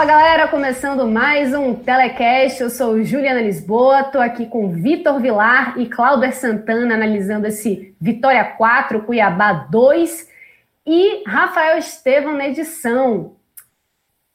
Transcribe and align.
Fala 0.00 0.12
galera, 0.12 0.48
começando 0.48 1.06
mais 1.06 1.52
um 1.52 1.74
Telecast. 1.74 2.62
Eu 2.62 2.70
sou 2.70 3.04
Juliana 3.04 3.42
Lisboa, 3.42 4.00
estou 4.00 4.18
aqui 4.18 4.46
com 4.46 4.70
Vitor 4.70 5.20
Vilar 5.20 5.78
e 5.78 5.84
Cláudio 5.84 6.32
Santana 6.32 6.94
analisando 6.94 7.46
esse 7.46 7.94
Vitória 8.00 8.42
4, 8.42 9.02
Cuiabá 9.02 9.52
2 9.52 10.26
e 10.86 11.22
Rafael 11.26 11.76
Estevam 11.76 12.34
na 12.34 12.48
edição. 12.48 13.36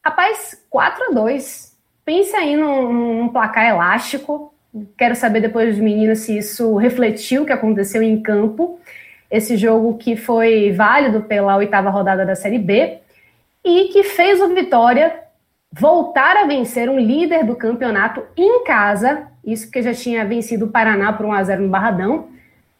Rapaz, 0.05 0.63
4 0.69 1.05
a 1.05 1.13
2 1.15 1.75
Pense 2.05 2.35
aí 2.35 2.55
num, 2.55 2.93
num 2.93 3.29
placar 3.29 3.65
elástico. 3.65 4.53
Quero 4.95 5.15
saber 5.15 5.39
depois 5.39 5.69
dos 5.69 5.83
meninos 5.83 6.19
se 6.19 6.37
isso 6.37 6.75
refletiu 6.75 7.41
o 7.41 7.45
que 7.47 7.53
aconteceu 7.53 8.03
em 8.03 8.21
campo. 8.21 8.79
Esse 9.31 9.57
jogo 9.57 9.97
que 9.97 10.15
foi 10.15 10.71
válido 10.73 11.21
pela 11.21 11.57
oitava 11.57 11.89
rodada 11.89 12.23
da 12.23 12.35
Série 12.35 12.59
B 12.59 12.99
e 13.63 13.85
que 13.85 14.03
fez 14.03 14.39
o 14.39 14.53
Vitória 14.53 15.24
voltar 15.77 16.37
a 16.37 16.45
vencer 16.45 16.89
um 16.89 16.97
líder 16.97 17.43
do 17.43 17.55
campeonato 17.55 18.23
em 18.37 18.63
casa, 18.63 19.27
isso 19.43 19.65
porque 19.65 19.81
já 19.81 19.93
tinha 19.93 20.25
vencido 20.25 20.65
o 20.65 20.71
Paraná 20.71 21.11
por 21.11 21.25
1 21.25 21.33
a 21.33 21.43
0 21.43 21.63
no 21.63 21.69
Barradão, 21.69 22.29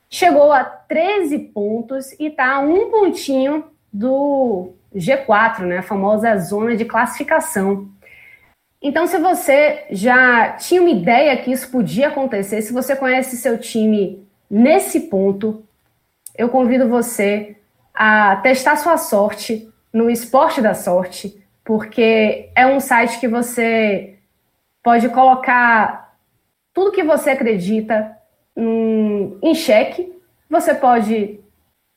chegou 0.10 0.54
a 0.54 0.64
13 0.64 1.38
pontos 1.40 2.14
e 2.14 2.28
está 2.28 2.56
a 2.56 2.60
um 2.60 2.90
pontinho 2.90 3.66
do 3.92 4.72
G4, 4.96 5.62
né, 5.62 5.80
a 5.80 5.84
famosa 5.84 6.38
zona 6.38 6.76
de 6.76 6.86
classificação. 6.86 7.90
Então, 8.82 9.08
se 9.08 9.18
você 9.18 9.86
já 9.92 10.52
tinha 10.52 10.80
uma 10.80 10.90
ideia 10.90 11.36
que 11.38 11.52
isso 11.52 11.70
podia 11.70 12.08
acontecer, 12.08 12.62
se 12.62 12.72
você 12.72 12.96
conhece 12.96 13.36
seu 13.36 13.58
time 13.58 14.26
nesse 14.50 15.02
ponto, 15.02 15.64
eu 16.38 16.50
convido 16.50 16.88
você 16.88 17.58
a 17.94 18.38
testar 18.38 18.76
sua 18.78 18.98
sorte 18.98 19.70
no 19.92 20.10
Esporte 20.10 20.62
da 20.62 20.74
Sorte 20.74 21.45
porque 21.66 22.52
é 22.56 22.68
um 22.68 22.80
site 22.80 23.20
que 23.20 23.28
você 23.28 24.20
pode 24.84 25.10
colocar 25.10 26.16
tudo 26.72 26.92
que 26.92 27.04
você 27.04 27.32
acredita 27.32 28.16
em 28.56 29.56
xeque, 29.56 30.14
você 30.50 30.76
pode 30.76 31.40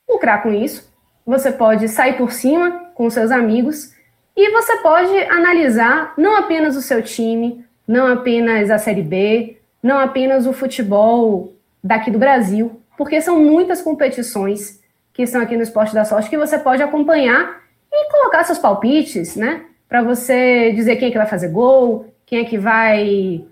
lucrar 0.09 0.43
com 0.43 0.53
isso, 0.53 0.91
você 1.25 1.53
pode 1.53 1.87
sair 1.89 2.17
por 2.17 2.33
cima 2.33 2.91
com 2.95 3.11
seus 3.11 3.31
amigos. 3.31 3.95
E 4.35 4.51
você 4.51 4.79
pode 4.79 5.15
analisar 5.25 6.15
não 6.17 6.37
apenas 6.37 6.75
o 6.75 6.81
seu 6.81 7.03
time, 7.03 7.65
não 7.87 8.07
apenas 8.07 8.71
a 8.71 8.79
Série 8.79 9.03
B, 9.03 9.59
não 9.83 9.99
apenas 9.99 10.47
o 10.47 10.53
futebol 10.53 11.53
daqui 11.85 12.11
do 12.11 12.19
Brasil, 12.19 12.81
porque 12.97 13.21
são 13.21 13.39
muitas 13.39 13.83
competições 13.83 14.81
que 15.13 15.23
estão 15.23 15.43
aqui 15.43 15.57
no 15.57 15.63
Esporte 15.63 15.93
da 15.93 16.05
Sorte 16.05 16.31
que 16.31 16.39
você 16.39 16.59
pode 16.59 16.83
acompanhar 16.83 17.63
e 17.93 18.11
colocar 18.11 18.45
seus 18.45 18.59
palpites, 18.59 19.37
né? 19.37 19.65
Para 19.89 20.03
você 20.03 20.73
dizer 20.73 20.97
quem 20.97 21.09
é 21.09 21.11
que 21.11 21.19
vai 21.19 21.27
fazer 21.27 21.49
gol, 21.49 22.13
quem 22.27 22.41
é 22.41 22.45
que 22.45 22.59
vai 22.59 23.45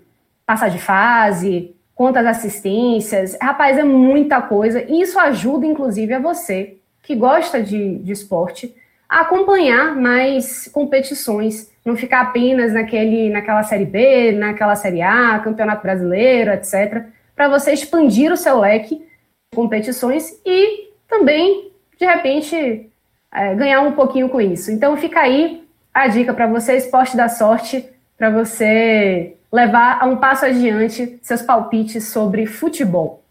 passar 0.45 0.69
de 0.69 0.79
fase, 0.79 1.75
quantas 1.95 2.25
assistências. 2.25 3.37
Rapaz, 3.41 3.77
é 3.77 3.83
muita 3.83 4.41
coisa. 4.41 4.83
E 4.83 5.01
isso 5.01 5.19
ajuda, 5.19 5.65
inclusive, 5.65 6.13
a 6.13 6.19
você 6.19 6.77
que 7.01 7.15
gosta 7.15 7.61
de, 7.61 7.97
de 7.99 8.11
esporte 8.11 8.75
a 9.09 9.21
acompanhar 9.21 9.95
mais 9.95 10.67
competições, 10.67 11.71
não 11.85 11.95
ficar 11.95 12.21
apenas 12.21 12.73
naquele, 12.73 13.29
naquela 13.29 13.63
série 13.63 13.85
B, 13.85 14.33
naquela 14.33 14.75
série 14.75 15.01
A, 15.01 15.39
Campeonato 15.39 15.81
Brasileiro, 15.81 16.51
etc. 16.51 17.05
Para 17.35 17.47
você 17.47 17.71
expandir 17.71 18.31
o 18.31 18.37
seu 18.37 18.59
leque 18.59 18.95
de 18.95 19.55
competições 19.55 20.39
e 20.45 20.89
também, 21.07 21.71
de 21.97 22.05
repente, 22.05 22.89
é, 23.33 23.55
ganhar 23.55 23.81
um 23.81 23.93
pouquinho 23.93 24.29
com 24.29 24.39
isso. 24.39 24.71
Então 24.71 24.97
fica 24.97 25.19
aí 25.19 25.67
a 25.93 26.07
dica 26.07 26.33
para 26.33 26.47
você, 26.47 26.77
esporte 26.77 27.17
da 27.17 27.27
sorte, 27.27 27.87
para 28.17 28.29
você 28.29 29.35
levar 29.51 30.01
a 30.01 30.05
um 30.05 30.17
passo 30.17 30.45
adiante 30.45 31.19
seus 31.21 31.41
palpites 31.41 32.07
sobre 32.07 32.45
futebol. 32.45 33.23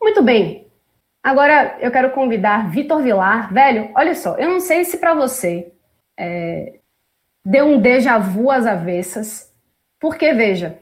Muito 0.00 0.22
bem. 0.22 0.66
Agora 1.22 1.76
eu 1.80 1.90
quero 1.90 2.10
convidar 2.10 2.70
Vitor 2.70 3.00
Vilar. 3.02 3.52
Velho, 3.52 3.90
olha 3.94 4.14
só, 4.14 4.36
eu 4.36 4.48
não 4.48 4.60
sei 4.60 4.84
se 4.84 4.98
para 4.98 5.14
você 5.14 5.72
é, 6.18 6.80
deu 7.44 7.66
um 7.66 7.80
déjà 7.80 8.18
vu 8.18 8.50
às 8.50 8.66
avessas, 8.66 9.52
porque 10.00 10.32
veja, 10.32 10.78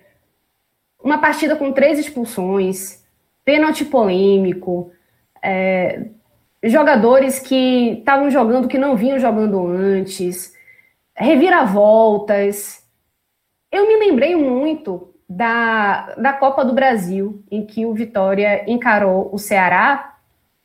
uma 1.03 1.19
partida 1.19 1.57
com 1.57 1.73
três 1.73 1.99
expulsões, 1.99 3.05
pênalti 3.45 3.85
polêmico, 3.85 4.91
é, 5.43 6.07
jogadores 6.63 7.39
que 7.39 7.99
estavam 7.99 8.31
jogando 8.31 8.69
que 8.69 8.79
não 8.79 8.97
vinham 8.97 9.19
jogando 9.19 9.67
antes, 9.67 10.55
reviravoltas. 11.15 12.85
Eu 13.73 13.87
me 13.87 13.97
lembrei 13.97 14.35
muito 14.37 15.15
da, 15.29 16.15
da 16.17 16.33
Copa 16.33 16.65
do 16.65 16.75
Brasil, 16.75 17.43
em 17.51 17.65
que 17.65 17.87
o 17.87 17.95
Vitória 17.95 18.65
encarou 18.67 19.31
o 19.33 19.39
Ceará 19.39 20.17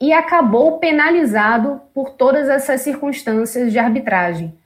e 0.01 0.11
acabou 0.11 0.79
penalizado 0.79 1.81
por 1.93 2.11
todas 2.11 2.49
essas 2.49 2.81
circunstâncias 2.81 3.71
de 3.71 3.79
arbitragem. 3.79 4.57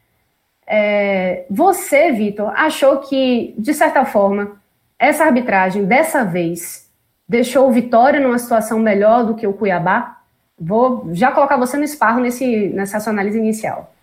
É, 0.66 1.45
você, 1.50 2.12
Vitor, 2.12 2.51
achou 2.56 3.00
que, 3.00 3.53
de 3.57 3.73
certa 3.73 4.06
forma, 4.06 4.59
essa 4.97 5.25
arbitragem, 5.25 5.85
dessa 5.85 6.23
vez, 6.23 6.89
deixou 7.28 7.68
o 7.68 7.72
Vitória 7.72 8.19
numa 8.19 8.38
situação 8.38 8.79
melhor 8.79 9.25
do 9.25 9.35
que 9.35 9.47
o 9.47 9.53
Cuiabá? 9.53 10.19
Vou 10.59 11.09
já 11.14 11.31
colocar 11.31 11.58
você 11.58 11.78
no 11.78 11.84
esparro 11.84 12.20
nesse, 12.20 12.70
nessa 12.70 13.00
sua 13.00 13.14
análise 13.14 13.38
inicial. 13.38 13.94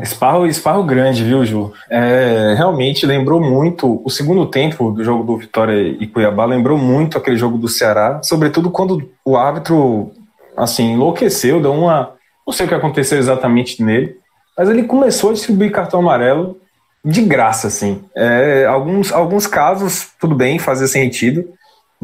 Esparro, 0.00 0.46
esparro 0.46 0.82
grande, 0.82 1.22
viu, 1.22 1.44
Ju? 1.44 1.72
É, 1.88 2.54
realmente 2.56 3.06
lembrou 3.06 3.40
muito 3.40 4.02
o 4.04 4.10
segundo 4.10 4.46
tempo 4.46 4.90
do 4.90 5.04
jogo 5.04 5.22
do 5.22 5.36
Vitória 5.36 5.74
e 6.00 6.06
Cuiabá, 6.06 6.44
lembrou 6.44 6.76
muito 6.76 7.16
aquele 7.16 7.36
jogo 7.36 7.56
do 7.58 7.68
Ceará, 7.68 8.20
sobretudo 8.22 8.70
quando 8.70 9.08
o 9.24 9.36
árbitro, 9.36 10.10
assim, 10.56 10.92
enlouqueceu, 10.92 11.60
deu 11.60 11.72
uma. 11.72 12.12
Não 12.46 12.52
sei 12.52 12.66
o 12.66 12.68
que 12.68 12.74
aconteceu 12.74 13.18
exatamente 13.18 13.82
nele, 13.82 14.16
mas 14.58 14.68
ele 14.68 14.82
começou 14.82 15.30
a 15.30 15.32
distribuir 15.32 15.72
cartão 15.72 16.00
amarelo 16.00 16.58
de 17.04 17.22
graça, 17.22 17.68
assim. 17.68 18.02
É, 18.16 18.66
alguns, 18.66 19.12
alguns 19.12 19.46
casos, 19.46 20.08
tudo 20.18 20.34
bem, 20.34 20.58
fazia 20.58 20.86
sentido, 20.86 21.48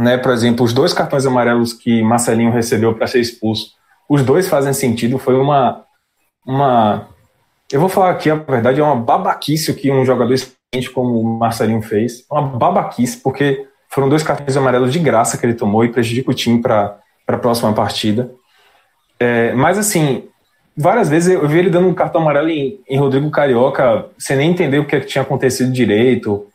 né? 0.00 0.16
Por 0.16 0.32
exemplo, 0.32 0.64
os 0.64 0.72
dois 0.72 0.94
cartões 0.94 1.26
amarelos 1.26 1.74
que 1.74 2.02
Marcelinho 2.02 2.50
recebeu 2.50 2.94
para 2.94 3.06
ser 3.06 3.20
expulso, 3.20 3.72
os 4.08 4.24
dois 4.24 4.48
fazem 4.48 4.72
sentido. 4.72 5.18
Foi 5.18 5.34
uma, 5.34 5.84
uma, 6.46 7.06
eu 7.70 7.78
vou 7.78 7.88
falar 7.88 8.10
aqui 8.10 8.30
a 8.30 8.34
verdade, 8.34 8.80
é 8.80 8.82
uma 8.82 8.96
babaquice 8.96 9.70
o 9.70 9.74
que 9.74 9.92
um 9.92 10.02
jogador 10.02 10.32
experiente 10.32 10.90
como 10.90 11.20
o 11.20 11.38
Marcelinho 11.38 11.82
fez, 11.82 12.24
uma 12.30 12.40
babaquice 12.40 13.18
porque 13.18 13.66
foram 13.90 14.08
dois 14.08 14.22
cartões 14.22 14.56
amarelos 14.56 14.90
de 14.90 14.98
graça 14.98 15.36
que 15.36 15.44
ele 15.44 15.54
tomou 15.54 15.84
e 15.84 15.92
prejudica 15.92 16.30
o 16.30 16.34
time 16.34 16.62
para 16.62 16.98
a 17.28 17.36
próxima 17.36 17.72
partida. 17.74 18.30
É, 19.18 19.52
mas 19.52 19.76
assim, 19.76 20.28
várias 20.74 21.10
vezes 21.10 21.34
eu 21.34 21.46
vi 21.46 21.58
ele 21.58 21.68
dando 21.68 21.88
um 21.88 21.94
cartão 21.94 22.22
amarelo 22.22 22.48
em, 22.48 22.80
em 22.88 22.98
Rodrigo 22.98 23.30
Carioca 23.30 24.06
sem 24.18 24.38
nem 24.38 24.50
entender 24.50 24.78
o 24.78 24.86
que, 24.86 24.96
é 24.96 25.00
tinha 25.00 25.20
acontecido 25.20 25.70
direito. 25.70 26.46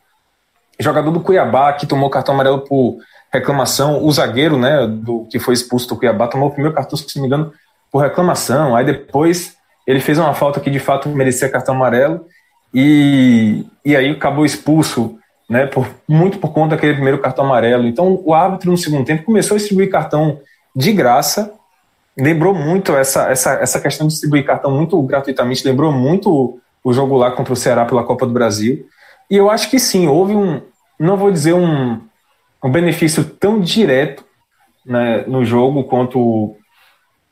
Jogador 0.80 1.12
do 1.12 1.20
Cuiabá 1.20 1.72
que 1.74 1.86
tomou 1.86 2.10
cartão 2.10 2.34
amarelo 2.34 2.62
por 2.62 2.98
reclamação. 3.32 4.04
O 4.04 4.10
zagueiro, 4.12 4.58
né, 4.58 4.86
do 4.86 5.26
que 5.30 5.38
foi 5.38 5.54
expulso 5.54 5.88
do 5.88 5.96
Cuiabá, 5.96 6.28
tomou 6.28 6.48
o 6.48 6.50
primeiro 6.50 6.74
cartão, 6.74 6.96
se 6.96 7.16
não 7.16 7.22
me 7.22 7.26
engano, 7.26 7.52
por 7.90 8.02
reclamação. 8.02 8.74
Aí 8.74 8.84
depois 8.84 9.56
ele 9.86 10.00
fez 10.00 10.18
uma 10.18 10.34
falta 10.34 10.60
que 10.60 10.70
de 10.70 10.78
fato 10.78 11.08
merecia 11.08 11.48
cartão 11.48 11.74
amarelo 11.74 12.26
e, 12.74 13.64
e 13.84 13.96
aí 13.96 14.10
acabou 14.10 14.44
expulso, 14.44 15.18
né, 15.48 15.66
por, 15.66 15.88
muito 16.08 16.38
por 16.38 16.52
conta 16.52 16.74
daquele 16.74 16.94
primeiro 16.94 17.18
cartão 17.18 17.44
amarelo. 17.44 17.86
Então 17.86 18.20
o 18.24 18.34
árbitro 18.34 18.70
no 18.70 18.76
segundo 18.76 19.04
tempo 19.04 19.24
começou 19.24 19.54
a 19.54 19.58
distribuir 19.58 19.90
cartão 19.90 20.40
de 20.74 20.92
graça 20.92 21.52
lembrou 22.16 22.54
muito 22.54 22.96
essa, 22.96 23.30
essa, 23.30 23.52
essa 23.54 23.80
questão 23.80 24.06
de 24.06 24.14
distribuir 24.14 24.44
cartão 24.44 24.70
muito 24.70 25.00
gratuitamente, 25.02 25.66
lembrou 25.66 25.92
muito 25.92 26.58
o 26.82 26.92
jogo 26.92 27.16
lá 27.16 27.30
contra 27.30 27.52
o 27.52 27.56
Ceará 27.56 27.84
pela 27.84 28.04
Copa 28.04 28.26
do 28.26 28.32
Brasil. 28.32 28.86
E 29.30 29.36
eu 29.36 29.50
acho 29.50 29.68
que 29.68 29.78
sim, 29.78 30.08
houve 30.08 30.34
um, 30.34 30.62
não 30.98 31.16
vou 31.16 31.30
dizer 31.30 31.52
um, 31.52 32.00
um 32.66 32.70
benefício 32.70 33.24
tão 33.24 33.60
direto 33.60 34.24
né, 34.84 35.24
no 35.28 35.44
jogo 35.44 35.84
quanto 35.84 36.56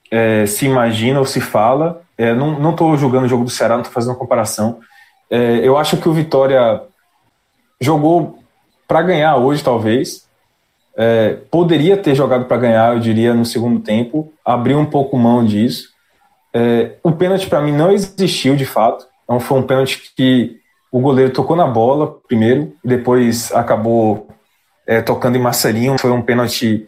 é, 0.08 0.46
se 0.46 0.64
imagina 0.64 1.18
ou 1.18 1.26
se 1.26 1.40
fala. 1.40 2.02
É, 2.16 2.32
não 2.32 2.70
estou 2.70 2.96
julgando 2.96 3.26
o 3.26 3.28
jogo 3.28 3.42
do 3.42 3.50
Ceará, 3.50 3.74
não 3.74 3.82
estou 3.82 3.92
fazendo 3.92 4.12
uma 4.12 4.18
comparação. 4.18 4.78
É, 5.28 5.56
eu 5.56 5.76
acho 5.76 5.96
que 5.96 6.08
o 6.08 6.12
Vitória 6.12 6.82
jogou 7.80 8.38
para 8.86 9.02
ganhar 9.02 9.36
hoje, 9.36 9.64
talvez. 9.64 10.28
É, 10.96 11.38
poderia 11.50 11.96
ter 11.96 12.14
jogado 12.14 12.44
para 12.44 12.56
ganhar, 12.56 12.94
eu 12.94 13.00
diria, 13.00 13.34
no 13.34 13.44
segundo 13.44 13.80
tempo. 13.80 14.32
Abriu 14.44 14.78
um 14.78 14.86
pouco 14.86 15.18
mão 15.18 15.44
disso. 15.44 15.88
É, 16.54 16.92
o 17.02 17.10
pênalti 17.10 17.48
para 17.48 17.60
mim 17.60 17.72
não 17.72 17.90
existiu 17.90 18.54
de 18.54 18.64
fato. 18.64 19.04
Então 19.24 19.40
foi 19.40 19.58
um 19.58 19.66
pênalti 19.66 20.12
que 20.16 20.60
o 20.92 21.00
goleiro 21.00 21.32
tocou 21.32 21.56
na 21.56 21.66
bola 21.66 22.18
primeiro, 22.28 22.72
depois 22.84 23.50
acabou 23.52 24.28
é, 24.86 25.00
tocando 25.00 25.36
em 25.36 25.40
Marcelinho. 25.40 25.98
Foi 25.98 26.10
um 26.10 26.22
pênalti 26.22 26.86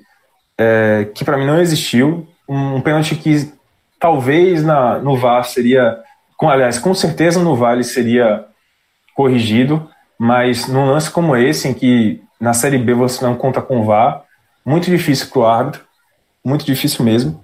é, 0.59 1.09
que 1.15 1.25
para 1.25 1.37
mim 1.37 1.47
não 1.47 1.61
existiu. 1.61 2.27
Um, 2.49 2.77
um 2.77 2.81
pênalti 2.81 3.15
que 3.17 3.53
talvez 3.99 4.63
na, 4.63 4.99
no 4.99 5.17
VAR 5.17 5.45
seria, 5.45 5.99
com, 6.37 6.49
aliás, 6.49 6.79
com 6.79 6.95
certeza 6.95 7.43
no 7.43 7.57
VAR 7.57 7.83
seria 7.83 8.45
corrigido, 9.15 9.89
mas 10.19 10.69
num 10.69 10.87
lance 10.87 11.11
como 11.11 11.37
esse, 11.37 11.69
em 11.69 11.75
que 11.75 12.23
na 12.41 12.53
Série 12.53 12.79
B 12.79 12.95
você 12.95 13.25
não 13.25 13.35
conta 13.35 13.63
com 13.63 13.81
o 13.81 13.85
VAR, 13.85 14.25
muito 14.65 14.91
difícil 14.91 15.29
para 15.31 15.41
o 15.41 15.47
árbitro, 15.47 15.83
muito 16.45 16.65
difícil 16.65 17.05
mesmo. 17.05 17.43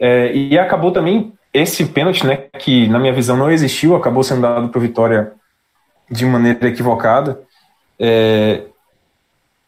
É, 0.00 0.32
e 0.32 0.58
acabou 0.58 0.92
também 0.92 1.32
esse 1.52 1.84
pênalti, 1.86 2.24
né, 2.24 2.36
que 2.58 2.86
na 2.88 2.98
minha 2.98 3.12
visão 3.12 3.36
não 3.36 3.50
existiu, 3.50 3.96
acabou 3.96 4.22
sendo 4.22 4.42
dado 4.42 4.68
para 4.68 4.80
Vitória 4.80 5.32
de 6.10 6.24
maneira 6.24 6.68
equivocada, 6.68 7.40
é, 7.98 8.62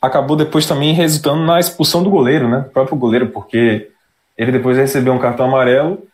acabou 0.00 0.36
depois 0.36 0.66
também 0.66 0.92
resultando 0.92 1.44
na 1.44 1.60
expulsão 1.60 2.02
do 2.02 2.10
goleiro, 2.10 2.48
né, 2.48 2.60
do 2.60 2.70
próprio 2.70 2.96
goleiro, 2.96 3.28
porque 3.28 3.90
ele 4.36 4.52
depois 4.52 4.76
recebeu 4.76 5.12
um 5.12 5.18
cartão 5.18 5.46
amarelo, 5.46 6.06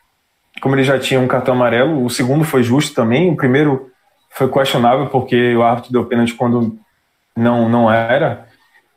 como 0.61 0.75
ele 0.75 0.83
já 0.85 0.99
tinha 0.99 1.21
um 1.21 1.29
cartão 1.29 1.55
amarelo, 1.55 2.05
o 2.05 2.11
segundo 2.11 2.45
foi 2.45 2.63
justo 2.63 2.95
também, 2.95 3.31
o 3.31 3.37
primeiro 3.37 3.91
foi 4.31 4.51
questionável 4.51 5.07
porque 5.09 5.55
o 5.55 5.63
árbitro 5.63 5.93
deu 5.93 6.07
pênalti 6.07 6.35
quando 6.35 6.79
não, 7.37 7.69
não 7.69 7.91
era, 7.91 8.49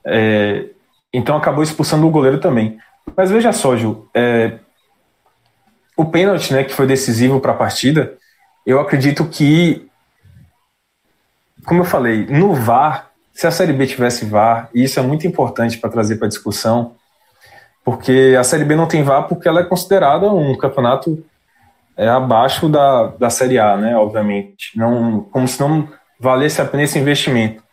é, 0.06 0.66
então 1.14 1.38
acabou 1.38 1.64
expulsando 1.64 2.08
o 2.08 2.12
goleiro 2.12 2.40
também. 2.40 2.78
Mas 3.16 3.32
veja 3.32 3.52
só, 3.52 3.76
Ju, 3.76 4.08
é, 4.14 4.58
o 5.96 6.06
pênalti, 6.06 6.54
né, 6.54 6.64
que 6.64 6.74
foi 6.74 6.88
decisivo 6.88 7.40
para 7.40 7.52
a 7.52 7.56
partida, 7.56 8.14
eu 8.66 8.80
acredito 8.80 9.26
que 9.26 9.90
como 11.66 11.82
eu 11.82 11.86
falei, 11.86 12.26
no 12.26 12.54
VAR, 12.54 13.09
se 13.40 13.48
a 13.48 13.52
Série 13.52 13.72
B 13.72 13.88
tivesse 13.88 14.26
VAR, 14.26 14.70
e 14.76 14.84
isso 14.84 15.00
é 15.00 15.02
muito 15.02 15.26
importante 15.26 15.78
para 15.78 15.90
trazer 15.90 16.18
para 16.18 16.26
a 16.26 16.30
discussão, 16.30 16.96
porque 17.86 18.36
a 18.38 18.44
Série 18.44 18.66
B 18.66 18.76
não 18.76 18.86
tem 18.86 19.02
VAR 19.02 19.30
porque 19.30 19.48
ela 19.48 19.62
é 19.62 19.64
considerada 19.64 20.30
um 20.30 20.58
campeonato 20.58 21.24
é, 21.96 22.10
abaixo 22.10 22.68
da, 22.68 23.08
da 23.08 23.30
Série 23.30 23.58
A, 23.58 23.78
né, 23.78 23.96
obviamente. 23.96 24.78
Não, 24.78 25.22
como 25.32 25.48
se 25.48 25.58
não 25.58 25.88
valesse 26.20 26.60
a 26.60 26.66
pena 26.66 26.84
esse 26.84 27.00
investimento. 27.00 27.64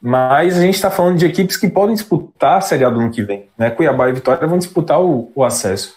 Mas 0.00 0.56
a 0.56 0.60
gente 0.60 0.76
está 0.76 0.92
falando 0.92 1.18
de 1.18 1.26
equipes 1.26 1.56
que 1.56 1.68
podem 1.68 1.96
disputar 1.96 2.58
a 2.58 2.60
Série 2.60 2.84
A 2.84 2.88
do 2.88 3.00
ano 3.00 3.10
que 3.10 3.24
vem. 3.24 3.48
Né? 3.58 3.68
Cuiabá 3.68 4.08
e 4.08 4.12
Vitória 4.12 4.46
vão 4.46 4.58
disputar 4.58 5.02
o, 5.02 5.32
o 5.34 5.42
acesso. 5.42 5.92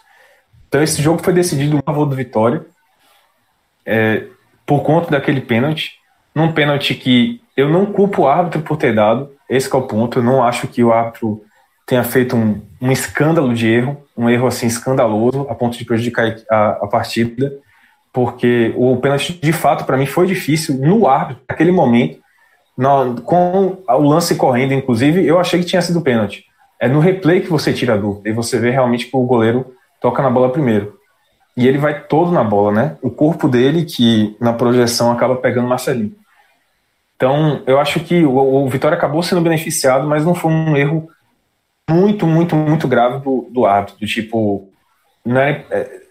Então 0.68 0.81
esse 0.81 1.00
jogo 1.04 1.21
foi 1.24 1.33
decidido 1.33 1.77
a 1.77 1.83
favor 1.83 2.07
do 2.07 2.15
Vitória, 2.15 2.65
é, 3.86 4.25
por 4.65 4.81
conta 4.81 5.12
daquele 5.12 5.42
pênalti 5.42 6.01
num 6.35 6.51
pênalti 6.51 6.95
que 6.95 7.41
eu 7.56 7.69
não 7.69 7.85
culpo 7.85 8.24
o 8.24 8.27
árbitro 8.27 8.62
por 8.62 8.77
ter 8.77 8.94
dado, 8.94 9.30
esse 9.50 9.74
é 9.74 9.77
o 9.77 9.83
ponto, 9.83 10.19
eu 10.19 10.24
não 10.24 10.44
acho 10.44 10.68
que 10.68 10.83
o 10.83 10.91
árbitro 10.91 11.41
tenha 11.85 12.03
feito 12.03 12.35
um, 12.35 12.62
um 12.81 12.91
escândalo 12.91 13.53
de 13.53 13.68
erro, 13.68 13.97
um 14.18 14.30
erro 14.30 14.47
assim 14.47 14.68
escandaloso, 14.68 15.47
a 15.50 15.56
ponto 15.56 15.77
de 15.77 15.85
prejudicar 15.85 16.35
a, 16.50 16.69
a 16.81 16.88
partida, 16.88 17.53
porque 18.12 18.74
o 18.75 18.97
pênalti 18.97 19.39
de 19.41 19.53
fato 19.53 19.85
para 19.85 19.97
mim 19.97 20.06
foi 20.06 20.25
difícil 20.25 20.75
no 20.75 21.07
árbitro, 21.07 21.44
naquele 21.47 21.71
momento, 21.71 22.19
no, 22.77 23.21
com 23.21 23.77
o 23.88 24.01
lance 24.01 24.36
correndo, 24.36 24.74
inclusive, 24.74 25.25
eu 25.25 25.39
achei 25.39 25.59
que 25.59 25.65
tinha 25.65 25.81
sido 25.81 26.01
pênalti. 26.01 26.45
É 26.79 26.88
no 26.88 27.00
replay 27.00 27.41
que 27.41 27.50
você 27.50 27.71
tira 27.71 27.94
a 27.94 27.97
dúvida 27.97 28.29
e 28.29 28.33
você 28.33 28.57
vê 28.59 28.71
realmente 28.71 29.06
que 29.06 29.15
o 29.15 29.25
goleiro 29.25 29.74
toca 30.01 30.21
na 30.21 30.29
bola 30.29 30.50
primeiro 30.50 30.97
e 31.56 31.68
ele 31.68 31.77
vai 31.77 32.01
todo 32.03 32.31
na 32.31 32.44
bola, 32.44 32.71
né? 32.71 32.97
O 33.01 33.09
corpo 33.09 33.47
dele, 33.47 33.86
que 33.86 34.36
na 34.39 34.53
projeção 34.53 35.12
acaba 35.12 35.36
pegando 35.36 35.68
Marcelinho. 35.68 36.15
Então, 37.15 37.62
eu 37.65 37.80
acho 37.80 38.00
que 38.01 38.25
o, 38.25 38.38
o 38.38 38.69
Vitória 38.69 38.98
acabou 38.98 39.24
sendo 39.24 39.42
beneficiado, 39.42 40.07
mas 40.07 40.25
não 40.25 40.36
foi 40.36 40.51
um 40.51 40.75
erro 40.75 41.10
muito, 41.89 42.25
muito, 42.25 42.56
muito 42.56 42.88
grave 42.88 43.24
do, 43.24 43.48
do 43.51 43.65
árbitro. 43.65 44.00
Do 44.00 44.06
tipo, 44.06 44.69
né, 45.25 45.63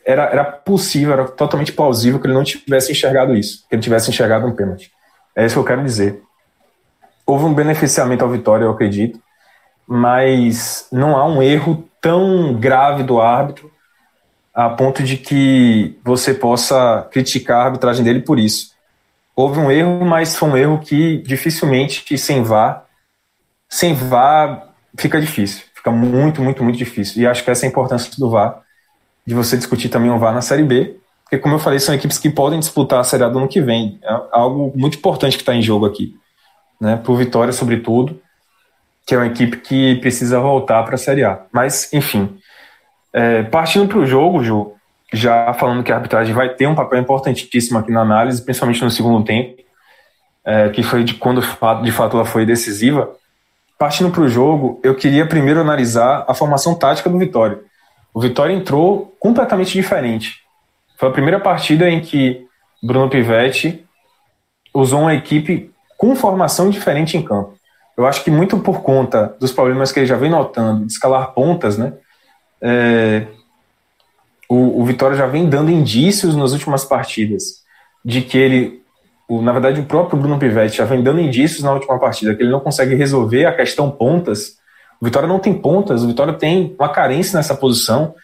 era, 0.04 0.24
era 0.24 0.44
possível, 0.44 1.12
era 1.12 1.24
totalmente 1.28 1.72
plausível 1.72 2.20
que 2.20 2.26
ele 2.26 2.34
não 2.34 2.44
tivesse 2.44 2.92
enxergado 2.92 3.34
isso, 3.34 3.66
que 3.68 3.74
ele 3.74 3.82
tivesse 3.82 4.10
enxergado 4.10 4.46
um 4.46 4.54
pênalti. 4.54 4.90
É 5.34 5.44
isso 5.44 5.54
que 5.54 5.60
eu 5.60 5.64
quero 5.64 5.84
dizer. 5.84 6.22
Houve 7.26 7.44
um 7.44 7.54
beneficiamento 7.54 8.24
ao 8.24 8.30
Vitória, 8.30 8.64
eu 8.64 8.70
acredito, 8.70 9.20
mas 9.86 10.88
não 10.90 11.16
há 11.16 11.26
um 11.26 11.42
erro 11.42 11.88
tão 12.00 12.54
grave 12.54 13.02
do 13.02 13.20
árbitro 13.20 13.70
a 14.52 14.68
ponto 14.68 15.02
de 15.02 15.16
que 15.16 15.98
você 16.04 16.34
possa 16.34 17.08
criticar 17.10 17.60
a 17.60 17.64
arbitragem 17.66 18.04
dele 18.04 18.20
por 18.20 18.38
isso 18.38 18.72
houve 19.34 19.58
um 19.58 19.70
erro, 19.70 20.04
mas 20.04 20.36
foi 20.36 20.48
um 20.48 20.56
erro 20.56 20.78
que 20.78 21.18
dificilmente, 21.18 22.16
sem 22.18 22.42
VAR, 22.42 22.84
sem 23.68 23.94
VAR 23.94 24.68
fica 24.96 25.20
difícil. 25.20 25.64
Fica 25.74 25.90
muito, 25.90 26.40
muito, 26.42 26.62
muito 26.62 26.78
difícil. 26.78 27.22
E 27.22 27.26
acho 27.26 27.42
que 27.42 27.50
essa 27.50 27.64
é 27.64 27.66
a 27.66 27.70
importância 27.70 28.12
do 28.18 28.30
VAR, 28.30 28.62
de 29.26 29.34
você 29.34 29.56
discutir 29.56 29.88
também 29.88 30.10
o 30.10 30.18
VAR 30.18 30.32
na 30.32 30.42
Série 30.42 30.62
B, 30.62 30.96
porque, 31.32 31.38
como 31.38 31.54
eu 31.54 31.58
falei, 31.58 31.78
são 31.78 31.94
equipes 31.94 32.18
que 32.18 32.28
podem 32.28 32.60
disputar 32.60 33.00
a 33.00 33.04
Série 33.04 33.24
A 33.24 33.28
do 33.30 33.38
ano 33.38 33.48
que 33.48 33.58
vem. 33.58 33.98
É 34.02 34.20
algo 34.32 34.70
muito 34.76 34.98
importante 34.98 35.34
que 35.34 35.42
está 35.42 35.54
em 35.54 35.62
jogo 35.62 35.86
aqui. 35.86 36.14
Né, 36.78 36.96
por 36.96 37.16
Vitória, 37.16 37.54
sobretudo, 37.54 38.20
que 39.06 39.14
é 39.14 39.18
uma 39.18 39.28
equipe 39.28 39.56
que 39.56 39.94
precisa 39.96 40.38
voltar 40.40 40.82
para 40.82 40.96
a 40.96 40.98
Série 40.98 41.24
A. 41.24 41.40
Mas, 41.50 41.90
enfim, 41.90 42.36
é, 43.14 43.44
partindo 43.44 43.88
para 43.88 43.98
o 43.98 44.04
jogo, 44.04 44.44
Ju, 44.44 44.74
já 45.12 45.52
falando 45.54 45.82
que 45.82 45.92
a 45.92 45.96
arbitragem 45.96 46.34
vai 46.34 46.48
ter 46.50 46.66
um 46.66 46.74
papel 46.74 47.00
importantíssimo 47.00 47.78
aqui 47.78 47.92
na 47.92 48.00
análise, 48.00 48.42
principalmente 48.42 48.82
no 48.82 48.90
segundo 48.90 49.24
tempo, 49.24 49.62
é, 50.44 50.70
que 50.70 50.82
foi 50.82 51.04
de 51.04 51.14
quando 51.14 51.40
de 51.82 51.92
fato 51.92 52.16
ela 52.16 52.24
foi 52.24 52.46
decisiva. 52.46 53.10
Partindo 53.78 54.10
para 54.10 54.22
o 54.22 54.28
jogo, 54.28 54.80
eu 54.82 54.94
queria 54.94 55.26
primeiro 55.26 55.60
analisar 55.60 56.24
a 56.26 56.34
formação 56.34 56.74
tática 56.74 57.10
do 57.10 57.18
Vitória. 57.18 57.58
O 58.14 58.20
Vitória 58.20 58.52
entrou 58.52 59.14
completamente 59.18 59.72
diferente. 59.72 60.40
Foi 60.98 61.08
a 61.08 61.12
primeira 61.12 61.40
partida 61.40 61.90
em 61.90 62.00
que 62.00 62.46
Bruno 62.82 63.10
Pivetti 63.10 63.84
usou 64.74 65.00
uma 65.00 65.14
equipe 65.14 65.70
com 65.98 66.16
formação 66.16 66.70
diferente 66.70 67.16
em 67.16 67.22
campo. 67.22 67.54
Eu 67.96 68.06
acho 68.06 68.24
que 68.24 68.30
muito 68.30 68.58
por 68.58 68.82
conta 68.82 69.36
dos 69.38 69.52
problemas 69.52 69.92
que 69.92 70.00
ele 70.00 70.06
já 70.06 70.16
vem 70.16 70.30
notando 70.30 70.86
de 70.86 70.92
escalar 70.92 71.32
pontas, 71.32 71.76
né? 71.76 71.92
É, 72.60 73.26
o, 74.52 74.82
o 74.82 74.84
Vitória 74.84 75.16
já 75.16 75.26
vem 75.26 75.48
dando 75.48 75.70
indícios 75.70 76.36
nas 76.36 76.52
últimas 76.52 76.84
partidas 76.84 77.62
de 78.04 78.20
que 78.20 78.36
ele, 78.36 78.82
o, 79.26 79.40
na 79.40 79.50
verdade, 79.50 79.80
o 79.80 79.86
próprio 79.86 80.18
Bruno 80.18 80.38
Pivetti 80.38 80.76
já 80.76 80.84
vem 80.84 81.02
dando 81.02 81.22
indícios 81.22 81.62
na 81.62 81.72
última 81.72 81.98
partida 81.98 82.34
que 82.34 82.42
ele 82.42 82.50
não 82.50 82.60
consegue 82.60 82.94
resolver 82.94 83.46
a 83.46 83.56
questão 83.56 83.90
pontas. 83.90 84.58
O 85.00 85.06
Vitória 85.06 85.26
não 85.26 85.38
tem 85.38 85.54
pontas, 85.54 86.04
o 86.04 86.08
Vitória 86.08 86.34
tem 86.34 86.76
uma 86.78 86.90
carência 86.90 87.34
nessa 87.34 87.54
posição, 87.54 88.14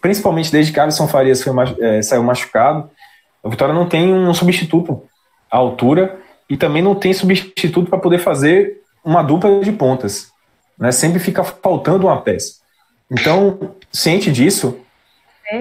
principalmente 0.00 0.50
desde 0.50 0.72
que 0.72 0.80
Alisson 0.80 1.06
Farias 1.06 1.44
foi, 1.44 1.52
é, 1.80 2.02
saiu 2.02 2.24
machucado. 2.24 2.90
O 3.40 3.48
Vitória 3.48 3.72
não 3.72 3.88
tem 3.88 4.12
um 4.12 4.34
substituto 4.34 5.00
à 5.48 5.58
altura 5.58 6.18
e 6.50 6.56
também 6.56 6.82
não 6.82 6.96
tem 6.96 7.12
substituto 7.12 7.88
para 7.88 8.00
poder 8.00 8.18
fazer 8.18 8.80
uma 9.04 9.22
dupla 9.22 9.60
de 9.60 9.70
pontas. 9.70 10.32
Né? 10.76 10.90
Sempre 10.90 11.20
fica 11.20 11.44
faltando 11.44 12.08
uma 12.08 12.20
peça. 12.20 12.54
Então, 13.08 13.76
ciente 13.92 14.32
disso, 14.32 14.76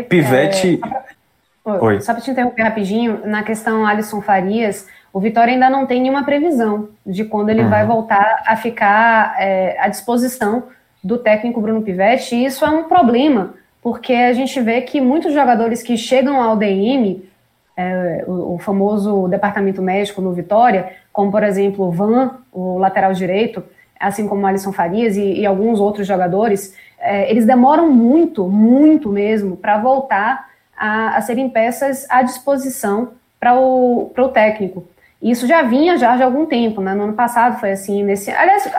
Pivete. 0.10 0.80
É, 0.84 1.72
Oi. 1.72 2.02
Só 2.02 2.14
para 2.14 2.22
te 2.22 2.32
interromper 2.32 2.64
rapidinho, 2.64 3.22
na 3.26 3.44
questão 3.44 3.86
Alisson 3.86 4.22
Farias, 4.22 4.88
o 5.12 5.20
Vitória 5.20 5.54
ainda 5.54 5.70
não 5.70 5.86
tem 5.86 6.02
nenhuma 6.02 6.24
previsão 6.24 6.90
de 7.06 7.26
quando 7.26 7.50
ele 7.50 7.64
uhum. 7.64 7.70
vai 7.70 7.86
voltar 7.86 8.44
a 8.46 8.56
ficar 8.56 9.36
é, 9.40 9.76
à 9.80 9.88
disposição 9.88 10.64
do 11.04 11.18
técnico 11.18 11.62
Bruno 11.62 11.82
Pivete, 11.82 12.36
e 12.36 12.46
isso 12.46 12.66
é 12.66 12.70
um 12.70 12.84
problema, 12.84 13.54
porque 13.82 14.14
a 14.14 14.34
gente 14.34 14.60
vê 14.62 14.82
que 14.82 15.02
muitos 15.02 15.34
jogadores 15.34 15.82
que 15.82 15.98
chegam 15.98 16.42
ao 16.42 16.56
DM, 16.56 17.28
é, 17.76 18.24
o, 18.28 18.56
o, 18.56 18.60
famoso 18.60 19.28
departamento 19.28 19.82
médico 19.82 20.22
no 20.22 20.34
Vitória, 20.34 20.92
como 21.14 21.32
por 21.32 21.44
exemplo 21.44 21.86
o 21.86 21.92
Van, 21.92 22.38
o 22.52 22.78
lateral 22.78 23.14
direito, 23.14 23.64
assim 24.00 24.28
como 24.28 24.44
o 24.44 24.46
Alisson 24.46 24.72
Farias 24.72 25.16
e, 25.16 25.40
e 25.40 25.46
alguns 25.46 25.80
outros 25.80 26.08
jogadores, 26.08 26.76
é, 27.00 27.30
eles 27.30 27.46
demoram 27.46 27.90
muito, 27.92 28.48
muito 28.48 29.10
mesmo, 29.10 29.56
para 29.56 29.78
voltar 29.78 30.50
a, 30.76 31.18
a, 31.18 31.22
serem 31.22 31.50
peças 31.50 32.06
à 32.10 32.22
disposição 32.22 33.12
para 33.40 33.60
o, 33.60 34.12
o 34.16 34.30
técnico. 34.30 34.86
Isso 35.22 35.48
já 35.48 35.64
vinha 35.64 35.98
já 35.98 36.16
de 36.16 36.24
algum 36.24 36.46
tempo, 36.46 36.82
né? 36.82 36.94
No 36.94 37.04
ano 37.04 37.14
passado 37.14 37.60
foi 37.60 37.72
assim, 37.72 38.04
nesse. 38.04 38.32
Aliás, 38.32 38.70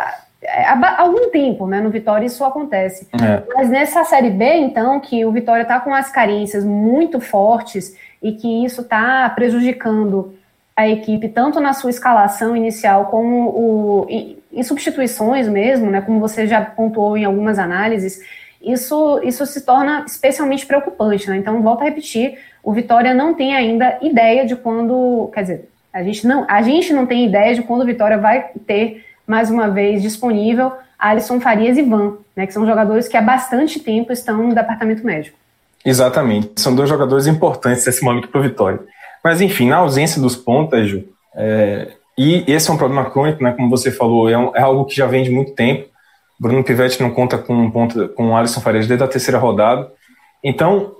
é, 0.42 0.64
há 0.64 1.00
algum 1.00 1.30
tempo, 1.30 1.66
né? 1.66 1.80
No 1.80 1.90
Vitória 1.90 2.26
isso 2.26 2.44
acontece. 2.44 3.08
É. 3.12 3.42
Mas 3.54 3.68
nessa 3.68 4.04
Série 4.04 4.30
B, 4.30 4.44
então, 4.54 5.00
que 5.00 5.24
o 5.24 5.32
Vitória 5.32 5.62
está 5.62 5.80
com 5.80 5.92
as 5.92 6.10
carências 6.10 6.64
muito 6.64 7.20
fortes 7.20 7.96
e 8.22 8.32
que 8.32 8.64
isso 8.64 8.82
está 8.82 9.28
prejudicando 9.30 10.34
a 10.76 10.88
equipe 10.88 11.28
tanto 11.28 11.58
na 11.58 11.72
sua 11.72 11.90
escalação 11.90 12.56
inicial 12.56 13.06
como 13.06 13.48
o, 13.48 14.06
em, 14.52 14.62
substituições 14.62 15.48
mesmo, 15.48 15.90
né? 15.90 16.00
Como 16.00 16.20
você 16.20 16.46
já 16.46 16.60
pontuou 16.60 17.16
em 17.16 17.24
algumas 17.24 17.58
análises, 17.58 18.20
isso, 18.62 19.20
isso 19.22 19.46
se 19.46 19.60
torna 19.64 20.04
especialmente 20.06 20.66
preocupante, 20.66 21.28
né? 21.28 21.36
Então, 21.36 21.62
volto 21.62 21.82
a 21.82 21.84
repetir, 21.84 22.38
o 22.62 22.72
Vitória 22.72 23.14
não 23.14 23.34
tem 23.34 23.54
ainda 23.54 23.98
ideia 24.02 24.44
de 24.44 24.56
quando, 24.56 25.30
quer 25.32 25.42
dizer, 25.42 25.68
a 25.92 26.02
gente 26.02 26.26
não, 26.26 26.44
a 26.48 26.60
gente 26.62 26.92
não 26.92 27.06
tem 27.06 27.26
ideia 27.26 27.54
de 27.54 27.62
quando 27.62 27.82
o 27.82 27.86
Vitória 27.86 28.18
vai 28.18 28.50
ter 28.66 29.04
mais 29.26 29.50
uma 29.50 29.68
vez 29.68 30.02
disponível 30.02 30.72
Alisson 30.98 31.40
Farias 31.40 31.78
e 31.78 31.82
Van, 31.82 32.16
né, 32.34 32.46
que 32.46 32.52
são 32.52 32.66
jogadores 32.66 33.06
que 33.06 33.16
há 33.16 33.22
bastante 33.22 33.78
tempo 33.78 34.12
estão 34.12 34.48
no 34.48 34.54
departamento 34.54 35.06
médico. 35.06 35.38
Exatamente, 35.84 36.52
são 36.56 36.74
dois 36.74 36.88
jogadores 36.88 37.26
importantes 37.26 37.86
nesse 37.86 38.02
momento 38.02 38.28
para 38.28 38.40
o 38.40 38.42
Vitória. 38.42 38.80
Mas 39.22 39.40
enfim, 39.40 39.68
na 39.68 39.76
ausência 39.76 40.20
dos 40.20 40.34
pontas, 40.34 40.88
Ju, 40.88 41.04
é, 41.34 41.92
e 42.18 42.44
esse 42.48 42.68
é 42.68 42.72
um 42.72 42.76
problema 42.76 43.08
crônico, 43.08 43.44
né, 43.44 43.52
como 43.52 43.70
você 43.70 43.92
falou, 43.92 44.28
é, 44.28 44.36
um, 44.36 44.50
é 44.56 44.60
algo 44.60 44.84
que 44.84 44.96
já 44.96 45.06
vem 45.06 45.22
de 45.22 45.30
muito 45.30 45.52
tempo. 45.52 45.88
Bruno 46.38 46.64
Pivetti 46.64 47.00
não 47.00 47.10
conta 47.10 47.38
com 47.38 47.70
ponta, 47.70 48.08
com 48.08 48.36
Alisson 48.36 48.60
Farias 48.60 48.88
desde 48.88 49.04
a 49.04 49.08
terceira 49.08 49.38
rodada. 49.38 49.88
Então, 50.42 50.96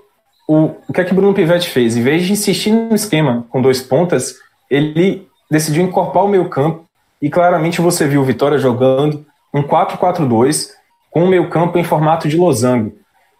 o, 0.47 0.71
o 0.87 0.93
que 0.93 1.01
é 1.01 1.03
que 1.03 1.13
Bruno 1.13 1.33
Pivetti 1.33 1.69
fez? 1.69 1.97
Em 1.97 2.01
vez 2.01 2.23
de 2.23 2.31
insistir 2.31 2.71
no 2.71 2.95
esquema 2.95 3.45
com 3.49 3.61
dois 3.61 3.81
pontas, 3.81 4.35
ele 4.71 5.27
decidiu 5.51 5.83
incorporar 5.83 6.25
o 6.25 6.29
meio 6.29 6.47
campo 6.47 6.85
e 7.21 7.29
claramente 7.29 7.81
você 7.81 8.07
viu 8.07 8.21
o 8.21 8.25
Vitória 8.25 8.57
jogando 8.57 9.25
um 9.53 9.61
4-4-2 9.61 10.69
com 11.11 11.25
o 11.25 11.27
meio 11.27 11.49
campo 11.49 11.77
em 11.77 11.83
formato 11.83 12.29
de 12.29 12.37
losango, 12.37 12.93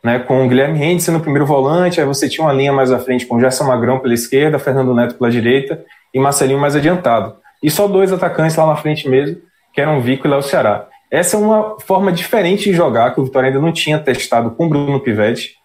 né, 0.04 0.20
com 0.20 0.46
o 0.46 0.50
Guilherme 0.50 0.84
Henderson 0.84 1.14
no 1.14 1.22
primeiro 1.22 1.46
volante, 1.46 2.02
aí 2.02 2.06
você 2.06 2.28
tinha 2.28 2.46
uma 2.46 2.54
linha 2.54 2.74
mais 2.74 2.92
à 2.92 3.00
frente 3.00 3.26
com 3.26 3.40
Gerson 3.40 3.66
Magrão 3.66 4.00
pela 4.00 4.14
esquerda, 4.14 4.60
Fernando 4.60 4.94
Neto 4.94 5.16
pela 5.16 5.32
direita 5.32 5.82
e 6.14 6.20
Marcelinho 6.20 6.60
mais 6.60 6.76
adiantado. 6.76 7.39
E 7.62 7.70
só 7.70 7.88
dois 7.88 8.12
atacantes 8.12 8.56
lá 8.56 8.66
na 8.66 8.76
frente 8.76 9.08
mesmo, 9.08 9.38
que 9.74 9.82
eram 9.82 10.02
Vico 10.02 10.28
e 10.28 10.30
Léo 10.30 10.42
Ceará. 10.42 10.88
Essa 11.12 11.36
é 11.36 11.40
uma 11.40 11.80
forma 11.80 12.12
diferente 12.12 12.66
de 12.66 12.74
jogar 12.74 13.14
que 13.14 13.20
o 13.20 13.26
Vitória 13.26 13.48
ainda 13.48 13.60
não 13.60 13.72
tinha 13.72 13.98
testado 13.98 14.52
com 14.52 14.66
o 14.66 14.70
Bruno 14.70 15.00
Pivetti 15.00 15.56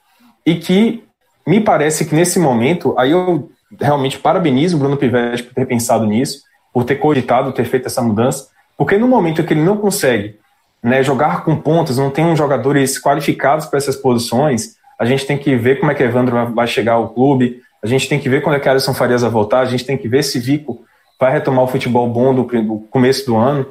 e 0.44 0.54
que 0.54 1.04
me 1.46 1.60
parece 1.60 2.06
que 2.06 2.14
nesse 2.14 2.38
momento, 2.38 2.94
aí 2.98 3.10
eu 3.10 3.50
realmente 3.78 4.18
parabenizo 4.18 4.76
o 4.76 4.78
Bruno 4.78 4.96
Pivetti 4.96 5.42
por 5.42 5.54
ter 5.54 5.66
pensado 5.66 6.06
nisso, 6.06 6.42
por 6.72 6.84
ter 6.84 6.96
cogitado, 6.96 7.52
ter 7.52 7.64
feito 7.64 7.86
essa 7.86 8.00
mudança, 8.00 8.48
porque 8.76 8.96
no 8.96 9.06
momento 9.06 9.44
que 9.44 9.52
ele 9.52 9.62
não 9.62 9.76
consegue 9.76 10.38
né, 10.82 11.02
jogar 11.02 11.44
com 11.44 11.56
pontas, 11.56 11.98
não 11.98 12.10
tem 12.10 12.34
jogadores 12.34 12.98
qualificados 12.98 13.66
para 13.66 13.78
essas 13.78 13.96
posições, 13.96 14.76
a 14.98 15.04
gente 15.04 15.26
tem 15.26 15.36
que 15.36 15.54
ver 15.56 15.78
como 15.78 15.92
é 15.92 15.94
que 15.94 16.02
Evandro 16.02 16.52
vai 16.54 16.66
chegar 16.66 16.94
ao 16.94 17.10
clube, 17.10 17.60
a 17.82 17.86
gente 17.86 18.08
tem 18.08 18.18
que 18.18 18.28
ver 18.28 18.42
quando 18.42 18.56
é 18.56 18.60
que 18.60 18.68
Alisson 18.68 18.94
Farias 18.94 19.22
vai 19.22 19.30
voltar, 19.30 19.60
a 19.60 19.64
gente 19.66 19.84
tem 19.84 19.96
que 19.96 20.08
ver 20.08 20.22
se 20.22 20.38
Vico 20.38 20.84
vai 21.24 21.32
retomar 21.32 21.64
o 21.64 21.68
futebol 21.68 22.06
bom 22.06 22.34
do, 22.34 22.42
do 22.44 22.80
começo 22.90 23.24
do 23.24 23.34
ano. 23.34 23.66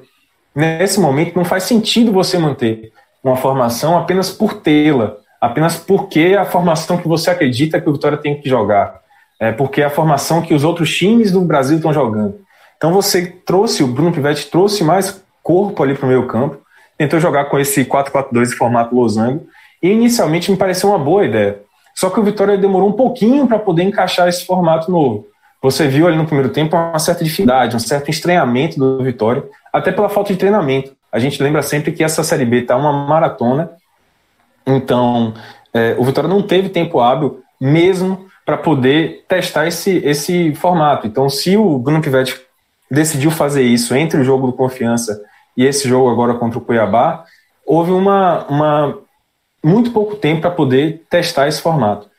Nesse 0.56 1.00
momento, 1.00 1.36
não 1.36 1.46
faz 1.46 1.64
sentido 1.64 2.12
você 2.12 2.36
manter 2.40 2.92
uma 3.24 3.36
formação 3.36 3.96
apenas 3.96 4.32
por 4.32 4.56
tê-la, 4.56 5.16
apenas 5.40 5.78
porque 5.78 6.20
é 6.20 6.38
a 6.38 6.46
formação 6.46 6.98
que 6.98 7.08
você 7.08 7.30
acredita 7.30 7.80
que 7.80 7.88
o 7.88 7.94
Vitória 7.94 8.18
tem 8.18 8.42
que 8.42 8.50
jogar, 8.50 9.02
é 9.40 9.52
porque 9.52 9.82
é 9.82 9.86
a 9.86 9.90
formação 9.90 10.42
que 10.42 10.54
os 10.54 10.64
outros 10.64 10.96
times 10.98 11.32
do 11.32 11.42
Brasil 11.42 11.78
estão 11.78 11.94
jogando. 11.94 12.40
Então 12.76 12.92
você 12.92 13.28
trouxe, 13.46 13.84
o 13.84 13.88
Bruno 13.88 14.12
Pivetti 14.12 14.50
trouxe 14.50 14.84
mais 14.84 15.24
corpo 15.44 15.84
ali 15.84 15.94
para 15.94 16.06
o 16.06 16.10
meio 16.10 16.26
campo, 16.26 16.58
tentou 16.98 17.20
jogar 17.20 17.46
com 17.46 17.60
esse 17.60 17.86
4-4-2 17.86 18.48
em 18.48 18.58
formato 18.58 18.96
losango, 18.96 19.46
e 19.82 19.90
inicialmente 19.90 20.50
me 20.50 20.58
pareceu 20.58 20.90
uma 20.90 21.00
boa 21.00 21.24
ideia. 21.24 21.60
Só 21.94 22.10
que 22.10 22.20
o 22.20 22.24
Vitória 22.24 22.58
demorou 22.58 22.90
um 22.90 22.94
pouquinho 22.94 23.46
para 23.46 23.60
poder 23.60 23.84
encaixar 23.84 24.28
esse 24.28 24.44
formato 24.44 24.92
novo. 24.92 25.28
Você 25.64 25.88
viu 25.88 26.06
ali 26.06 26.18
no 26.18 26.26
primeiro 26.26 26.50
tempo 26.50 26.76
uma 26.76 27.00
certa 27.00 27.24
dificuldade, 27.24 27.74
um 27.74 27.80
certo 27.80 28.12
estranhamento 28.12 28.78
do 28.78 29.02
Vitória, 29.02 29.46
até 29.72 29.94
pela 29.94 30.10
falta 30.10 30.34
de 30.34 30.38
treinamento. 30.38 30.94
A 31.10 31.20
gente 31.20 31.42
lembra 31.42 31.62
sempre 31.62 31.94
que 31.94 32.04
essa 32.04 32.22
Série 32.22 32.44
B 32.44 32.64
está 32.64 32.76
uma 32.76 32.92
maratona, 32.92 33.72
então 34.68 35.34
é, 35.74 35.96
o 35.98 36.04
Vitória 36.04 36.30
não 36.30 36.42
teve 36.42 36.68
tempo 36.68 37.00
hábil 37.00 37.42
mesmo 37.62 38.28
para 38.46 38.58
poder 38.58 39.24
testar 39.26 39.66
esse, 39.66 40.02
esse 40.04 40.54
formato. 40.54 41.08
Então, 41.08 41.30
se 41.30 41.56
o 41.56 41.80
Bruno 41.80 42.02
Pivetti 42.02 42.42
decidiu 42.92 43.32
fazer 43.32 43.64
isso 43.64 43.96
entre 43.96 44.20
o 44.20 44.24
jogo 44.24 44.48
do 44.48 44.54
Confiança 44.54 45.24
e 45.56 45.66
esse 45.66 45.88
jogo 45.88 46.10
agora 46.10 46.34
contra 46.34 46.60
o 46.60 46.62
Cuiabá, 46.62 47.24
houve 47.66 47.92
uma, 47.92 48.46
uma 48.48 48.98
muito 49.64 49.92
pouco 49.92 50.18
tempo 50.18 50.42
para 50.42 50.52
poder 50.52 51.04
testar 51.10 51.48
esse 51.48 51.62
formato. 51.62 52.12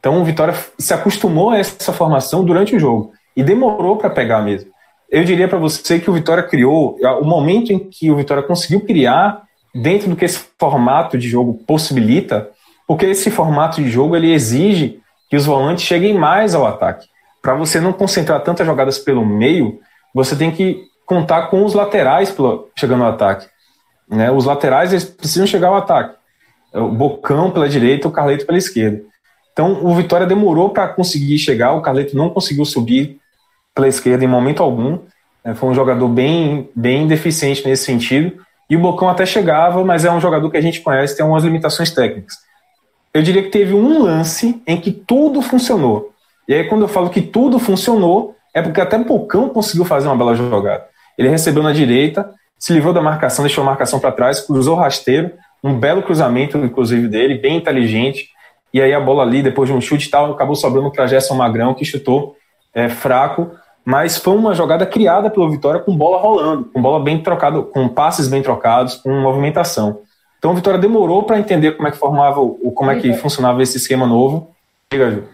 Então 0.00 0.20
o 0.20 0.24
Vitória 0.24 0.54
se 0.78 0.92
acostumou 0.92 1.50
a 1.50 1.58
essa 1.58 1.92
formação 1.92 2.42
durante 2.42 2.74
o 2.74 2.80
jogo 2.80 3.12
e 3.36 3.44
demorou 3.44 3.96
para 3.96 4.10
pegar 4.10 4.42
mesmo. 4.42 4.70
Eu 5.10 5.24
diria 5.24 5.46
para 5.46 5.58
você 5.58 6.00
que 6.00 6.10
o 6.10 6.12
Vitória 6.12 6.42
criou, 6.42 6.96
o 7.20 7.24
momento 7.24 7.72
em 7.72 7.78
que 7.78 8.10
o 8.10 8.16
Vitória 8.16 8.42
conseguiu 8.42 8.80
criar 8.80 9.42
dentro 9.74 10.08
do 10.08 10.16
que 10.16 10.24
esse 10.24 10.46
formato 10.58 11.18
de 11.18 11.28
jogo 11.28 11.54
possibilita, 11.66 12.48
porque 12.86 13.06
esse 13.06 13.30
formato 13.30 13.82
de 13.82 13.90
jogo 13.90 14.16
ele 14.16 14.32
exige 14.32 15.00
que 15.28 15.36
os 15.36 15.46
volantes 15.46 15.84
cheguem 15.84 16.14
mais 16.14 16.54
ao 16.54 16.66
ataque. 16.66 17.06
Para 17.42 17.54
você 17.54 17.80
não 17.80 17.92
concentrar 17.92 18.40
tantas 18.42 18.66
jogadas 18.66 18.98
pelo 18.98 19.24
meio, 19.24 19.78
você 20.14 20.34
tem 20.34 20.50
que 20.50 20.84
contar 21.06 21.48
com 21.48 21.64
os 21.64 21.74
laterais 21.74 22.34
chegando 22.76 23.04
ao 23.04 23.10
ataque. 23.10 23.46
Né? 24.08 24.30
Os 24.30 24.44
laterais 24.44 24.92
eles 24.92 25.04
precisam 25.04 25.46
chegar 25.46 25.68
ao 25.68 25.76
ataque. 25.76 26.16
O 26.72 26.88
Bocão 26.88 27.50
pela 27.50 27.68
direita, 27.68 28.08
o 28.08 28.12
Carleto 28.12 28.46
pela 28.46 28.58
esquerda. 28.58 29.02
Então 29.60 29.84
o 29.84 29.94
Vitória 29.94 30.26
demorou 30.26 30.70
para 30.70 30.88
conseguir 30.88 31.38
chegar, 31.38 31.72
o 31.72 31.82
Carleto 31.82 32.16
não 32.16 32.30
conseguiu 32.30 32.64
subir 32.64 33.20
pela 33.74 33.86
esquerda 33.86 34.24
em 34.24 34.26
momento 34.26 34.62
algum. 34.62 34.98
Né? 35.44 35.54
Foi 35.54 35.68
um 35.68 35.74
jogador 35.74 36.08
bem, 36.08 36.70
bem 36.74 37.06
deficiente 37.06 37.68
nesse 37.68 37.84
sentido. 37.84 38.42
E 38.70 38.76
o 38.76 38.80
Bocão 38.80 39.10
até 39.10 39.26
chegava, 39.26 39.84
mas 39.84 40.02
é 40.06 40.10
um 40.10 40.18
jogador 40.18 40.50
que 40.50 40.56
a 40.56 40.62
gente 40.62 40.80
conhece, 40.80 41.14
tem 41.14 41.22
algumas 41.22 41.44
limitações 41.44 41.90
técnicas. 41.90 42.36
Eu 43.12 43.20
diria 43.20 43.42
que 43.42 43.50
teve 43.50 43.74
um 43.74 44.02
lance 44.02 44.62
em 44.66 44.80
que 44.80 44.90
tudo 44.90 45.42
funcionou. 45.42 46.10
E 46.48 46.54
aí, 46.54 46.64
quando 46.64 46.82
eu 46.82 46.88
falo 46.88 47.10
que 47.10 47.20
tudo 47.20 47.58
funcionou, 47.58 48.34
é 48.54 48.62
porque 48.62 48.80
até 48.80 48.98
Pocão 48.98 49.50
conseguiu 49.50 49.84
fazer 49.84 50.08
uma 50.08 50.16
bela 50.16 50.34
jogada. 50.34 50.86
Ele 51.18 51.28
recebeu 51.28 51.62
na 51.62 51.72
direita, 51.74 52.32
se 52.58 52.72
livrou 52.72 52.94
da 52.94 53.02
marcação, 53.02 53.44
deixou 53.44 53.60
a 53.60 53.66
marcação 53.66 54.00
para 54.00 54.10
trás, 54.10 54.40
cruzou 54.40 54.74
o 54.74 54.80
rasteiro, 54.80 55.32
um 55.62 55.74
belo 55.74 56.02
cruzamento, 56.02 56.56
inclusive, 56.56 57.08
dele, 57.08 57.34
bem 57.34 57.58
inteligente. 57.58 58.30
E 58.72 58.80
aí 58.80 58.92
a 58.94 59.00
bola 59.00 59.22
ali, 59.22 59.42
depois 59.42 59.68
de 59.68 59.74
um 59.74 59.80
chute 59.80 60.06
e 60.06 60.10
tal, 60.10 60.32
acabou 60.32 60.54
sobrando 60.54 60.90
para 60.90 61.06
Gerson 61.06 61.34
Magrão, 61.34 61.74
que 61.74 61.84
chutou 61.84 62.36
é, 62.72 62.88
fraco, 62.88 63.50
mas 63.84 64.16
foi 64.16 64.36
uma 64.36 64.54
jogada 64.54 64.86
criada 64.86 65.28
pelo 65.28 65.50
Vitória 65.50 65.80
com 65.80 65.96
bola 65.96 66.20
rolando, 66.20 66.64
com 66.66 66.80
bola 66.80 67.02
bem 67.02 67.20
trocada, 67.22 67.62
com 67.62 67.88
passes 67.88 68.28
bem 68.28 68.42
trocados, 68.42 68.94
com 68.96 69.10
movimentação. 69.20 70.00
Então 70.38 70.52
o 70.52 70.54
Vitória 70.54 70.78
demorou 70.78 71.24
para 71.24 71.38
entender 71.38 71.72
como 71.72 71.88
é 71.88 71.90
que 71.90 71.96
formava, 71.96 72.40
como 72.74 72.90
é 72.90 73.00
que 73.00 73.12
funcionava 73.14 73.62
esse 73.62 73.76
esquema 73.76 74.06
novo. 74.06 74.50
Diga, 74.90 75.10
Ju. 75.10 75.24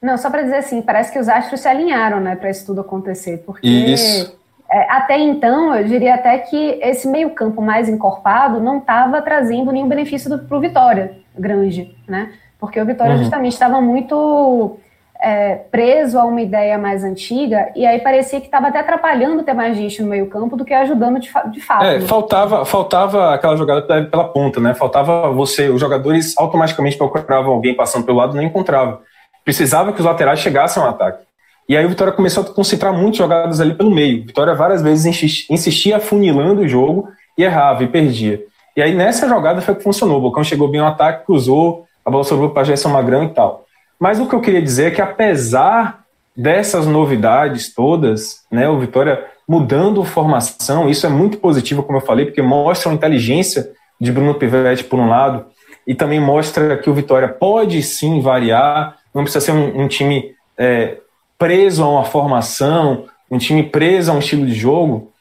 Não, 0.00 0.18
só 0.18 0.28
para 0.30 0.42
dizer 0.42 0.56
assim, 0.56 0.82
parece 0.82 1.12
que 1.12 1.18
os 1.18 1.28
astros 1.28 1.60
se 1.60 1.68
alinharam, 1.68 2.20
né, 2.20 2.34
para 2.34 2.50
isso 2.50 2.66
tudo 2.66 2.80
acontecer, 2.80 3.42
porque 3.46 3.66
isso. 3.66 4.36
É, 4.70 4.90
até 4.90 5.18
então 5.18 5.74
eu 5.74 5.84
diria 5.84 6.14
até 6.14 6.38
que 6.38 6.78
esse 6.82 7.06
meio 7.06 7.30
campo 7.30 7.60
mais 7.62 7.88
encorpado 7.88 8.58
não 8.58 8.78
estava 8.78 9.20
trazendo 9.22 9.70
nenhum 9.70 9.88
benefício 9.88 10.38
para 10.38 10.56
o 10.56 10.60
Vitória 10.60 11.21
grande, 11.38 11.96
né? 12.08 12.32
Porque 12.58 12.80
o 12.80 12.86
Vitória 12.86 13.14
uhum. 13.14 13.22
justamente 13.22 13.52
estava 13.52 13.80
muito 13.80 14.78
é, 15.20 15.56
preso 15.56 16.18
a 16.18 16.24
uma 16.24 16.40
ideia 16.40 16.78
mais 16.78 17.02
antiga 17.02 17.72
e 17.74 17.84
aí 17.84 18.00
parecia 18.00 18.40
que 18.40 18.46
estava 18.46 18.68
até 18.68 18.78
atrapalhando 18.78 19.42
ter 19.42 19.52
mais 19.52 19.76
gente 19.76 20.02
no 20.02 20.08
meio 20.08 20.28
campo 20.28 20.56
do 20.56 20.64
que 20.64 20.72
ajudando 20.74 21.18
de, 21.18 21.30
fa 21.30 21.42
de 21.42 21.60
fato. 21.60 21.84
É, 21.84 22.00
faltava, 22.00 22.64
faltava 22.64 23.34
aquela 23.34 23.56
jogada 23.56 23.82
pela, 23.82 24.04
pela 24.04 24.24
ponta, 24.28 24.60
né? 24.60 24.74
Faltava 24.74 25.30
você, 25.32 25.68
os 25.68 25.80
jogadores 25.80 26.36
automaticamente 26.38 26.96
procuravam 26.96 27.52
alguém 27.52 27.74
passando 27.74 28.04
pelo 28.04 28.18
lado 28.18 28.34
e 28.34 28.36
não 28.36 28.44
encontravam 28.44 28.98
precisava 29.44 29.92
que 29.92 30.00
os 30.00 30.06
laterais 30.06 30.40
chegassem 30.40 30.82
ao 30.82 30.88
ataque. 30.88 31.24
E 31.68 31.76
aí 31.76 31.84
o 31.84 31.88
Vitória 31.88 32.12
começou 32.12 32.42
a 32.42 32.46
concentrar 32.46 32.92
muitas 32.92 33.18
jogadas 33.18 33.60
ali 33.60 33.74
pelo 33.74 33.90
meio. 33.90 34.24
Vitória 34.24 34.54
várias 34.54 34.82
vezes 34.82 35.48
insistia 35.48 35.96
afunilando 35.96 36.62
o 36.62 36.68
jogo 36.68 37.08
e 37.38 37.44
errava 37.44 37.84
e 37.84 37.88
perdia. 37.88 38.40
E 38.76 38.82
aí 38.82 38.94
nessa 38.94 39.28
jogada 39.28 39.60
foi 39.60 39.74
que 39.74 39.82
funcionou. 39.82 40.18
O 40.18 40.22
Bocão 40.22 40.44
chegou 40.44 40.68
bem 40.68 40.80
ao 40.80 40.88
ataque, 40.88 41.26
cruzou, 41.26 41.86
a 42.04 42.10
bola 42.10 42.24
sobrou 42.24 42.50
para 42.50 42.64
Gerson 42.64 42.88
Magrão 42.88 43.24
e 43.24 43.28
tal. 43.28 43.66
Mas 43.98 44.18
o 44.18 44.26
que 44.26 44.34
eu 44.34 44.40
queria 44.40 44.62
dizer 44.62 44.88
é 44.88 44.90
que 44.90 45.02
apesar 45.02 46.02
dessas 46.36 46.86
novidades 46.86 47.72
todas, 47.74 48.42
né, 48.50 48.68
o 48.68 48.78
Vitória 48.78 49.26
mudando 49.46 50.04
formação. 50.04 50.88
Isso 50.88 51.06
é 51.06 51.08
muito 51.08 51.38
positivo, 51.38 51.82
como 51.82 51.98
eu 51.98 52.02
falei, 52.02 52.26
porque 52.26 52.40
mostra 52.40 52.90
a 52.90 52.94
inteligência 52.94 53.70
de 54.00 54.10
Bruno 54.10 54.34
Pivetti, 54.34 54.84
por 54.84 54.98
um 54.98 55.08
lado, 55.08 55.46
e 55.86 55.94
também 55.94 56.20
mostra 56.20 56.76
que 56.78 56.88
o 56.88 56.94
Vitória 56.94 57.28
pode 57.28 57.82
sim 57.82 58.20
variar, 58.20 58.96
não 59.14 59.24
precisa 59.24 59.44
ser 59.44 59.52
um, 59.52 59.82
um 59.82 59.88
time 59.88 60.34
é, 60.56 60.98
preso 61.38 61.84
a 61.84 61.88
uma 61.88 62.04
formação, 62.04 63.04
um 63.30 63.38
time 63.38 63.62
preso 63.62 64.10
a 64.10 64.14
um 64.14 64.20
estilo 64.20 64.46
de 64.46 64.54
jogo. 64.54 65.12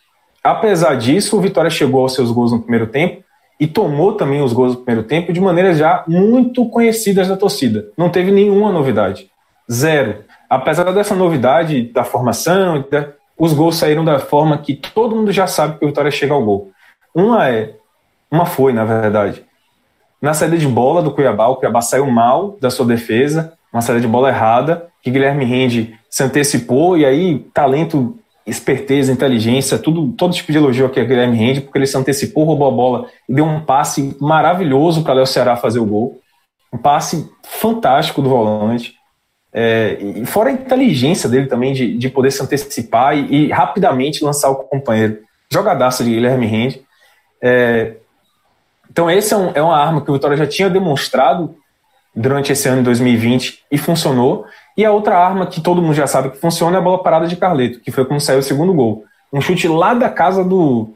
Apesar 0.43 0.96
disso, 0.96 1.38
o 1.38 1.41
Vitória 1.41 1.70
chegou 1.70 2.01
aos 2.01 2.13
seus 2.13 2.31
gols 2.31 2.51
no 2.51 2.62
primeiro 2.62 2.88
tempo 2.88 3.24
e 3.62 3.68
tomou 3.68 4.13
também 4.13 4.41
os 4.41 4.53
gols 4.53 4.72
no 4.72 4.82
primeiro 4.82 5.08
tempo 5.08 5.32
de 5.32 5.39
maneiras 5.39 5.77
já 5.77 6.03
muito 6.08 6.68
conhecidas 6.68 7.27
da 7.27 7.38
torcida. 7.38 7.89
Não 7.96 8.10
teve 8.10 8.32
nenhuma 8.32 8.72
novidade. 8.72 9.30
Zero. 9.72 10.24
Apesar 10.50 10.91
dessa 10.91 11.13
novidade 11.13 11.84
da 11.94 12.03
formação, 12.03 12.84
os 13.38 13.53
gols 13.53 13.75
saíram 13.75 14.03
da 14.03 14.18
forma 14.18 14.58
que 14.58 14.74
todo 14.74 15.15
mundo 15.15 15.32
já 15.32 15.46
sabe 15.46 15.77
que 15.77 15.86
o 15.86 15.88
Vitória 15.88 16.10
chega 16.10 16.34
ao 16.34 16.44
gol. 16.44 16.72
Uma 17.13 17.50
é, 17.50 17.75
uma 18.32 18.48
foi, 18.48 18.74
na 18.74 18.84
verdade, 18.84 19.46
na 20.20 20.34
saída 20.34 20.58
de 20.58 20.68
bola 20.68 21.03
do 21.03 21.12
Cuiabá, 21.12 21.48
o 21.48 21.58
Cuiabá 21.58 21.82
saiu 21.82 22.10
mal 22.10 22.58
da 22.60 22.72
sua 22.72 22.86
defesa, 22.86 23.53
uma 23.72 23.84
saída 23.84 24.01
de 24.01 24.08
bola 24.08 24.30
errada, 24.30 24.88
que 25.03 25.12
Guilherme 25.12 25.46
Rende 25.46 25.96
se 26.10 26.24
antecipou, 26.24 26.98
e 26.98 27.06
aí 27.06 27.39
talento 27.53 28.18
esperteza, 28.51 29.12
inteligência, 29.12 29.79
tudo, 29.79 30.12
todo 30.13 30.34
tipo 30.34 30.51
de 30.51 30.58
elogio 30.58 30.86
aqui 30.86 31.00
a 31.00 31.03
Guilherme 31.03 31.38
Rende, 31.38 31.62
porque 31.62 31.77
ele 31.77 31.88
se 31.88 31.98
antecipou, 31.98 32.43
roubou 32.43 32.67
a 32.67 32.72
bola 32.72 33.08
e 33.27 33.34
deu 33.34 33.46
um 33.46 33.62
passe 33.62 34.15
maravilhoso 34.20 35.03
para 35.03 35.13
Léo 35.13 35.25
Ceará 35.25 35.55
fazer 35.55 35.79
o 35.79 35.86
gol. 35.86 36.20
Um 36.74 36.77
passe 36.77 37.29
fantástico 37.43 38.22
do 38.22 38.29
volante. 38.29 38.93
É, 39.53 39.98
e 40.00 40.25
fora 40.25 40.50
a 40.50 40.53
inteligência 40.53 41.27
dele 41.27 41.48
também 41.48 41.74
de, 41.74 41.98
de 41.98 42.10
poder 42.10 42.31
se 42.31 42.41
antecipar 42.41 43.17
e, 43.17 43.48
e 43.48 43.51
rapidamente 43.51 44.24
lançar 44.24 44.50
o 44.50 44.55
companheiro. 44.55 45.20
Jogadaça 45.50 46.03
de 46.03 46.12
Guilherme 46.12 46.46
Rende. 46.46 46.81
É, 47.41 47.96
então, 48.89 49.10
esse 49.10 49.34
é, 49.34 49.38
um, 49.38 49.51
é 49.55 49.62
uma 49.62 49.77
arma 49.77 50.01
que 50.01 50.12
o 50.12 50.13
Vitória 50.13 50.38
já 50.38 50.46
tinha 50.46 50.70
demonstrado 50.70 51.55
durante 52.15 52.51
esse 52.51 52.68
ano 52.68 52.80
de 52.80 52.86
2020 52.86 53.63
e 53.72 53.77
funcionou. 53.77 54.46
E 54.77 54.86
a 54.86 54.91
outra 54.91 55.18
arma 55.18 55.48
que 55.48 55.62
todo 55.62 55.82
mundo 55.82 55.94
já 55.94 56.08
sabe 56.08 56.30
que 56.30 56.38
funciona 56.38 56.77
é 56.77 56.80
a 56.80 56.84
bola 56.84 57.03
parada 57.03 57.27
de 57.27 57.36
Carleto, 57.36 57.80
que 57.80 57.91
foi 57.91 58.06
como 58.06 58.20
saiu 58.20 58.39
o 58.39 58.44
segundo 58.44 58.74
gol. 58.74 59.03
Um 59.32 59.41
chute 59.41 59.68
lá 59.68 59.94
da 59.94 60.10
casa 60.10 60.44
do, 60.44 60.94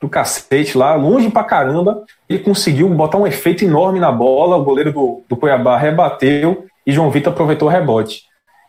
do 0.00 0.08
cacete, 0.08 0.76
lá, 0.76 0.94
longe 0.94 1.30
pra 1.30 1.44
caramba. 1.44 2.04
Ele 2.28 2.40
conseguiu 2.40 2.88
botar 2.88 3.18
um 3.18 3.26
efeito 3.26 3.64
enorme 3.64 4.00
na 4.00 4.10
bola. 4.10 4.56
O 4.56 4.64
goleiro 4.64 4.92
do, 4.92 5.22
do 5.28 5.36
Cuiabá 5.36 5.76
rebateu 5.76 6.66
e 6.86 6.92
João 6.92 7.10
Vitor 7.10 7.32
aproveitou 7.32 7.68
o 7.68 7.70
rebote. 7.70 8.22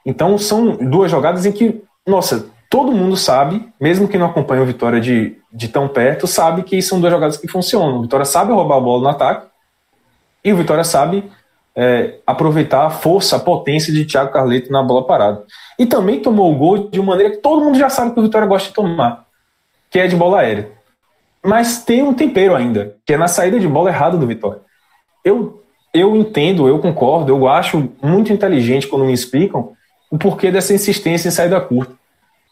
Então 0.05 0.37
são 0.37 0.75
duas 0.75 1.11
jogadas 1.11 1.45
em 1.45 1.51
que, 1.51 1.81
nossa, 2.05 2.47
todo 2.69 2.91
mundo 2.91 3.17
sabe, 3.17 3.67
mesmo 3.79 4.07
que 4.07 4.17
não 4.17 4.27
acompanhe 4.27 4.61
o 4.61 4.65
Vitória 4.65 4.99
de, 4.99 5.37
de 5.51 5.67
tão 5.67 5.87
perto, 5.87 6.27
sabe 6.27 6.63
que 6.63 6.81
são 6.81 6.99
duas 6.99 7.11
jogadas 7.11 7.37
que 7.37 7.47
funcionam. 7.47 7.97
O 7.97 8.01
Vitória 8.03 8.25
sabe 8.25 8.51
roubar 8.51 8.77
a 8.77 8.81
bola 8.81 9.03
no 9.03 9.09
ataque 9.09 9.47
e 10.43 10.53
o 10.53 10.57
Vitória 10.57 10.83
sabe 10.83 11.29
é, 11.81 12.15
aproveitar 12.27 12.85
a 12.85 12.89
força, 12.89 13.37
a 13.37 13.39
potência 13.39 13.93
de 13.93 14.03
Thiago 14.03 14.33
Carleto 14.33 14.69
na 14.69 14.83
bola 14.83 15.07
parada. 15.07 15.45
E 15.79 15.85
também 15.85 16.19
tomou 16.19 16.51
o 16.51 16.55
gol 16.57 16.89
de 16.89 16.99
uma 16.99 17.11
maneira 17.13 17.31
que 17.31 17.41
todo 17.41 17.63
mundo 17.63 17.79
já 17.79 17.89
sabe 17.89 18.11
que 18.11 18.19
o 18.19 18.23
Vitória 18.23 18.45
gosta 18.45 18.67
de 18.67 18.75
tomar, 18.75 19.25
que 19.89 19.97
é 19.97 20.05
de 20.05 20.13
bola 20.13 20.41
aérea. 20.41 20.69
Mas 21.41 21.85
tem 21.85 22.03
um 22.03 22.13
tempero 22.13 22.53
ainda, 22.53 22.97
que 23.05 23.13
é 23.13 23.17
na 23.17 23.29
saída 23.29 23.57
de 23.57 23.65
bola 23.65 23.89
errada 23.89 24.17
do 24.17 24.27
Vitória. 24.27 24.59
Eu, 25.23 25.63
eu 25.93 26.17
entendo, 26.17 26.67
eu 26.67 26.79
concordo, 26.79 27.31
eu 27.31 27.47
acho 27.47 27.89
muito 28.03 28.33
inteligente 28.33 28.85
quando 28.85 29.05
me 29.05 29.13
explicam 29.13 29.71
o 30.11 30.17
porquê 30.17 30.51
dessa 30.51 30.73
insistência 30.73 31.29
em 31.29 31.31
saída 31.31 31.61
curta. 31.61 31.93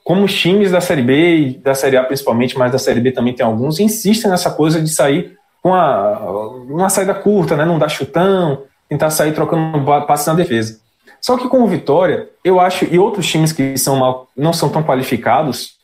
Como 0.05 0.24
os 0.24 0.34
times 0.34 0.72
da 0.72 0.79
Série 0.79 1.01
B 1.01 1.36
e 1.36 1.53
da 1.57 1.74
Série 1.74 1.98
A 1.98 2.03
principalmente, 2.05 2.57
mas 2.57 2.72
da 2.72 2.79
Série 2.79 3.01
B 3.01 3.12
também 3.12 3.34
tem 3.34 3.46
alguns, 3.46 3.77
insistem 3.77 4.31
nessa 4.31 4.51
coisa 4.51 4.81
de 4.81 4.88
sair 4.88 5.36
com 5.62 5.74
a, 5.74 6.31
uma 6.69 6.88
saída 6.88 7.13
curta, 7.13 7.57
né? 7.57 7.65
não 7.65 7.77
dar 7.77 7.89
chutão, 7.89 8.63
tentar 8.89 9.10
sair 9.10 9.34
trocando 9.34 9.84
passe 10.06 10.27
na 10.27 10.34
defesa. 10.34 10.79
Só 11.22 11.38
que 11.38 11.48
com 11.48 11.62
o 11.62 11.67
Vitória, 11.67 12.29
eu 12.44 12.60
acho, 12.60 12.86
e 12.86 13.00
outros 13.00 13.27
times 13.27 13.51
que 13.51 13.77
são 13.77 13.98
mal, 13.98 14.29
não 14.36 14.53
são 14.53 14.70
tão 14.70 14.84
qualificados, 14.84 15.78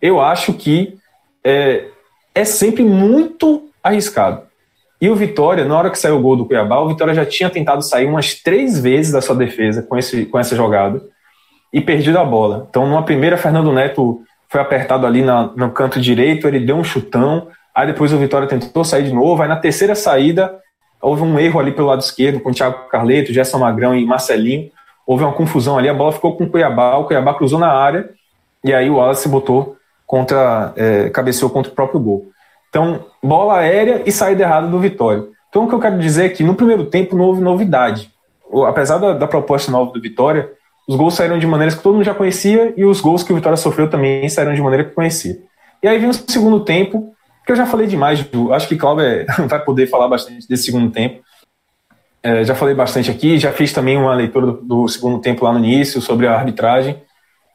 eu 0.00 0.20
acho 0.20 0.52
que 0.52 0.98
é, 1.42 1.86
é 2.34 2.44
sempre 2.44 2.82
muito 2.82 3.68
arriscado. 3.82 4.42
E 5.00 5.08
o 5.08 5.14
Vitória, 5.14 5.64
na 5.64 5.76
hora 5.76 5.90
que 5.90 5.98
saiu 5.98 6.16
o 6.16 6.20
gol 6.20 6.36
do 6.36 6.46
Cuiabá, 6.46 6.80
o 6.80 6.88
Vitória 6.88 7.14
já 7.14 7.26
tinha 7.26 7.50
tentado 7.50 7.82
sair 7.82 8.06
umas 8.06 8.34
três 8.34 8.78
vezes 8.78 9.12
da 9.12 9.20
sua 9.20 9.36
defesa 9.36 9.82
com, 9.82 9.96
esse, 9.96 10.24
com 10.26 10.38
essa 10.38 10.56
jogada 10.56 11.02
e 11.72 11.80
perdido 11.80 12.18
a 12.18 12.24
bola. 12.24 12.66
Então, 12.70 12.86
numa 12.86 13.02
primeira, 13.02 13.36
Fernando 13.36 13.72
Neto 13.72 14.22
foi 14.48 14.60
apertado 14.60 15.06
ali 15.06 15.22
na, 15.22 15.50
no 15.56 15.70
canto 15.72 16.00
direito, 16.00 16.46
ele 16.46 16.60
deu 16.60 16.76
um 16.76 16.84
chutão, 16.84 17.48
aí 17.74 17.86
depois 17.86 18.12
o 18.12 18.18
Vitória 18.18 18.48
tentou 18.48 18.84
sair 18.84 19.04
de 19.04 19.12
novo, 19.12 19.42
aí 19.42 19.48
na 19.48 19.56
terceira 19.56 19.94
saída 19.94 20.58
houve 21.04 21.22
um 21.22 21.38
erro 21.38 21.60
ali 21.60 21.72
pelo 21.72 21.88
lado 21.88 22.00
esquerdo 22.00 22.40
com 22.40 22.50
o 22.50 22.54
Thiago 22.54 22.88
Carleto, 22.88 23.32
Gerson 23.32 23.58
Magrão 23.58 23.94
e 23.94 24.04
Marcelinho. 24.04 24.70
Houve 25.06 25.22
uma 25.22 25.32
confusão 25.32 25.76
ali, 25.76 25.88
a 25.88 25.94
bola 25.94 26.12
ficou 26.12 26.36
com 26.36 26.44
o 26.44 26.50
Cuiabá, 26.50 26.96
o 26.96 27.04
Cuiabá 27.04 27.34
cruzou 27.34 27.58
na 27.58 27.70
área 27.70 28.08
e 28.64 28.72
aí 28.72 28.88
o 28.88 28.96
Wallace 28.96 29.28
botou 29.28 29.76
contra, 30.06 30.72
é, 30.76 31.10
cabeceou 31.10 31.50
contra 31.50 31.70
o 31.70 31.74
próprio 31.74 32.00
gol. 32.00 32.26
Então, 32.70 33.04
bola 33.22 33.58
aérea 33.58 34.02
e 34.06 34.10
saída 34.10 34.42
errada 34.42 34.66
do 34.66 34.78
Vitória. 34.80 35.24
Então, 35.48 35.64
o 35.64 35.68
que 35.68 35.74
eu 35.74 35.78
quero 35.78 35.98
dizer 35.98 36.24
é 36.24 36.28
que 36.30 36.42
no 36.42 36.54
primeiro 36.54 36.86
tempo 36.86 37.16
não 37.16 37.26
houve 37.26 37.40
novidade. 37.40 38.10
Apesar 38.66 38.98
da, 38.98 39.12
da 39.12 39.26
proposta 39.26 39.70
nova 39.70 39.92
do 39.92 40.00
Vitória, 40.00 40.50
os 40.88 40.96
gols 40.96 41.14
saíram 41.14 41.38
de 41.38 41.46
maneiras 41.46 41.74
que 41.74 41.82
todo 41.82 41.94
mundo 41.94 42.04
já 42.04 42.14
conhecia 42.14 42.74
e 42.76 42.84
os 42.84 43.00
gols 43.00 43.22
que 43.22 43.32
o 43.32 43.36
Vitória 43.36 43.56
sofreu 43.56 43.88
também 43.88 44.28
saíram 44.28 44.54
de 44.54 44.60
maneira 44.60 44.84
que 44.84 44.94
conhecia. 44.94 45.38
E 45.82 45.88
aí 45.88 45.98
vem 45.98 46.08
o 46.08 46.14
segundo 46.14 46.60
tempo, 46.60 47.13
que 47.44 47.52
eu 47.52 47.56
já 47.56 47.66
falei 47.66 47.86
demais, 47.86 48.24
acho 48.52 48.68
que 48.68 48.76
Cláudio 48.76 49.26
vai 49.48 49.62
poder 49.62 49.86
falar 49.86 50.08
bastante 50.08 50.48
desse 50.48 50.64
segundo 50.64 50.90
tempo. 50.90 51.22
É, 52.22 52.42
já 52.42 52.54
falei 52.54 52.74
bastante 52.74 53.10
aqui, 53.10 53.38
já 53.38 53.52
fiz 53.52 53.70
também 53.72 53.98
uma 53.98 54.14
leitura 54.14 54.46
do, 54.46 54.52
do, 54.62 54.88
segundo 54.88 55.20
tempo 55.20 55.44
lá 55.44 55.52
no 55.52 55.58
início 55.58 56.00
sobre 56.00 56.26
a 56.26 56.34
arbitragem. 56.34 57.02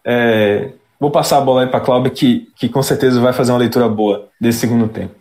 É, 0.05 0.69
vou 0.99 1.09
passar 1.09 1.39
a 1.39 1.41
bola 1.41 1.63
aí 1.63 1.67
para 1.67 1.79
Cláudia, 1.79 2.11
que, 2.11 2.47
que 2.55 2.69
com 2.69 2.83
certeza 2.83 3.19
vai 3.19 3.33
fazer 3.33 3.51
uma 3.51 3.57
leitura 3.57 3.89
boa 3.89 4.29
desse 4.39 4.59
segundo 4.59 4.87
tempo. 4.87 5.15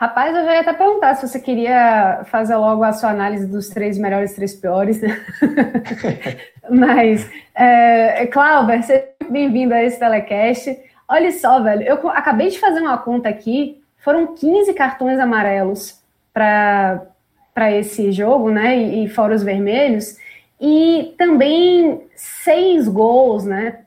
Rapaz, 0.00 0.36
eu 0.36 0.44
já 0.44 0.54
ia 0.54 0.60
até 0.60 0.72
perguntar 0.72 1.14
se 1.16 1.26
você 1.26 1.40
queria 1.40 2.22
fazer 2.26 2.54
logo 2.56 2.84
a 2.84 2.92
sua 2.92 3.10
análise 3.10 3.46
dos 3.46 3.68
três 3.68 3.98
melhores 3.98 4.32
e 4.32 4.36
três 4.36 4.54
piores. 4.54 5.00
Mas, 6.70 7.28
é, 7.56 8.26
Cláudia, 8.26 8.82
seja 8.82 9.04
bem-vindo 9.30 9.74
a 9.74 9.82
esse 9.82 9.98
telecast. 9.98 10.76
Olha 11.14 11.30
só, 11.30 11.62
velho, 11.62 11.82
eu 11.82 12.08
acabei 12.08 12.48
de 12.48 12.58
fazer 12.58 12.80
uma 12.80 12.98
conta 12.98 13.28
aqui, 13.28 13.80
foram 13.98 14.34
15 14.34 14.74
cartões 14.74 15.20
amarelos 15.20 16.02
para 16.32 17.70
esse 17.70 18.10
jogo, 18.10 18.50
né? 18.50 18.76
E, 18.76 19.04
e 19.04 19.08
fora 19.08 19.32
os 19.32 19.44
vermelhos, 19.44 20.16
e 20.60 21.14
também 21.16 22.04
seis 22.16 22.88
gols, 22.88 23.44
né? 23.44 23.84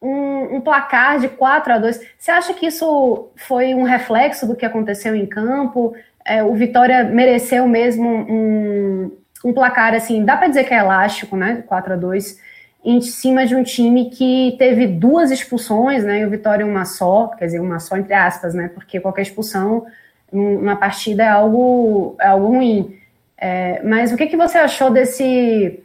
Um, 0.00 0.58
um, 0.58 0.60
placar 0.60 1.18
de 1.18 1.28
4 1.30 1.72
a 1.72 1.78
2. 1.78 2.00
Você 2.16 2.30
acha 2.30 2.54
que 2.54 2.66
isso 2.66 3.30
foi 3.34 3.74
um 3.74 3.82
reflexo 3.82 4.46
do 4.46 4.54
que 4.54 4.64
aconteceu 4.64 5.16
em 5.16 5.26
campo? 5.26 5.96
É, 6.24 6.44
o 6.44 6.54
Vitória 6.54 7.02
mereceu 7.02 7.66
mesmo 7.66 8.08
um, 8.08 9.10
um 9.44 9.52
placar 9.52 9.94
assim, 9.94 10.24
dá 10.24 10.36
para 10.36 10.46
dizer 10.46 10.62
que 10.62 10.74
é 10.74 10.78
elástico, 10.78 11.36
né? 11.36 11.64
4 11.66 11.94
a 11.94 11.96
2 11.96 12.38
em 12.84 13.00
cima 13.00 13.46
de 13.46 13.54
um 13.54 13.62
time 13.62 14.10
que 14.10 14.56
teve 14.58 14.86
duas 14.86 15.30
expulsões, 15.30 16.04
né? 16.04 16.20
E 16.20 16.26
o 16.26 16.30
Vitória 16.30 16.66
uma 16.66 16.84
só, 16.84 17.28
quer 17.28 17.46
dizer, 17.46 17.60
uma 17.60 17.78
só 17.78 17.96
entre 17.96 18.14
aspas, 18.14 18.54
né? 18.54 18.68
Porque 18.74 18.98
qualquer 19.00 19.22
expulsão 19.22 19.86
numa 20.32 20.76
partida 20.76 21.22
é 21.22 21.28
algo, 21.28 22.16
é 22.20 22.26
algo 22.26 22.48
ruim. 22.48 22.96
É, 23.38 23.82
mas 23.84 24.12
o 24.12 24.16
que, 24.16 24.26
que 24.26 24.36
você 24.36 24.58
achou 24.58 24.90
desse, 24.90 25.80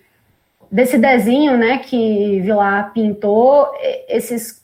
desse 0.72 0.98
desenho, 0.98 1.56
né? 1.56 1.78
Que 1.80 2.40
Vilar 2.42 2.92
pintou, 2.94 3.68
esses, 4.08 4.64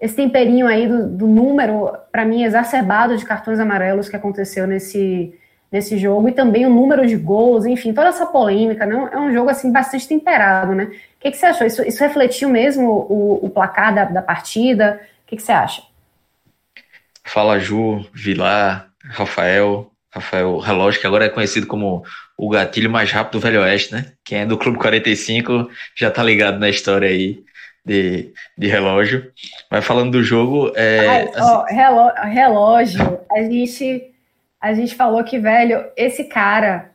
esse 0.00 0.14
temperinho 0.14 0.68
aí 0.68 0.86
do, 0.86 1.08
do 1.08 1.26
número, 1.26 1.92
para 2.12 2.24
mim, 2.24 2.44
exacerbado 2.44 3.16
de 3.16 3.24
cartões 3.24 3.58
amarelos 3.58 4.08
que 4.08 4.16
aconteceu 4.16 4.68
nesse, 4.68 5.34
nesse 5.70 5.96
jogo 5.96 6.28
e 6.28 6.32
também 6.32 6.66
o 6.66 6.70
número 6.70 7.06
de 7.06 7.16
gols, 7.16 7.64
enfim, 7.64 7.92
toda 7.94 8.08
essa 8.08 8.26
polêmica, 8.26 8.84
né? 8.84 9.10
É 9.12 9.18
um 9.18 9.32
jogo 9.32 9.50
assim 9.50 9.72
bastante 9.72 10.06
temperado, 10.06 10.74
né? 10.74 10.90
O 11.22 11.24
que, 11.24 11.30
que 11.30 11.36
você 11.36 11.46
achou? 11.46 11.64
Isso, 11.64 11.82
isso 11.82 12.02
refletiu 12.02 12.48
mesmo 12.48 13.06
o, 13.08 13.46
o 13.46 13.48
placar 13.48 13.94
da, 13.94 14.04
da 14.06 14.20
partida? 14.20 15.00
O 15.22 15.28
que, 15.28 15.36
que 15.36 15.42
você 15.42 15.52
acha? 15.52 15.80
Fala 17.22 17.60
Ju, 17.60 18.04
Vilar, 18.12 18.88
Rafael, 19.04 19.88
Rafael 20.10 20.58
Relógio, 20.58 21.00
que 21.00 21.06
agora 21.06 21.26
é 21.26 21.28
conhecido 21.28 21.68
como 21.68 22.04
o 22.36 22.48
gatilho 22.48 22.90
mais 22.90 23.12
rápido 23.12 23.34
do 23.34 23.40
Velho 23.40 23.60
Oeste, 23.60 23.94
né? 23.94 24.12
Quem 24.24 24.40
é 24.40 24.46
do 24.46 24.58
Clube 24.58 24.78
45 24.78 25.70
já 25.94 26.10
tá 26.10 26.24
ligado 26.24 26.58
na 26.58 26.68
história 26.68 27.08
aí 27.08 27.44
de, 27.86 28.34
de 28.58 28.66
relógio. 28.66 29.30
Mas 29.70 29.84
falando 29.84 30.10
do 30.10 30.24
jogo. 30.24 30.72
É, 30.74 31.06
Ai, 31.06 31.28
assim... 31.28 31.40
ó, 31.40 31.64
relógio, 31.66 32.24
relógio, 32.24 33.20
a 33.30 33.42
gente 33.42 34.12
a 34.60 34.74
gente 34.74 34.96
falou 34.96 35.22
que, 35.22 35.38
velho, 35.38 35.84
esse 35.96 36.24
cara, 36.24 36.92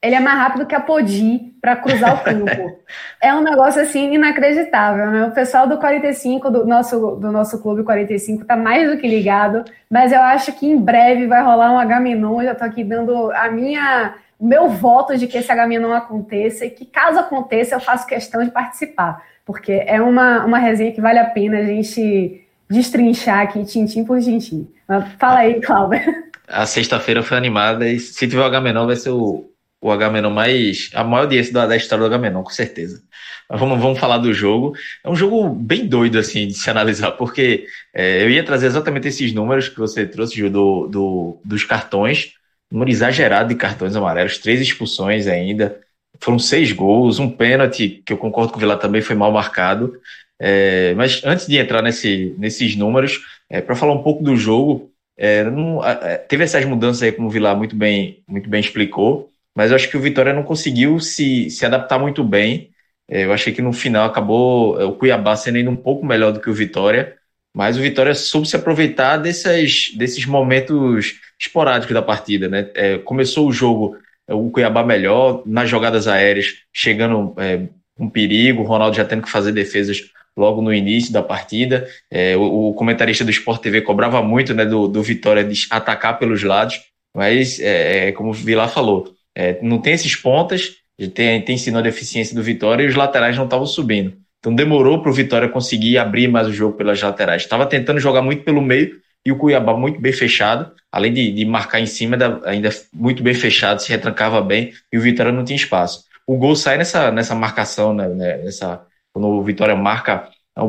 ele 0.00 0.14
é 0.14 0.20
mais 0.20 0.38
rápido 0.38 0.66
que 0.66 0.74
a 0.74 0.80
Podi. 0.80 1.53
Para 1.64 1.76
cruzar 1.76 2.14
o 2.14 2.20
campo. 2.22 2.78
é 3.22 3.34
um 3.34 3.40
negócio 3.40 3.80
assim 3.80 4.12
inacreditável, 4.12 5.10
né? 5.10 5.24
O 5.24 5.30
pessoal 5.30 5.66
do 5.66 5.78
45, 5.78 6.50
do 6.50 6.66
nosso, 6.66 7.16
do 7.16 7.32
nosso 7.32 7.62
clube 7.62 7.82
45, 7.82 8.42
está 8.42 8.54
mais 8.54 8.90
do 8.90 8.98
que 8.98 9.08
ligado, 9.08 9.64
mas 9.90 10.12
eu 10.12 10.20
acho 10.20 10.52
que 10.52 10.66
em 10.66 10.76
breve 10.76 11.26
vai 11.26 11.42
rolar 11.42 11.72
um 11.72 11.78
H-Menon. 11.78 12.42
Eu 12.42 12.48
já 12.48 12.52
estou 12.52 12.66
aqui 12.66 12.84
dando 12.84 13.32
a 13.32 13.50
minha, 13.50 14.14
o 14.38 14.46
meu 14.46 14.68
voto 14.68 15.16
de 15.16 15.26
que 15.26 15.38
esse 15.38 15.50
H-Menon 15.50 15.94
aconteça 15.94 16.66
e 16.66 16.70
que, 16.70 16.84
caso 16.84 17.18
aconteça, 17.18 17.76
eu 17.76 17.80
faço 17.80 18.06
questão 18.06 18.44
de 18.44 18.50
participar, 18.50 19.22
porque 19.46 19.84
é 19.86 20.02
uma, 20.02 20.44
uma 20.44 20.58
resenha 20.58 20.92
que 20.92 21.00
vale 21.00 21.18
a 21.18 21.24
pena 21.24 21.60
a 21.60 21.64
gente 21.64 22.46
destrinchar 22.68 23.40
aqui, 23.40 23.64
tintim 23.64 24.04
por 24.04 24.20
tintim. 24.20 24.68
Mas 24.86 25.10
fala 25.18 25.38
aí, 25.38 25.62
Cláudio. 25.62 25.98
A 26.46 26.66
sexta-feira 26.66 27.22
foi 27.22 27.38
animada 27.38 27.88
e 27.88 27.98
se 27.98 28.28
tiver 28.28 28.42
o 28.42 28.44
H-Menon 28.44 28.84
vai 28.84 28.96
ser 28.96 29.08
o, 29.08 29.50
o 29.84 29.92
Agamenon 29.92 30.30
mais. 30.30 30.90
a 30.94 31.04
maior 31.04 31.24
audiência 31.24 31.52
da, 31.52 31.76
história 31.76 32.02
do 32.02 32.06
Agamenon, 32.06 32.42
com 32.42 32.50
certeza. 32.50 33.02
Mas 33.50 33.60
vamos, 33.60 33.78
vamos 33.78 33.98
falar 33.98 34.16
do 34.16 34.32
jogo. 34.32 34.74
É 35.04 35.10
um 35.10 35.14
jogo 35.14 35.50
bem 35.50 35.86
doido, 35.86 36.18
assim, 36.18 36.46
de 36.46 36.54
se 36.54 36.70
analisar, 36.70 37.12
porque 37.12 37.66
é, 37.92 38.22
eu 38.22 38.30
ia 38.30 38.42
trazer 38.42 38.66
exatamente 38.66 39.08
esses 39.08 39.34
números 39.34 39.68
que 39.68 39.78
você 39.78 40.06
trouxe, 40.06 40.38
Ju, 40.38 40.48
do, 40.48 40.88
do, 40.88 41.40
dos 41.44 41.64
cartões. 41.64 42.32
Número 42.70 42.90
exagerado 42.90 43.50
de 43.50 43.56
cartões 43.56 43.94
amarelos, 43.94 44.38
três 44.38 44.58
expulsões 44.58 45.26
ainda. 45.26 45.78
Foram 46.18 46.38
seis 46.38 46.72
gols, 46.72 47.18
um 47.18 47.30
pênalti, 47.30 48.02
que 48.06 48.12
eu 48.14 48.16
concordo 48.16 48.52
com 48.52 48.56
o 48.56 48.60
Vila 48.60 48.78
também 48.78 49.02
foi 49.02 49.14
mal 49.14 49.30
marcado. 49.30 50.00
É, 50.40 50.94
mas 50.94 51.22
antes 51.26 51.46
de 51.46 51.58
entrar 51.58 51.82
nesse, 51.82 52.34
nesses 52.38 52.74
números, 52.74 53.20
é, 53.50 53.60
para 53.60 53.76
falar 53.76 53.92
um 53.92 54.02
pouco 54.02 54.24
do 54.24 54.34
jogo, 54.34 54.90
é, 55.14 55.44
não, 55.44 55.84
é, 55.84 56.16
teve 56.16 56.42
essas 56.42 56.64
mudanças 56.64 57.02
aí, 57.02 57.12
como 57.12 57.28
o 57.28 57.30
Vila 57.30 57.54
muito 57.54 57.76
bem, 57.76 58.22
muito 58.26 58.48
bem 58.48 58.60
explicou 58.60 59.30
mas 59.54 59.70
eu 59.70 59.76
acho 59.76 59.88
que 59.88 59.96
o 59.96 60.00
Vitória 60.00 60.32
não 60.32 60.42
conseguiu 60.42 60.98
se, 60.98 61.48
se 61.48 61.64
adaptar 61.64 61.98
muito 61.98 62.24
bem. 62.24 62.70
É, 63.08 63.24
eu 63.24 63.32
achei 63.32 63.52
que 63.52 63.62
no 63.62 63.72
final 63.72 64.06
acabou 64.06 64.80
é, 64.80 64.84
o 64.84 64.92
Cuiabá 64.92 65.36
sendo 65.36 65.56
ainda 65.56 65.70
um 65.70 65.76
pouco 65.76 66.04
melhor 66.04 66.32
do 66.32 66.40
que 66.40 66.50
o 66.50 66.54
Vitória, 66.54 67.16
mas 67.54 67.76
o 67.76 67.80
Vitória 67.80 68.14
soube 68.14 68.48
se 68.48 68.56
aproveitar 68.56 69.18
desses, 69.18 69.94
desses 69.96 70.26
momentos 70.26 71.20
esporádicos 71.40 71.94
da 71.94 72.02
partida. 72.02 72.48
Né? 72.48 72.70
É, 72.74 72.98
começou 72.98 73.48
o 73.48 73.52
jogo, 73.52 73.96
é, 74.26 74.34
o 74.34 74.50
Cuiabá 74.50 74.82
melhor, 74.82 75.42
nas 75.46 75.70
jogadas 75.70 76.08
aéreas, 76.08 76.46
chegando 76.72 77.34
é, 77.38 77.60
um 77.98 78.08
perigo, 78.10 78.62
o 78.62 78.66
Ronaldo 78.66 78.96
já 78.96 79.04
tendo 79.04 79.22
que 79.22 79.30
fazer 79.30 79.52
defesas 79.52 80.10
logo 80.36 80.60
no 80.60 80.74
início 80.74 81.12
da 81.12 81.22
partida. 81.22 81.86
É, 82.10 82.36
o, 82.36 82.70
o, 82.70 82.74
comentarista 82.74 83.24
do 83.24 83.30
Sport 83.30 83.62
TV 83.62 83.82
cobrava 83.82 84.20
muito 84.20 84.52
né, 84.52 84.64
do, 84.64 84.88
do 84.88 85.02
Vitória 85.02 85.44
de 85.44 85.66
atacar 85.70 86.18
pelos 86.18 86.42
lados, 86.42 86.80
mas, 87.14 87.60
é, 87.60 88.10
como 88.10 88.30
o 88.30 88.32
Vilar 88.32 88.68
falou, 88.68 89.14
é, 89.36 89.58
não 89.62 89.78
tem 89.78 89.94
esses 89.94 90.14
pontas, 90.14 90.76
tem, 91.14 91.42
tem 91.42 91.56
sido 91.56 91.78
a 91.78 91.82
deficiência 91.82 92.34
do 92.34 92.42
Vitória 92.42 92.84
e 92.84 92.86
os 92.86 92.94
laterais 92.94 93.36
não 93.36 93.44
estavam 93.44 93.66
subindo. 93.66 94.16
Então 94.38 94.54
demorou 94.54 95.00
para 95.00 95.10
o 95.10 95.14
Vitória 95.14 95.48
conseguir 95.48 95.98
abrir 95.98 96.28
mais 96.28 96.46
o 96.46 96.52
jogo 96.52 96.76
pelas 96.76 97.00
laterais. 97.00 97.42
Estava 97.42 97.66
tentando 97.66 97.98
jogar 97.98 98.22
muito 98.22 98.44
pelo 98.44 98.60
meio 98.60 99.00
e 99.24 99.32
o 99.32 99.36
Cuiabá 99.36 99.74
muito 99.74 100.00
bem 100.00 100.12
fechado, 100.12 100.70
além 100.92 101.12
de, 101.12 101.32
de 101.32 101.44
marcar 101.46 101.80
em 101.80 101.86
cima, 101.86 102.16
ainda 102.44 102.68
muito 102.92 103.22
bem 103.22 103.32
fechado, 103.32 103.80
se 103.80 103.88
retrancava 103.88 104.40
bem 104.42 104.72
e 104.92 104.98
o 104.98 105.00
Vitória 105.00 105.32
não 105.32 105.44
tinha 105.44 105.56
espaço. 105.56 106.04
O 106.26 106.36
gol 106.36 106.54
sai 106.54 106.76
nessa, 106.76 107.10
nessa 107.10 107.34
marcação, 107.34 107.94
né, 107.94 108.06
né 108.08 108.36
nessa, 108.38 108.82
quando 109.12 109.28
o 109.28 109.42
Vitória 109.42 109.74
marca 109.74 110.28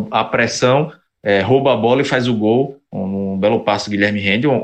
a 0.10 0.24
pressão, 0.24 0.92
é, 1.22 1.42
rouba 1.42 1.74
a 1.74 1.78
bola 1.78 2.02
e 2.02 2.06
faz 2.06 2.28
o 2.28 2.34
gol, 2.34 2.80
um, 2.92 3.34
um 3.34 3.38
belo 3.38 3.60
passo 3.60 3.90
do 3.90 3.92
Guilherme 3.92 4.20
Rende, 4.20 4.48
uma, 4.48 4.58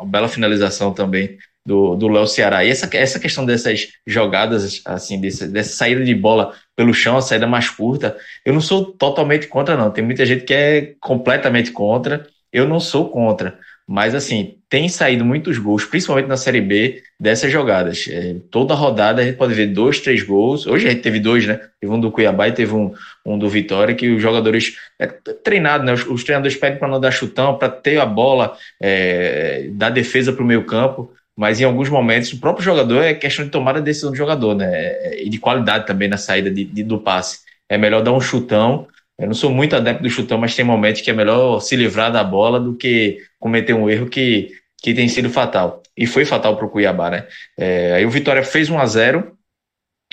uma 0.00 0.06
bela 0.06 0.28
finalização 0.28 0.92
também 0.92 1.38
do, 1.66 1.96
do 1.96 2.06
Léo 2.06 2.26
Ceará. 2.28 2.64
E 2.64 2.70
essa, 2.70 2.88
essa 2.96 3.18
questão 3.18 3.44
dessas 3.44 3.88
jogadas, 4.06 4.80
assim, 4.84 5.20
desse, 5.20 5.48
dessa 5.48 5.74
saída 5.74 6.04
de 6.04 6.14
bola 6.14 6.54
pelo 6.76 6.94
chão, 6.94 7.16
a 7.16 7.22
saída 7.22 7.46
mais 7.46 7.68
curta, 7.68 8.16
eu 8.44 8.54
não 8.54 8.60
sou 8.60 8.92
totalmente 8.92 9.48
contra, 9.48 9.76
não. 9.76 9.90
Tem 9.90 10.04
muita 10.04 10.24
gente 10.24 10.44
que 10.44 10.54
é 10.54 10.94
completamente 11.00 11.72
contra, 11.72 12.24
eu 12.52 12.68
não 12.68 12.78
sou 12.78 13.08
contra. 13.08 13.58
Mas, 13.88 14.16
assim, 14.16 14.56
tem 14.68 14.88
saído 14.88 15.24
muitos 15.24 15.58
gols, 15.58 15.84
principalmente 15.84 16.26
na 16.26 16.36
Série 16.36 16.60
B, 16.60 17.02
dessas 17.20 17.52
jogadas. 17.52 18.06
É, 18.08 18.34
toda 18.50 18.74
rodada 18.74 19.22
a 19.22 19.24
gente 19.24 19.36
pode 19.36 19.54
ver 19.54 19.68
dois, 19.68 20.00
três 20.00 20.24
gols. 20.24 20.66
Hoje 20.66 20.88
a 20.88 20.90
gente 20.90 21.02
teve 21.02 21.20
dois, 21.20 21.46
né? 21.46 21.60
Teve 21.80 21.92
um 21.92 22.00
do 22.00 22.10
Cuiabá 22.10 22.48
e 22.48 22.52
teve 22.52 22.74
um, 22.74 22.92
um 23.24 23.38
do 23.38 23.48
Vitória, 23.48 23.94
que 23.94 24.08
os 24.10 24.20
jogadores. 24.20 24.74
É 24.98 25.06
treinado, 25.06 25.84
né? 25.84 25.92
Os, 25.92 26.04
os 26.04 26.24
treinadores 26.24 26.56
pedem 26.56 26.78
para 26.78 26.88
não 26.88 27.00
dar 27.00 27.12
chutão, 27.12 27.56
para 27.56 27.68
ter 27.68 28.00
a 28.00 28.06
bola, 28.06 28.56
é, 28.80 29.68
dar 29.70 29.90
defesa 29.90 30.32
para 30.32 30.42
o 30.42 30.46
meio 30.46 30.64
campo 30.64 31.12
mas 31.36 31.60
em 31.60 31.64
alguns 31.64 31.88
momentos 31.88 32.32
o 32.32 32.40
próprio 32.40 32.64
jogador 32.64 33.02
é 33.02 33.14
questão 33.14 33.44
de 33.44 33.50
tomar 33.50 33.76
a 33.76 33.80
decisão 33.80 34.10
do 34.10 34.16
jogador, 34.16 34.54
né? 34.54 35.16
E 35.22 35.28
de 35.28 35.38
qualidade 35.38 35.86
também 35.86 36.08
na 36.08 36.16
saída 36.16 36.50
de, 36.50 36.64
de, 36.64 36.82
do 36.82 36.98
passe. 36.98 37.40
É 37.68 37.76
melhor 37.76 38.02
dar 38.02 38.12
um 38.12 38.20
chutão. 38.20 38.86
Eu 39.18 39.26
não 39.26 39.34
sou 39.34 39.50
muito 39.50 39.76
adepto 39.76 40.02
do 40.02 40.10
chutão, 40.10 40.38
mas 40.38 40.54
tem 40.54 40.64
momentos 40.64 41.02
que 41.02 41.10
é 41.10 41.14
melhor 41.14 41.60
se 41.60 41.76
livrar 41.76 42.10
da 42.10 42.24
bola 42.24 42.58
do 42.58 42.74
que 42.74 43.18
cometer 43.38 43.74
um 43.74 43.88
erro 43.88 44.08
que, 44.08 44.50
que 44.82 44.94
tem 44.94 45.08
sido 45.08 45.28
fatal. 45.30 45.82
E 45.96 46.06
foi 46.06 46.24
fatal 46.24 46.56
para 46.56 46.66
o 46.66 46.70
Cuiabá, 46.70 47.10
né? 47.10 47.26
É, 47.56 47.94
aí 47.94 48.06
o 48.06 48.10
Vitória 48.10 48.42
fez 48.42 48.70
1 48.70 48.78
a 48.78 48.86
0 48.86 49.36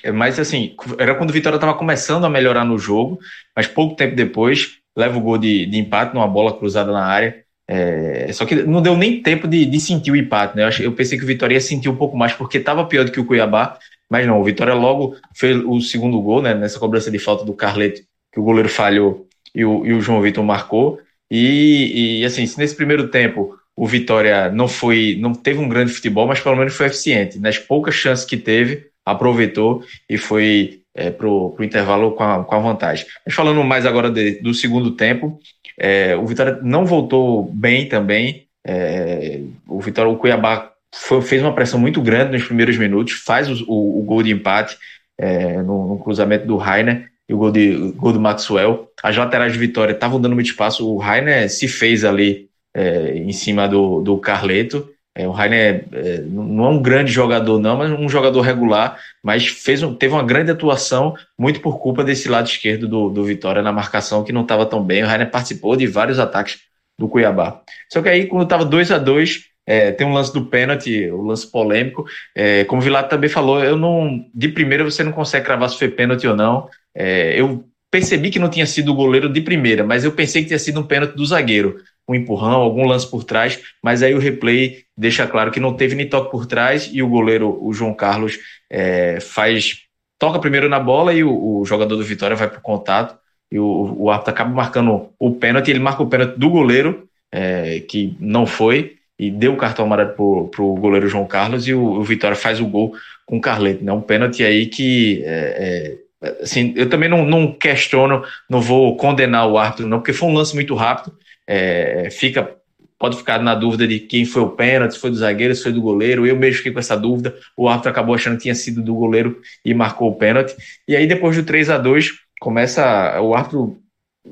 é, 0.04 0.12
mas 0.12 0.38
assim, 0.38 0.76
era 1.00 1.16
quando 1.16 1.30
o 1.30 1.34
Vitória 1.34 1.56
estava 1.56 1.74
começando 1.78 2.26
a 2.26 2.30
melhorar 2.30 2.66
no 2.66 2.78
jogo, 2.78 3.20
mas 3.56 3.68
pouco 3.68 3.96
tempo 3.96 4.16
depois 4.16 4.80
leva 4.96 5.18
o 5.18 5.22
gol 5.22 5.38
de, 5.38 5.66
de 5.66 5.78
empate 5.78 6.14
numa 6.14 6.28
bola 6.28 6.58
cruzada 6.58 6.92
na 6.92 7.06
área. 7.06 7.43
É, 7.76 8.32
só 8.32 8.46
que 8.46 8.54
não 8.54 8.84
deu 8.84 8.96
nem 8.96 9.24
tempo 9.24 9.48
de, 9.48 9.66
de 9.66 9.80
sentir 9.80 10.12
o 10.12 10.16
empate, 10.16 10.56
né? 10.56 10.70
Eu, 10.80 10.92
pensei 10.92 11.18
que 11.18 11.24
o 11.24 11.28
Vitória 11.28 11.56
ia 11.56 11.62
sentir 11.62 11.90
um 11.90 11.96
pouco 11.96 12.16
mais, 12.16 12.32
porque 12.32 12.60
estava 12.60 12.86
pior 12.86 13.04
do 13.04 13.12
que 13.12 13.20
o 13.20 13.26
Cuiabá, 13.26 13.80
mas 14.08 14.28
não, 14.28 14.40
o 14.40 14.44
Vitória 14.44 14.76
logo 14.76 15.16
fez 15.34 15.58
o 15.66 15.82
segundo 15.82 16.22
gol, 16.22 16.40
né? 16.40 16.54
Nessa 16.54 16.78
cobrança 16.78 17.10
de 17.10 17.18
falta 17.18 17.44
do 17.44 17.54
Carleto, 17.54 18.02
que 18.32 18.40
o 18.40 18.44
goleiro 18.44 18.70
falhou 18.70 19.28
e 19.56 19.66
o, 19.66 19.84
e 19.88 19.92
o 19.92 20.02
João 20.02 20.22
Vitor 20.22 20.44
marcou. 20.44 21.00
E, 21.32 22.20
e 22.20 22.26
assim, 22.26 22.46
se 22.46 22.60
nesse 22.60 22.76
primeiro 22.76 23.08
tempo 23.08 23.58
o 23.76 23.88
Vitória 23.88 24.52
não 24.52 24.68
foi, 24.68 25.18
não 25.20 25.34
teve 25.34 25.58
um 25.60 25.68
grande 25.68 25.92
futebol, 25.92 26.28
mas 26.28 26.40
pelo 26.40 26.56
menos 26.56 26.76
foi 26.76 26.86
eficiente. 26.86 27.40
Nas 27.40 27.58
poucas 27.58 27.96
chances 27.96 28.24
que 28.24 28.38
teve, 28.38 28.86
aproveitou 29.04 29.84
e 30.08 30.16
foi 30.16 30.82
é, 30.94 31.10
para 31.10 31.28
o 31.28 31.56
intervalo 31.60 32.12
com 32.12 32.24
a, 32.24 32.44
com 32.44 32.56
a 32.56 32.60
vantagem. 32.60 33.08
Mas 33.26 33.34
falando 33.34 33.64
mais 33.64 33.84
agora 33.84 34.12
de, 34.12 34.42
do 34.42 34.54
segundo 34.54 34.92
tempo, 34.92 35.40
é, 35.80 36.16
o 36.16 36.26
Vitória 36.26 36.60
não 36.62 36.86
voltou 36.86 37.52
bem 37.54 37.88
também. 37.88 38.48
É, 38.66 39.42
o 39.68 39.80
Vitória, 39.80 40.12
o 40.12 40.18
Cuiabá 40.18 40.72
foi, 40.94 41.22
fez 41.22 41.42
uma 41.42 41.54
pressão 41.54 41.80
muito 41.80 42.02
grande 42.02 42.34
nos 42.34 42.46
primeiros 42.46 42.78
minutos, 42.78 43.14
faz 43.14 43.50
o, 43.50 43.66
o, 43.68 44.00
o 44.00 44.04
gol 44.04 44.24
de 44.24 44.32
empate 44.32 44.78
é, 45.18 45.62
no, 45.62 45.88
no, 45.88 46.00
cruzamento 46.00 46.46
do 46.46 46.58
Rainer 46.58 47.10
e 47.28 47.34
o 47.34 47.38
gol, 47.38 47.52
de, 47.52 47.76
o 47.76 47.94
gol 47.94 48.14
do 48.14 48.20
Maxwell. 48.20 48.90
As 49.02 49.16
laterais 49.16 49.54
de 49.54 49.60
Vitória 49.60 49.94
estavam 49.94 50.20
dando 50.20 50.36
muito 50.36 50.48
espaço. 50.48 50.88
O 50.88 50.98
Rainer 50.98 51.50
se 51.50 51.68
fez 51.68 52.06
ali 52.06 52.50
é, 52.74 53.18
em 53.18 53.32
cima 53.32 53.68
do, 53.68 54.02
do 54.02 54.18
Carleto. 54.18 54.90
É, 55.16 55.28
o 55.28 55.32
Rainer 55.32 55.86
é, 55.92 56.18
não 56.22 56.66
é 56.66 56.70
um 56.70 56.82
grande 56.82 57.12
jogador, 57.12 57.60
não, 57.60 57.78
mas 57.78 57.92
um 57.92 58.10
jogador 58.10 58.42
regular, 58.42 59.00
mas 59.24 59.48
fez 59.48 59.84
um, 59.84 59.94
teve 59.94 60.14
uma 60.14 60.24
grande 60.24 60.52
atuação, 60.52 61.16
muito 61.38 61.60
por 61.62 61.80
culpa 61.80 62.04
desse 62.04 62.28
lado 62.28 62.48
esquerdo 62.48 62.88
do, 62.88 63.10
do 63.10 63.24
Vitória 63.24 63.62
na 63.62 63.72
marcação, 63.72 64.24
que 64.24 64.34
não 64.34 64.42
estava 64.42 64.66
tão 64.66 64.84
bem. 64.84 65.04
O 65.04 65.08
Rainer 65.08 65.30
participou 65.30 65.76
de 65.76 65.86
vários 65.86 66.18
ataques 66.18 66.62
do 66.98 67.08
Cuiabá. 67.08 67.62
Só 67.92 68.02
que 68.02 68.10
aí, 68.10 68.26
quando 68.26 68.44
estava 68.44 68.66
2 68.66 68.92
a 68.92 68.98
2 68.98 69.54
é, 69.66 69.92
tem 69.92 70.06
um 70.06 70.14
lance 70.14 70.34
do 70.34 70.46
pênalti, 70.46 71.10
o 71.10 71.22
um 71.22 71.26
lance 71.26 71.50
polêmico. 71.50 72.06
É, 72.36 72.64
como 72.66 72.82
o 72.82 72.84
Vilato 72.84 73.10
também 73.10 73.30
falou, 73.30 73.64
eu 73.64 73.78
não. 73.78 74.26
De 74.34 74.50
primeira 74.50 74.84
você 74.84 75.04
não 75.04 75.12
consegue 75.12 75.46
cravar 75.46 75.70
se 75.70 75.78
foi 75.78 75.90
pênalti 75.90 76.28
ou 76.28 76.36
não. 76.36 76.70
É, 76.96 77.40
eu 77.40 77.64
percebi 77.90 78.30
que 78.30 78.40
não 78.40 78.50
tinha 78.50 78.66
sido 78.66 78.92
o 78.92 78.96
goleiro 78.96 79.30
de 79.32 79.40
primeira, 79.40 79.84
mas 79.84 80.04
eu 80.04 80.12
pensei 80.12 80.42
que 80.42 80.48
tinha 80.48 80.60
sido 80.60 80.80
um 80.80 80.88
pênalti 80.88 81.16
do 81.16 81.26
zagueiro 81.26 81.78
um 82.08 82.16
empurrão, 82.16 82.62
algum 82.62 82.86
lance 82.86 83.10
por 83.10 83.24
trás, 83.24 83.60
mas 83.82 84.04
aí 84.04 84.14
o 84.14 84.20
replay 84.20 84.84
deixa 84.98 85.26
claro 85.26 85.52
que 85.52 85.60
não 85.60 85.74
teve 85.74 85.96
nem 85.96 86.08
toque 86.08 86.32
por 86.32 86.46
trás 86.46 86.90
e 86.92 87.02
o 87.02 87.08
goleiro, 87.08 87.58
o 87.62 87.74
João 87.74 87.94
Carlos, 87.94 88.38
é, 88.70 89.20
faz 89.20 89.84
toca 90.20 90.40
primeiro 90.40 90.70
na 90.70 90.80
bola 90.80 91.14
e 91.14 91.24
o, 91.24 91.60
o 91.60 91.66
jogador 91.66 91.96
do 91.96 92.04
Vitória 92.04 92.36
vai 92.36 92.50
para 92.50 92.60
o 92.60 92.62
contato 92.62 93.18
e 93.52 93.60
o, 93.60 93.96
o 93.98 94.10
árbitro 94.10 94.34
acaba 94.34 94.50
marcando 94.50 95.10
o 95.20 95.32
pênalti, 95.36 95.70
ele 95.70 95.80
marca 95.80 96.02
o 96.02 96.08
pênalti 96.08 96.38
do 96.38 96.50
goleiro, 96.50 97.08
é, 97.32 97.82
que 97.82 98.16
não 98.20 98.46
foi, 98.46 98.96
e 99.18 99.30
deu 99.30 99.54
o 99.54 99.58
cartão 99.58 99.86
amarelo 99.86 100.50
para 100.50 100.64
o 100.64 100.76
goleiro 100.76 101.08
João 101.08 101.26
Carlos 101.26 101.68
e 101.68 101.74
o, 101.74 101.84
o, 101.84 102.04
Vitória 102.04 102.36
faz 102.36 102.60
o 102.60 102.66
gol 102.66 102.94
com 103.26 103.38
o 103.38 103.42
Carleto, 103.42 103.84
né? 103.84 103.92
Um 103.92 104.02
pênalti 104.02 104.44
aí 104.44 104.66
que 104.66 105.22
é, 105.26 105.98
é, 106.22 106.34
assim, 106.42 106.74
eu 106.76 106.90
também 106.90 107.10
não, 107.10 107.26
não 107.26 107.52
questiono, 107.52 108.24
não 108.50 108.60
vou 108.60 108.98
condenar 108.98 109.48
o 109.48 109.58
árbitro, 109.58 109.88
não, 109.88 110.00
porque 110.00 110.14
foi 110.14 110.30
um 110.30 110.34
lance 110.34 110.56
muito 110.56 110.74
rápido 110.74 111.16
é, 111.48 112.10
fica 112.12 112.58
pode 113.04 113.18
ficar 113.18 113.40
na 113.40 113.54
dúvida 113.54 113.86
de 113.86 114.00
quem 114.00 114.24
foi 114.24 114.42
o 114.42 114.52
pênalti, 114.52 114.94
se 114.94 115.00
foi 115.00 115.10
do 115.10 115.18
zagueiro, 115.18 115.54
se 115.54 115.62
foi 115.62 115.74
do 115.74 115.82
goleiro. 115.82 116.26
Eu 116.26 116.38
mesmo 116.38 116.60
fiquei 116.60 116.72
com 116.72 116.80
essa 116.80 116.96
dúvida. 116.96 117.36
O 117.58 117.68
árbitro 117.68 117.92
acabou 117.92 118.16
achando 118.16 118.38
que 118.38 118.44
tinha 118.44 118.56
sido 118.56 118.82
do 118.82 118.96
goleiro 118.96 119.42
e 119.66 119.74
marcou 119.74 120.10
o 120.10 120.16
pênalti. 120.16 120.56
E 120.88 120.96
aí, 120.96 121.06
depois 121.06 121.36
do 121.36 121.44
3 121.44 121.70
a 121.70 121.78
2 121.78 122.12
começa. 122.40 123.20
O 123.22 123.36
árbitro 123.36 123.78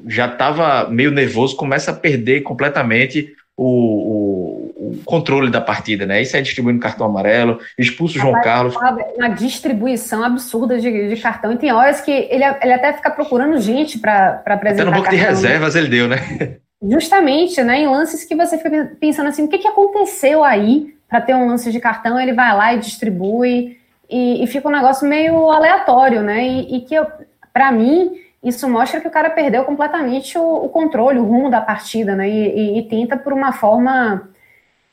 já 0.08 0.26
estava 0.26 0.90
meio 0.90 1.12
nervoso, 1.12 1.58
começa 1.58 1.92
a 1.92 1.94
perder 1.94 2.44
completamente 2.44 3.34
o, 3.58 3.66
o, 3.66 4.92
o, 4.92 5.02
controle 5.04 5.52
da 5.52 5.60
partida, 5.60 6.06
né? 6.06 6.22
Isso 6.22 6.38
é 6.38 6.42
distribuindo 6.42 6.80
cartão 6.80 7.06
amarelo, 7.06 7.60
expulso 7.78 8.18
o 8.18 8.22
João 8.22 8.42
Carlos. 8.42 8.74
Uma 9.18 9.28
distribuição 9.28 10.24
absurda 10.24 10.80
de, 10.80 11.14
de, 11.14 11.22
cartão, 11.22 11.52
e 11.52 11.58
tem 11.58 11.74
horas 11.74 12.00
que 12.00 12.10
ele, 12.10 12.46
ele 12.62 12.74
até 12.74 12.94
fica 12.94 13.12
procurando 13.12 13.60
gente 13.60 14.00
para 14.00 14.42
apresentar. 14.46 14.84
Até 14.84 14.86
no 14.86 14.92
banco 14.92 15.10
de 15.10 15.18
reservas 15.18 15.76
ele 15.76 15.90
deu, 15.90 16.08
né? 16.08 16.18
Justamente, 16.82 17.62
né? 17.64 17.82
Em 17.82 17.88
lances 17.88 18.24
que 18.24 18.36
você 18.36 18.58
fica 18.58 18.96
pensando 19.00 19.28
assim, 19.28 19.44
o 19.44 19.48
que, 19.48 19.60
que 19.60 19.68
aconteceu 19.68 20.44
aí 20.44 20.96
para 21.08 21.22
ter 21.22 21.36
um 21.36 21.48
lance 21.48 21.72
de 21.72 21.80
cartão, 21.80 22.20
ele 22.20 22.34
vai 22.34 22.56
lá 22.56 22.74
e 22.74 22.80
distribui, 22.80 23.78
e, 24.10 24.44
e 24.44 24.48
fica 24.48 24.68
um 24.68 24.72
negócio 24.72 25.08
meio 25.08 25.50
aleatório, 25.52 26.22
né? 26.22 26.46
E, 26.46 26.78
e 26.78 26.82
que, 26.82 26.96
para 27.54 27.72
mim, 27.72 28.14
isso 28.44 28.68
mostra 28.70 29.00
que 29.00 29.08
o 29.08 29.12
cara 29.12 29.30
perdeu 29.30 29.64
completamente 29.64 30.38
o, 30.38 30.66
o 30.66 30.70
controle, 30.70 31.20
o 31.20 31.24
rumo 31.24 31.50
da 31.50 31.62
partida, 31.62 32.16
né? 32.16 32.30
E, 32.30 32.80
e, 32.80 32.84
tenta 32.90 33.16
por 33.16 33.32
uma 33.32 33.54
forma 33.54 34.30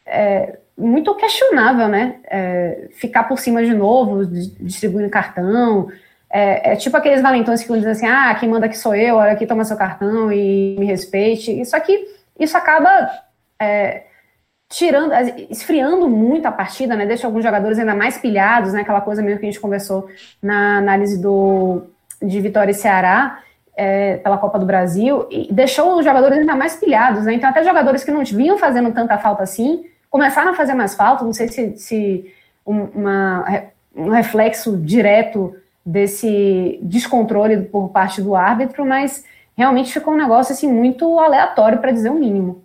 é, 0.06 0.58
muito 0.76 1.14
questionável, 1.14 1.88
né? 1.88 2.16
É, 2.30 2.88
ficar 2.92 3.24
por 3.24 3.38
cima 3.38 3.64
de 3.64 3.74
novo, 3.74 4.24
distribuindo 4.26 5.10
cartão. 5.10 5.88
É, 6.30 6.72
é, 6.72 6.76
tipo 6.76 6.96
aqueles 6.96 7.22
valentões 7.22 7.62
que 7.62 7.72
dizem 7.72 7.90
assim: 7.90 8.06
ah, 8.06 8.34
quem 8.38 8.48
manda 8.48 8.66
aqui 8.66 8.76
sou 8.76 8.94
eu, 8.94 9.16
olha 9.16 9.32
aqui, 9.32 9.46
toma 9.46 9.64
seu 9.64 9.76
cartão 9.76 10.30
e 10.32 10.76
me 10.78 10.86
respeite. 10.86 11.58
Isso 11.58 11.74
aqui, 11.74 12.06
isso 12.38 12.56
acaba 12.56 13.10
é, 13.60 14.04
tirando, 14.68 15.12
esfriando 15.50 16.08
muito 16.08 16.46
a 16.46 16.52
partida, 16.52 16.94
né? 16.94 17.06
Deixa 17.06 17.26
alguns 17.26 17.42
jogadores 17.42 17.78
ainda 17.78 17.94
mais 17.94 18.18
pilhados, 18.18 18.72
né? 18.72 18.82
Aquela 18.82 19.00
coisa 19.00 19.22
mesmo 19.22 19.40
que 19.40 19.46
a 19.46 19.50
gente 19.50 19.60
conversou 19.60 20.08
na 20.42 20.78
análise 20.78 21.20
do 21.20 21.82
de 22.20 22.40
Vitória 22.40 22.72
e 22.72 22.74
Ceará 22.74 23.40
é, 23.76 24.16
pela 24.16 24.38
Copa 24.38 24.58
do 24.58 24.66
Brasil 24.66 25.26
e 25.30 25.52
deixou 25.52 25.96
os 25.96 26.04
jogadores 26.04 26.38
ainda 26.38 26.56
mais 26.56 26.76
pilhados, 26.76 27.24
né? 27.24 27.34
Então 27.34 27.48
até 27.48 27.62
jogadores 27.62 28.04
que 28.04 28.10
não 28.10 28.24
vinham 28.24 28.58
fazendo 28.58 28.92
tanta 28.92 29.16
falta 29.18 29.44
assim 29.44 29.84
começaram 30.10 30.50
a 30.50 30.54
fazer 30.54 30.74
mais 30.74 30.94
falta. 30.94 31.24
Não 31.24 31.32
sei 31.32 31.48
se, 31.48 31.76
se 31.76 32.34
uma, 32.66 33.44
um 33.94 34.10
reflexo 34.10 34.76
direto 34.76 35.54
desse 35.88 36.78
descontrole 36.82 37.62
por 37.62 37.88
parte 37.88 38.20
do 38.20 38.36
árbitro, 38.36 38.84
mas 38.84 39.24
realmente 39.56 39.90
ficou 39.90 40.12
um 40.12 40.18
negócio 40.18 40.52
assim 40.52 40.70
muito 40.70 41.18
aleatório 41.18 41.78
para 41.78 41.90
dizer 41.90 42.10
o 42.10 42.14
mínimo. 42.14 42.62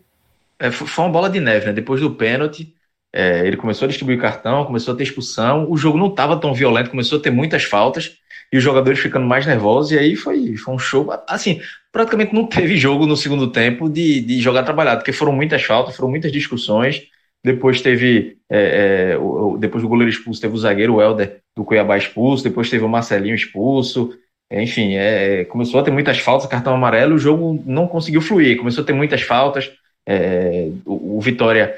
É, 0.59 0.69
foi 0.69 1.05
uma 1.05 1.11
bola 1.11 1.29
de 1.29 1.39
neve, 1.39 1.67
né? 1.67 1.73
Depois 1.73 2.01
do 2.01 2.15
pênalti, 2.15 2.75
é, 3.13 3.47
ele 3.47 3.55
começou 3.55 3.85
a 3.85 3.87
distribuir 3.87 4.19
cartão, 4.19 4.65
começou 4.65 4.93
a 4.93 4.97
ter 4.97 5.03
expulsão, 5.03 5.71
o 5.71 5.77
jogo 5.77 5.97
não 5.97 6.07
estava 6.07 6.37
tão 6.37 6.53
violento, 6.53 6.89
começou 6.89 7.17
a 7.17 7.21
ter 7.21 7.31
muitas 7.31 7.63
faltas 7.63 8.17
e 8.51 8.57
os 8.57 8.63
jogadores 8.63 8.99
ficando 8.99 9.25
mais 9.25 9.45
nervosos, 9.47 9.93
e 9.93 9.97
aí 9.97 10.15
foi, 10.17 10.57
foi 10.57 10.73
um 10.73 10.79
show. 10.79 11.09
Assim, 11.27 11.61
praticamente 11.93 12.33
não 12.33 12.45
teve 12.45 12.75
jogo 12.75 13.07
no 13.07 13.15
segundo 13.15 13.51
tempo 13.51 13.89
de, 13.89 14.19
de 14.19 14.41
jogar 14.41 14.63
trabalhado, 14.63 14.97
porque 14.97 15.13
foram 15.13 15.31
muitas 15.31 15.63
faltas, 15.63 15.95
foram 15.95 16.09
muitas 16.09 16.31
discussões. 16.31 17.03
Depois 17.43 17.81
teve, 17.81 18.37
é, 18.49 19.11
é, 19.11 19.17
o, 19.17 19.57
depois 19.57 19.83
do 19.83 19.89
goleiro 19.89 20.09
expulso, 20.09 20.39
teve 20.39 20.53
o 20.53 20.57
zagueiro 20.57 21.01
Helder 21.01 21.41
do 21.55 21.65
Cuiabá 21.65 21.97
expulso, 21.97 22.43
depois 22.43 22.69
teve 22.69 22.85
o 22.85 22.89
Marcelinho 22.89 23.35
expulso. 23.35 24.17
Enfim, 24.49 24.93
é, 24.93 25.43
começou 25.45 25.79
a 25.79 25.83
ter 25.83 25.91
muitas 25.91 26.19
faltas, 26.19 26.47
cartão 26.47 26.73
amarelo, 26.73 27.15
o 27.15 27.19
jogo 27.19 27.61
não 27.65 27.87
conseguiu 27.87 28.21
fluir, 28.21 28.57
começou 28.57 28.83
a 28.83 28.87
ter 28.87 28.93
muitas 28.93 29.21
faltas. 29.21 29.71
É, 30.05 30.69
o, 30.85 31.17
o, 31.17 31.21
Vitória 31.21 31.73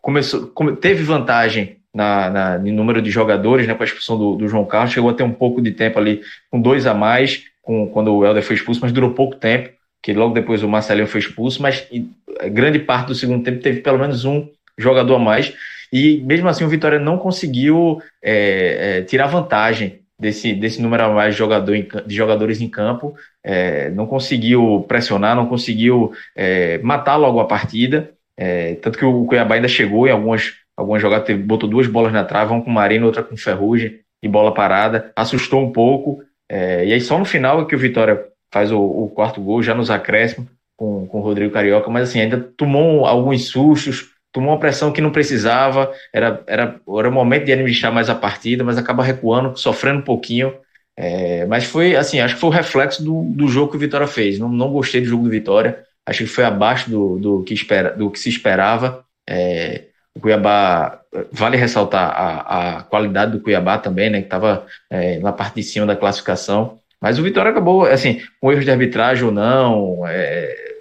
começou, 0.00 0.52
teve 0.80 1.02
vantagem 1.02 1.76
na, 1.94 2.30
na, 2.30 2.58
no 2.58 2.72
número 2.72 3.02
de 3.02 3.10
jogadores, 3.10 3.66
né, 3.66 3.74
com 3.74 3.82
a 3.82 3.86
expulsão 3.86 4.18
do, 4.18 4.36
do, 4.36 4.48
João 4.48 4.64
Carlos, 4.64 4.92
chegou 4.92 5.10
a 5.10 5.14
ter 5.14 5.22
um 5.22 5.32
pouco 5.32 5.60
de 5.60 5.72
tempo 5.72 5.98
ali 5.98 6.22
com 6.50 6.60
dois 6.60 6.86
a 6.86 6.94
mais, 6.94 7.44
com, 7.60 7.88
quando 7.88 8.14
o 8.14 8.24
Helder 8.24 8.42
foi 8.42 8.56
expulso, 8.56 8.80
mas 8.80 8.92
durou 8.92 9.10
pouco 9.12 9.36
tempo, 9.36 9.70
que 10.02 10.12
logo 10.12 10.34
depois 10.34 10.62
o 10.62 10.68
Marcelinho 10.68 11.06
foi 11.06 11.20
expulso, 11.20 11.60
mas 11.60 11.86
grande 12.50 12.78
parte 12.78 13.08
do 13.08 13.14
segundo 13.14 13.44
tempo 13.44 13.60
teve 13.60 13.80
pelo 13.80 13.98
menos 13.98 14.24
um 14.24 14.48
jogador 14.78 15.16
a 15.16 15.18
mais, 15.18 15.54
e 15.92 16.22
mesmo 16.22 16.48
assim 16.48 16.64
o 16.64 16.68
Vitória 16.68 16.98
não 16.98 17.18
conseguiu 17.18 18.00
é, 18.22 18.98
é, 18.98 19.02
tirar 19.02 19.26
vantagem 19.26 20.00
desse, 20.18 20.54
desse 20.54 20.80
número 20.80 21.04
a 21.04 21.08
mais 21.10 21.34
de, 21.34 21.38
jogador 21.38 21.74
em, 21.74 21.86
de 22.06 22.14
jogadores 22.14 22.60
em 22.60 22.68
campo, 22.68 23.14
é, 23.44 23.90
não 23.90 24.06
conseguiu 24.06 24.84
pressionar, 24.88 25.36
não 25.36 25.46
conseguiu 25.46 26.12
é, 26.34 26.78
matar 26.78 27.16
logo 27.16 27.40
a 27.40 27.46
partida, 27.46 28.10
é, 28.36 28.76
tanto 28.76 28.98
que 28.98 29.04
o 29.04 29.24
Cuiabá 29.26 29.56
ainda 29.56 29.68
chegou 29.68 30.06
em 30.06 30.10
algumas 30.10 30.62
algumas 30.76 31.02
jogadas, 31.02 31.26
teve, 31.26 31.42
botou 31.42 31.68
duas 31.68 31.86
bolas 31.86 32.12
na 32.12 32.24
trave, 32.24 32.52
uma 32.52 32.62
com 32.62 32.70
Marino, 32.70 33.06
outra 33.06 33.22
com 33.22 33.36
Ferrugem, 33.36 34.00
e 34.22 34.28
bola 34.28 34.54
parada, 34.54 35.12
assustou 35.16 35.60
um 35.60 35.72
pouco, 35.72 36.22
é, 36.48 36.86
e 36.86 36.92
aí 36.92 37.00
só 37.00 37.18
no 37.18 37.24
final 37.24 37.60
é 37.60 37.64
que 37.64 37.74
o 37.74 37.78
Vitória 37.78 38.24
faz 38.52 38.70
o, 38.70 38.78
o, 38.80 39.08
quarto 39.08 39.40
gol, 39.40 39.62
já 39.62 39.74
nos 39.74 39.90
acréscimos, 39.90 40.48
com, 40.76 41.06
com 41.06 41.18
o 41.18 41.22
Rodrigo 41.22 41.52
Carioca, 41.52 41.90
mas 41.90 42.08
assim, 42.08 42.20
ainda 42.20 42.38
tomou 42.38 43.06
alguns 43.06 43.48
sustos, 43.48 44.11
tomou 44.32 44.50
uma 44.50 44.58
pressão 44.58 44.90
que 44.90 45.00
não 45.00 45.12
precisava, 45.12 45.92
era, 46.12 46.42
era, 46.46 46.80
era 46.98 47.08
o 47.08 47.12
momento 47.12 47.44
de 47.44 47.52
administrar 47.52 47.92
mais 47.92 48.08
a 48.08 48.14
partida, 48.14 48.64
mas 48.64 48.78
acaba 48.78 49.02
recuando, 49.02 49.56
sofrendo 49.56 49.98
um 49.98 50.04
pouquinho, 50.04 50.54
é, 50.96 51.44
mas 51.46 51.64
foi 51.64 51.94
assim, 51.94 52.20
acho 52.20 52.34
que 52.34 52.40
foi 52.40 52.50
o 52.50 52.52
reflexo 52.52 53.04
do, 53.04 53.24
do 53.34 53.46
jogo 53.48 53.70
que 53.70 53.76
o 53.76 53.80
Vitória 53.80 54.06
fez, 54.06 54.38
não, 54.38 54.48
não 54.48 54.72
gostei 54.72 55.02
do 55.02 55.06
jogo 55.06 55.24
do 55.24 55.30
Vitória, 55.30 55.84
acho 56.06 56.24
que 56.24 56.30
foi 56.30 56.44
abaixo 56.44 56.90
do, 56.90 57.18
do, 57.18 57.42
que, 57.42 57.52
espera, 57.52 57.90
do 57.90 58.10
que 58.10 58.18
se 58.18 58.30
esperava, 58.30 59.04
é, 59.28 59.84
o 60.14 60.20
Cuiabá, 60.20 61.00
vale 61.30 61.56
ressaltar 61.56 62.10
a, 62.10 62.78
a 62.78 62.82
qualidade 62.82 63.32
do 63.32 63.40
Cuiabá 63.40 63.78
também, 63.78 64.10
né, 64.10 64.18
que 64.20 64.26
estava 64.26 64.66
é, 64.90 65.18
na 65.18 65.32
parte 65.32 65.56
de 65.56 65.62
cima 65.62 65.86
da 65.86 65.96
classificação, 65.96 66.78
mas 67.00 67.18
o 67.18 67.22
Vitória 67.22 67.50
acabou, 67.50 67.84
assim, 67.84 68.22
com 68.40 68.50
erros 68.52 68.64
de 68.64 68.70
arbitragem 68.70 69.24
ou 69.24 69.32
não, 69.32 70.06
é, 70.06 70.71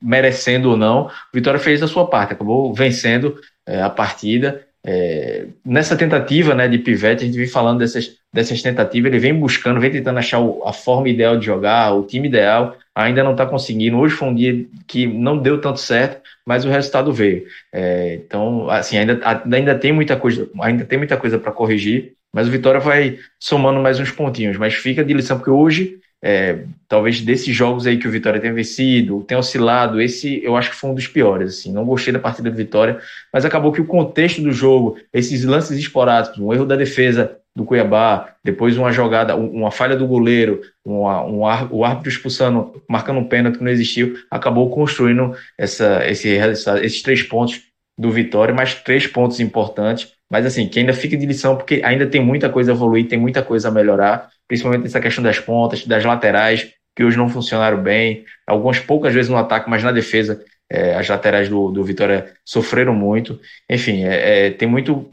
merecendo 0.00 0.70
ou 0.70 0.76
não, 0.76 1.10
Vitória 1.32 1.58
fez 1.58 1.82
a 1.82 1.88
sua 1.88 2.06
parte, 2.08 2.32
acabou 2.32 2.72
vencendo 2.74 3.38
é, 3.66 3.82
a 3.82 3.90
partida. 3.90 4.64
É, 4.84 5.46
nessa 5.64 5.96
tentativa 5.96 6.54
né, 6.54 6.68
de 6.68 6.78
Pivete, 6.78 7.24
a 7.24 7.26
gente 7.26 7.36
vem 7.36 7.48
falando 7.48 7.80
dessas, 7.80 8.16
dessas 8.32 8.62
tentativas, 8.62 9.10
ele 9.10 9.18
vem 9.18 9.34
buscando, 9.34 9.80
vem 9.80 9.90
tentando 9.90 10.18
achar 10.18 10.38
o, 10.38 10.62
a 10.64 10.72
forma 10.72 11.08
ideal 11.08 11.36
de 11.36 11.44
jogar, 11.44 11.92
o 11.92 12.04
time 12.04 12.28
ideal, 12.28 12.76
ainda 12.94 13.24
não 13.24 13.32
está 13.32 13.44
conseguindo. 13.44 13.98
Hoje 13.98 14.14
foi 14.14 14.28
um 14.28 14.34
dia 14.34 14.64
que 14.86 15.06
não 15.06 15.38
deu 15.38 15.60
tanto 15.60 15.80
certo, 15.80 16.20
mas 16.46 16.64
o 16.64 16.68
resultado 16.68 17.12
veio. 17.12 17.44
É, 17.72 18.14
então, 18.14 18.70
assim, 18.70 18.96
ainda, 18.96 19.20
ainda 19.52 19.74
tem 19.74 19.92
muita 19.92 20.16
coisa, 20.16 20.48
ainda 20.60 20.84
tem 20.84 20.98
muita 20.98 21.16
coisa 21.16 21.36
para 21.36 21.50
corrigir, 21.50 22.12
mas 22.32 22.46
o 22.46 22.50
Vitória 22.50 22.78
vai 22.78 23.18
somando 23.40 23.80
mais 23.80 23.98
uns 23.98 24.12
pontinhos. 24.12 24.56
Mas 24.56 24.74
fica 24.74 25.04
de 25.04 25.12
lição, 25.12 25.36
porque 25.36 25.50
hoje, 25.50 25.98
é, 26.22 26.64
talvez 26.88 27.20
desses 27.20 27.54
jogos 27.54 27.86
aí 27.86 27.98
que 27.98 28.08
o 28.08 28.10
Vitória 28.10 28.40
tem 28.40 28.52
vencido, 28.52 29.22
tem 29.24 29.36
oscilado, 29.36 30.00
esse 30.00 30.42
eu 30.42 30.56
acho 30.56 30.70
que 30.70 30.76
foi 30.76 30.90
um 30.90 30.94
dos 30.94 31.06
piores. 31.06 31.58
Assim, 31.58 31.72
não 31.72 31.84
gostei 31.84 32.12
da 32.12 32.18
partida 32.18 32.50
do 32.50 32.56
Vitória, 32.56 32.98
mas 33.32 33.44
acabou 33.44 33.72
que 33.72 33.80
o 33.80 33.86
contexto 33.86 34.42
do 34.42 34.52
jogo, 34.52 34.98
esses 35.12 35.44
lances 35.44 35.78
esporádicos, 35.78 36.38
um 36.38 36.52
erro 36.52 36.64
da 36.64 36.76
defesa 36.76 37.38
do 37.54 37.64
Cuiabá, 37.64 38.34
depois 38.44 38.76
uma 38.76 38.92
jogada, 38.92 39.34
uma 39.34 39.70
falha 39.70 39.96
do 39.96 40.06
goleiro, 40.06 40.60
uma, 40.84 41.24
um 41.24 41.40
o 41.70 41.84
árbitro 41.84 42.10
expulsando, 42.10 42.82
marcando 42.88 43.18
um 43.18 43.28
pênalti 43.28 43.56
que 43.56 43.64
não 43.64 43.70
existiu, 43.70 44.14
acabou 44.30 44.68
construindo 44.68 45.34
essa, 45.56 46.06
esse, 46.06 46.28
esses 46.28 47.02
três 47.02 47.22
pontos 47.22 47.62
do 47.98 48.10
Vitória, 48.10 48.54
mais 48.54 48.74
três 48.74 49.06
pontos 49.06 49.40
importantes. 49.40 50.12
Mas 50.30 50.44
assim, 50.44 50.68
que 50.68 50.78
ainda 50.80 50.92
fica 50.92 51.16
de 51.16 51.24
lição, 51.24 51.56
porque 51.56 51.80
ainda 51.84 52.06
tem 52.06 52.20
muita 52.20 52.48
coisa 52.48 52.72
a 52.72 52.74
evoluir, 52.74 53.08
tem 53.08 53.18
muita 53.18 53.42
coisa 53.42 53.68
a 53.68 53.70
melhorar, 53.70 54.28
principalmente 54.48 54.82
nessa 54.82 55.00
questão 55.00 55.22
das 55.22 55.38
pontas, 55.38 55.86
das 55.86 56.04
laterais, 56.04 56.72
que 56.94 57.04
hoje 57.04 57.16
não 57.16 57.28
funcionaram 57.28 57.80
bem, 57.80 58.24
algumas 58.46 58.78
poucas 58.78 59.14
vezes 59.14 59.30
no 59.30 59.36
ataque, 59.36 59.68
mas 59.68 59.82
na 59.82 59.92
defesa 59.92 60.42
é, 60.70 60.96
as 60.96 61.08
laterais 61.08 61.48
do, 61.48 61.70
do 61.70 61.84
Vitória 61.84 62.32
sofreram 62.44 62.94
muito. 62.94 63.38
Enfim, 63.70 64.04
é, 64.04 64.46
é, 64.46 64.50
tem 64.50 64.66
muito 64.66 65.08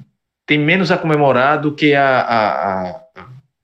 tem 0.45 0.57
menos 0.57 0.91
a 0.91 0.97
comemorar 0.97 1.59
do 1.59 1.73
que 1.73 1.93
a, 1.93 2.19
a, 2.19 2.89
a, 2.89 3.01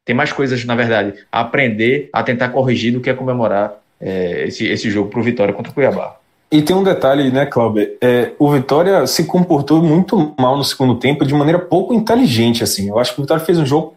tem 0.05 0.15
mais 0.15 0.31
coisas, 0.31 0.63
na 0.65 0.75
verdade, 0.75 1.13
a 1.31 1.41
aprender, 1.41 2.09
a 2.13 2.23
tentar 2.23 2.49
corrigir 2.49 2.93
do 2.93 3.01
que 3.01 3.09
a 3.09 3.15
comemorar 3.15 3.73
é, 3.99 4.45
esse, 4.47 4.65
esse 4.65 4.89
jogo 4.89 5.09
para 5.09 5.19
o 5.19 5.23
Vitória 5.23 5.53
contra 5.53 5.71
o 5.71 5.75
Cuiabá. 5.75 6.18
E 6.51 6.63
tem 6.63 6.75
um 6.75 6.83
detalhe, 6.83 7.31
né, 7.31 7.45
Cláudio? 7.45 7.87
É, 8.01 8.31
o 8.39 8.51
Vitória 8.51 9.05
se 9.05 9.25
comportou 9.25 9.83
muito 9.83 10.33
mal 10.39 10.57
no 10.57 10.63
segundo 10.63 10.95
tempo, 10.95 11.23
de 11.23 11.33
maneira 11.33 11.59
pouco 11.59 11.93
inteligente, 11.93 12.63
assim. 12.63 12.89
Eu 12.89 12.97
acho 12.97 13.13
que 13.13 13.19
o 13.19 13.23
Vitória 13.23 13.43
fez 13.43 13.59
um 13.59 13.65
jogo 13.65 13.95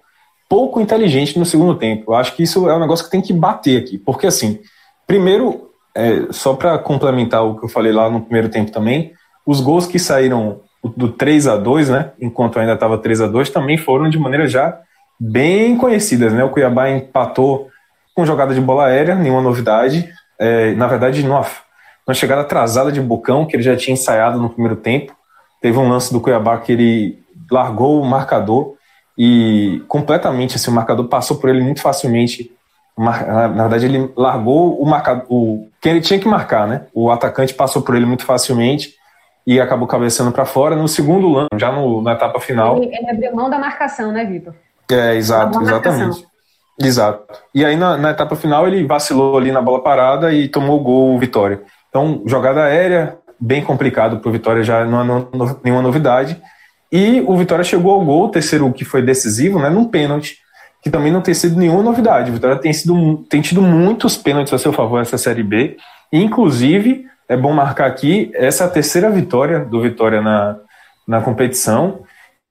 pouco 0.48 0.78
inteligente 0.78 1.38
no 1.38 1.46
segundo 1.46 1.74
tempo. 1.74 2.12
Eu 2.12 2.14
acho 2.14 2.36
que 2.36 2.42
isso 2.42 2.68
é 2.68 2.76
um 2.76 2.80
negócio 2.80 3.06
que 3.06 3.10
tem 3.10 3.22
que 3.22 3.32
bater 3.32 3.80
aqui. 3.80 3.96
Porque, 3.96 4.26
assim, 4.26 4.58
primeiro, 5.06 5.70
é, 5.94 6.26
só 6.30 6.52
para 6.52 6.78
complementar 6.78 7.42
o 7.42 7.58
que 7.58 7.64
eu 7.64 7.70
falei 7.70 7.90
lá 7.90 8.10
no 8.10 8.20
primeiro 8.20 8.50
tempo 8.50 8.70
também, 8.70 9.12
os 9.46 9.60
gols 9.60 9.86
que 9.86 9.98
saíram 9.98 10.60
do 10.96 11.08
3 11.08 11.46
a 11.46 11.56
2 11.56 11.88
né, 11.88 12.10
enquanto 12.20 12.58
ainda 12.58 12.74
estava 12.74 12.98
3 12.98 13.22
a 13.22 13.26
2 13.28 13.50
também 13.50 13.78
foram 13.78 14.10
de 14.10 14.18
maneira 14.18 14.46
já 14.46 14.78
bem 15.18 15.76
conhecidas. 15.76 16.32
Né? 16.34 16.44
O 16.44 16.50
Cuiabá 16.50 16.90
empatou 16.90 17.68
com 18.14 18.26
jogada 18.26 18.54
de 18.54 18.60
bola 18.60 18.86
aérea, 18.86 19.14
nenhuma 19.14 19.40
novidade. 19.40 20.08
É, 20.38 20.74
na 20.74 20.86
verdade, 20.86 21.22
numa, 21.22 21.46
uma 22.06 22.14
chegada 22.14 22.42
atrasada 22.42 22.90
de 22.90 23.00
Bocão, 23.00 23.46
que 23.46 23.56
ele 23.56 23.62
já 23.62 23.76
tinha 23.76 23.94
ensaiado 23.94 24.38
no 24.38 24.50
primeiro 24.50 24.76
tempo. 24.76 25.14
Teve 25.60 25.78
um 25.78 25.88
lance 25.88 26.12
do 26.12 26.20
Cuiabá 26.20 26.58
que 26.58 26.72
ele 26.72 27.22
largou 27.50 28.00
o 28.00 28.04
marcador 28.04 28.74
e 29.16 29.82
completamente 29.88 30.56
assim, 30.56 30.70
o 30.70 30.74
marcador 30.74 31.06
passou 31.06 31.36
por 31.36 31.50
ele 31.50 31.60
muito 31.60 31.80
facilmente. 31.80 32.50
Na 32.98 33.46
verdade, 33.46 33.86
ele 33.86 34.10
largou 34.16 34.80
o 34.80 34.86
marcador, 34.86 35.24
o, 35.28 35.68
quem 35.80 35.92
ele 35.92 36.00
tinha 36.00 36.18
que 36.18 36.28
marcar, 36.28 36.66
né? 36.66 36.86
O 36.92 37.10
atacante 37.10 37.54
passou 37.54 37.82
por 37.82 37.94
ele 37.94 38.04
muito 38.04 38.24
facilmente 38.24 38.94
e 39.46 39.60
acabou 39.60 39.86
cabeceando 39.86 40.32
para 40.32 40.44
fora. 40.44 40.76
No 40.76 40.88
segundo 40.88 41.28
lance, 41.28 41.48
já 41.56 41.72
no, 41.72 42.02
na 42.02 42.12
etapa 42.12 42.38
final. 42.40 42.76
Ele, 42.76 42.94
ele 42.94 43.10
abriu 43.10 43.34
mão 43.34 43.48
da 43.48 43.58
marcação, 43.58 44.12
né, 44.12 44.24
Vitor? 44.24 44.54
É, 44.90 45.14
exato, 45.14 45.60
exatamente. 45.62 46.26
Exato. 46.80 47.38
E 47.54 47.64
aí 47.64 47.76
na, 47.76 47.96
na, 47.96 48.10
etapa 48.10 48.34
final 48.34 48.66
ele 48.66 48.84
vacilou 48.84 49.36
ali 49.36 49.52
na 49.52 49.60
bola 49.60 49.82
parada 49.82 50.32
e 50.32 50.48
tomou 50.48 50.80
o 50.80 50.82
gol 50.82 51.18
Vitória. 51.18 51.62
Então, 51.92 52.22
jogada 52.24 52.64
aérea, 52.64 53.18
bem 53.38 53.62
complicado 53.62 54.18
para 54.18 54.28
o 54.30 54.32
Vitória, 54.32 54.62
já 54.62 54.82
não 54.86 55.00
é 55.02 55.04
no, 55.04 55.60
nenhuma 55.62 55.82
novidade. 55.82 56.40
E 56.90 57.22
o 57.26 57.36
Vitória 57.36 57.62
chegou 57.62 57.92
ao 57.92 58.02
gol, 58.02 58.30
terceiro 58.30 58.72
que 58.72 58.82
foi 58.82 59.02
decisivo, 59.02 59.58
né, 59.58 59.68
num 59.68 59.84
pênalti, 59.84 60.38
que 60.82 60.88
também 60.88 61.12
não 61.12 61.20
tem 61.20 61.34
sido 61.34 61.58
nenhuma 61.58 61.82
novidade. 61.82 62.30
O 62.30 62.34
Vitória 62.34 62.56
tem, 62.56 62.72
sido, 62.72 63.18
tem 63.28 63.42
tido 63.42 63.60
muitos 63.60 64.16
pênaltis 64.16 64.54
a 64.54 64.58
seu 64.58 64.72
favor 64.72 65.00
nessa 65.00 65.18
Série 65.18 65.42
B. 65.42 65.76
E, 66.10 66.18
inclusive, 66.18 67.04
é 67.28 67.36
bom 67.36 67.52
marcar 67.52 67.88
aqui, 67.88 68.32
essa 68.34 68.64
é 68.64 68.66
a 68.66 68.70
terceira 68.70 69.10
vitória 69.10 69.60
do 69.60 69.82
Vitória 69.82 70.22
na, 70.22 70.56
na 71.06 71.20
competição. 71.20 72.00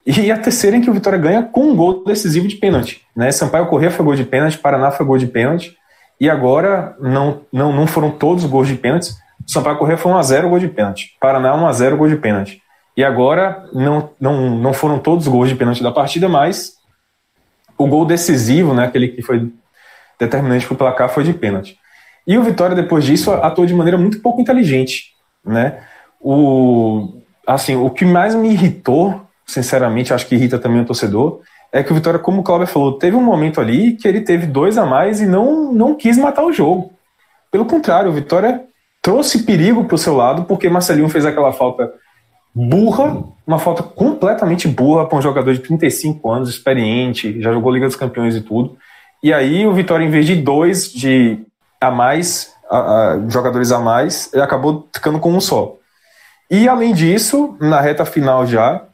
E 0.06 0.32
a 0.32 0.38
terceira 0.38 0.78
em 0.78 0.82
que 0.82 0.90
o 0.90 0.94
Vitória 0.94 1.18
ganha 1.18 1.42
com 1.44 1.72
um 1.72 1.76
gol 1.76 2.04
decisivo 2.04 2.48
de 2.48 2.58
pênalti. 2.58 3.02
Né? 3.16 3.32
Sampaio 3.32 3.66
Corrêa 3.68 3.90
foi 3.90 4.06
gol 4.06 4.16
de 4.16 4.24
pênalti, 4.24 4.58
Paraná 4.58 4.92
foi 4.92 5.06
gol 5.06 5.18
de 5.18 5.28
pênalti. 5.28 5.76
E 6.20 6.30
agora 6.30 6.96
não, 7.00 7.42
não, 7.52 7.74
não 7.74 7.88
foram 7.88 8.12
todos 8.12 8.46
gols 8.46 8.68
de 8.68 8.76
pênalti. 8.76 9.12
Sampaio 9.48 9.78
Corrêa 9.78 9.98
foi 9.98 10.12
1x0 10.12 10.50
gol 10.50 10.60
de 10.60 10.68
pênalti. 10.68 11.18
Paraná 11.20 11.54
1x0 11.54 11.96
gol 11.96 12.08
de 12.08 12.16
pênalti. 12.16 12.62
E 12.96 13.04
agora 13.04 13.66
não, 13.74 14.10
não, 14.20 14.50
não 14.50 14.74
foram 14.74 15.00
todos 15.00 15.28
gols 15.28 15.50
de 15.50 15.56
pênalti 15.56 15.82
da 15.82 15.92
partida, 15.92 16.28
mas 16.28 16.74
o 17.78 17.88
gol 17.88 18.06
decisivo, 18.06 18.74
né, 18.74 18.86
aquele 18.86 19.08
que 19.10 19.22
foi 19.22 19.52
determinante 20.20 20.66
para 20.66 20.74
o 20.74 20.78
placar, 20.78 21.10
foi 21.10 21.24
de 21.24 21.34
pênalti. 21.34 21.78
E 22.28 22.38
o 22.38 22.44
Vitória, 22.44 22.76
depois 22.76 23.04
disso, 23.04 23.32
atuou 23.32 23.66
de 23.66 23.74
maneira 23.74 23.98
muito 23.98 24.22
pouco 24.22 24.42
inteligente. 24.42 25.14
Né? 25.44 25.82
O, 26.20 27.22
assim, 27.48 27.76
o 27.76 27.90
que 27.90 28.06
mais 28.06 28.36
me 28.36 28.52
irritou 28.52 29.22
sinceramente, 29.46 30.14
acho 30.14 30.28
que 30.28 30.36
irrita 30.36 30.58
também 30.58 30.82
o 30.82 30.86
torcedor, 30.86 31.42
é 31.72 31.84
que 31.84 31.92
o 31.92 31.96
Vitória, 31.96 32.20
como 32.20 32.42
o 32.42 32.44
Cláudio 32.44 32.68
falou, 32.68 32.98
teve 32.98 33.16
um 33.16 33.24
momento 33.24 33.60
ali 33.60 33.96
que 33.96 34.08
ele 34.08 34.22
teve 34.22 34.46
dois 34.46 34.78
a 34.78 34.86
mais 34.86 35.22
e 35.22 35.26
não, 35.26 35.72
não 35.72 35.96
quis 35.96 36.18
matar 36.18 36.44
o 36.44 36.54
jogo. 36.54 36.94
Pelo 37.50 37.66
contrário, 37.66 38.10
o 38.10 38.14
Vitória 38.14 38.64
trouxe 39.02 39.44
perigo 39.44 39.86
para 39.86 39.96
o 39.96 39.98
seu 39.98 40.16
lado, 40.16 40.44
porque 40.44 40.70
Marcelinho 40.70 41.10
fez 41.10 41.26
aquela 41.26 41.52
falta 41.52 41.92
burra, 42.54 43.24
uma 43.48 43.58
falta 43.58 43.82
completamente 43.82 44.68
burra 44.68 45.06
para 45.06 45.18
um 45.18 45.22
jogador 45.22 45.54
de 45.54 45.60
35 45.60 46.30
anos, 46.30 46.50
experiente, 46.50 47.42
já 47.42 47.52
jogou 47.52 47.72
Liga 47.72 47.88
dos 47.88 47.96
Campeões 47.96 48.36
e 48.36 48.42
tudo. 48.42 48.78
E 49.24 49.34
aí 49.34 49.66
o 49.66 49.74
Vitória, 49.74 50.06
em 50.06 50.10
vez 50.10 50.26
de 50.26 50.36
dois 50.36 50.92
de 50.92 51.40
a 51.80 51.90
mais, 51.90 52.54
a, 52.70 52.78
a, 52.78 53.30
jogadores 53.30 53.72
a 53.72 53.80
mais, 53.80 54.32
ele 54.34 54.44
acabou 54.44 54.88
ficando 54.94 55.20
com 55.20 55.32
um 55.32 55.42
só. 55.42 55.76
E 56.50 56.68
além 56.68 56.94
disso, 56.94 57.56
na 57.60 57.80
reta 57.80 58.06
final 58.06 58.46
já, 58.46 58.86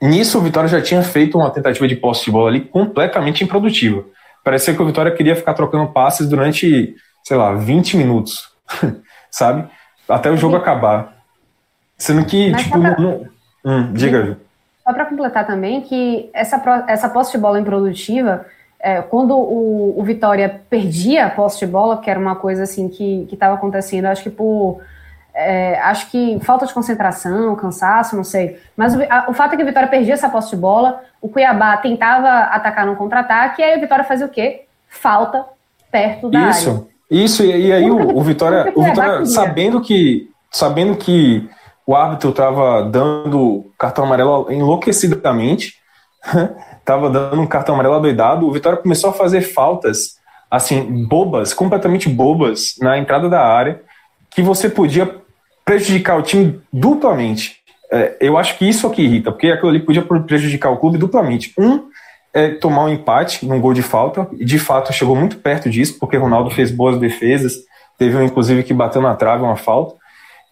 Nisso, 0.00 0.38
o 0.38 0.40
Vitória 0.40 0.68
já 0.68 0.80
tinha 0.80 1.02
feito 1.02 1.36
uma 1.36 1.50
tentativa 1.50 1.88
de 1.88 1.96
posse 1.96 2.24
de 2.24 2.30
bola 2.30 2.48
ali 2.48 2.60
completamente 2.60 3.42
improdutiva. 3.42 4.04
Parecia 4.44 4.72
que 4.72 4.80
o 4.80 4.86
Vitória 4.86 5.10
queria 5.10 5.34
ficar 5.34 5.54
trocando 5.54 5.92
passes 5.92 6.28
durante, 6.28 6.94
sei 7.24 7.36
lá, 7.36 7.52
20 7.54 7.96
minutos, 7.96 8.48
sabe? 9.38 9.68
Até 10.08 10.30
o 10.30 10.36
jogo 10.36 10.56
Sim. 10.56 10.62
acabar. 10.62 11.14
Sendo 11.96 12.24
que, 12.24 12.50
Mas 12.50 12.62
tipo, 12.62 12.80
pra... 12.80 12.98
não, 12.98 13.26
hum, 13.64 13.92
diga, 13.92 14.24
Ju. 14.24 14.36
Só 14.82 14.92
para 14.92 15.04
completar 15.06 15.46
também 15.46 15.80
que 15.80 16.30
essa, 16.32 16.84
essa 16.88 17.08
posse 17.08 17.32
de 17.32 17.38
bola 17.38 17.60
improdutiva, 17.60 18.46
é, 18.80 19.02
quando 19.02 19.36
o, 19.36 19.98
o 19.98 20.02
Vitória 20.04 20.62
perdia 20.70 21.26
a 21.26 21.30
posse 21.30 21.58
de 21.58 21.66
bola, 21.66 21.98
que 21.98 22.10
era 22.10 22.18
uma 22.18 22.36
coisa 22.36 22.62
assim 22.62 22.88
que 22.88 23.28
estava 23.30 23.54
acontecendo, 23.54 24.06
acho 24.06 24.22
que 24.22 24.30
por 24.30 24.80
é, 25.34 25.78
acho 25.80 26.10
que 26.10 26.38
falta 26.40 26.66
de 26.66 26.74
concentração, 26.74 27.54
cansaço, 27.54 28.16
não 28.16 28.24
sei. 28.24 28.60
Mas 28.76 28.96
o, 28.96 29.02
a, 29.08 29.26
o, 29.28 29.32
fato 29.32 29.54
é 29.54 29.56
que 29.56 29.62
o 29.62 29.66
Vitória 29.66 29.88
perdia 29.88 30.14
essa 30.14 30.28
posse 30.28 30.50
de 30.50 30.56
bola, 30.56 31.02
o 31.20 31.28
Cuiabá 31.28 31.76
tentava 31.76 32.28
atacar 32.28 32.86
no 32.86 32.96
contra-ataque, 32.96 33.62
e 33.62 33.64
aí 33.64 33.76
o 33.76 33.80
Vitória 33.80 34.04
fazia 34.04 34.26
o 34.26 34.30
quê? 34.30 34.64
Falta 34.88 35.44
perto 35.92 36.28
da 36.28 36.50
Isso. 36.50 36.70
área. 36.70 36.97
Isso, 37.10 37.42
e, 37.42 37.68
e 37.68 37.72
aí 37.72 37.90
o, 37.90 38.16
o, 38.16 38.22
Vitória, 38.22 38.72
o 38.74 38.82
Vitória 38.82 39.24
sabendo 39.24 39.80
que 39.80 40.28
sabendo 40.50 40.96
que 40.96 41.48
o 41.86 41.94
árbitro 41.94 42.30
estava 42.30 42.82
dando 42.82 43.70
cartão 43.78 44.04
amarelo 44.04 44.50
enlouquecidamente, 44.50 45.74
estava 46.78 47.08
dando 47.08 47.40
um 47.40 47.46
cartão 47.46 47.74
amarelo 47.74 47.96
adoidado, 47.96 48.46
o 48.46 48.52
Vitória 48.52 48.78
começou 48.78 49.10
a 49.10 49.14
fazer 49.14 49.40
faltas 49.40 50.18
assim 50.50 51.06
bobas, 51.06 51.52
completamente 51.52 52.08
bobas 52.08 52.74
na 52.80 52.98
entrada 52.98 53.28
da 53.28 53.44
área, 53.44 53.82
que 54.30 54.42
você 54.42 54.68
podia 54.68 55.16
prejudicar 55.64 56.18
o 56.18 56.22
time 56.22 56.60
duplamente. 56.72 57.58
É, 57.90 58.16
eu 58.20 58.36
acho 58.36 58.56
que 58.58 58.68
isso 58.68 58.86
é 58.86 58.90
que 58.90 59.02
irrita, 59.02 59.32
porque 59.32 59.50
aquilo 59.50 59.70
ali 59.70 59.80
podia 59.80 60.02
prejudicar 60.02 60.70
o 60.70 60.76
clube 60.76 60.98
duplamente. 60.98 61.52
Um, 61.58 61.88
é 62.32 62.50
tomar 62.50 62.84
um 62.84 62.88
empate 62.88 63.46
num 63.46 63.60
gol 63.60 63.72
de 63.72 63.82
falta, 63.82 64.28
e 64.32 64.44
de 64.44 64.58
fato 64.58 64.92
chegou 64.92 65.16
muito 65.16 65.38
perto 65.38 65.68
disso, 65.70 65.98
porque 65.98 66.16
Ronaldo 66.16 66.50
fez 66.50 66.70
boas 66.70 66.98
defesas, 66.98 67.54
teve 67.96 68.16
um 68.16 68.22
inclusive 68.22 68.62
que 68.62 68.74
bateu 68.74 69.02
na 69.02 69.14
trave, 69.14 69.42
uma 69.42 69.56
falta. 69.56 69.96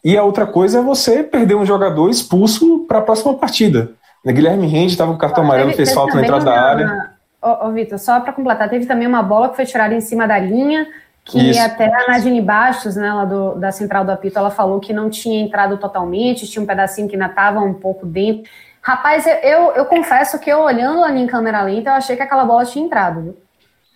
E 0.04 0.16
a 0.16 0.22
outra 0.22 0.46
coisa 0.46 0.78
é 0.78 0.82
você 0.82 1.22
perder 1.22 1.54
um 1.54 1.66
jogador 1.66 2.08
expulso 2.08 2.84
para 2.86 2.98
a 2.98 3.02
próxima 3.02 3.34
partida. 3.34 3.90
Guilherme 4.24 4.66
Rende 4.66 4.92
estava 4.92 5.12
com 5.12 5.18
cartão 5.18 5.44
amarelo, 5.44 5.72
fez 5.72 5.92
falta 5.92 6.14
na 6.14 6.22
entrada 6.22 6.44
da 6.44 6.60
área. 6.60 7.10
Ô, 7.40 7.66
ô 7.66 7.72
Vitor, 7.72 7.98
só 7.98 8.18
para 8.20 8.32
completar, 8.32 8.68
teve 8.68 8.86
também 8.86 9.06
uma 9.06 9.22
bola 9.22 9.48
que 9.48 9.56
foi 9.56 9.64
tirada 9.64 9.94
em 9.94 10.00
cima 10.00 10.26
da 10.26 10.38
linha, 10.38 10.86
que 11.24 11.50
Isso. 11.50 11.60
até 11.60 11.86
a 11.86 12.08
Nadine 12.08 12.40
Bastos, 12.40 12.96
né, 12.96 13.12
lá 13.12 13.24
do, 13.24 13.54
da 13.56 13.72
Central 13.72 14.04
do 14.04 14.12
Apito, 14.12 14.38
ela 14.38 14.50
falou 14.50 14.80
que 14.80 14.92
não 14.92 15.10
tinha 15.10 15.40
entrado 15.40 15.76
totalmente, 15.76 16.46
tinha 16.46 16.62
um 16.62 16.66
pedacinho 16.66 17.08
que 17.08 17.14
ainda 17.14 17.26
estava 17.26 17.60
um 17.60 17.74
pouco 17.74 18.06
dentro. 18.06 18.50
Rapaz, 18.86 19.26
eu, 19.42 19.72
eu 19.72 19.84
confesso 19.86 20.38
que 20.38 20.48
eu 20.48 20.60
olhando 20.60 21.02
ali 21.02 21.20
em 21.20 21.26
câmera 21.26 21.60
lenta, 21.62 21.90
eu 21.90 21.94
achei 21.94 22.14
que 22.14 22.22
aquela 22.22 22.44
bola 22.44 22.64
tinha 22.64 22.84
entrado, 22.84 23.20
viu? 23.20 23.36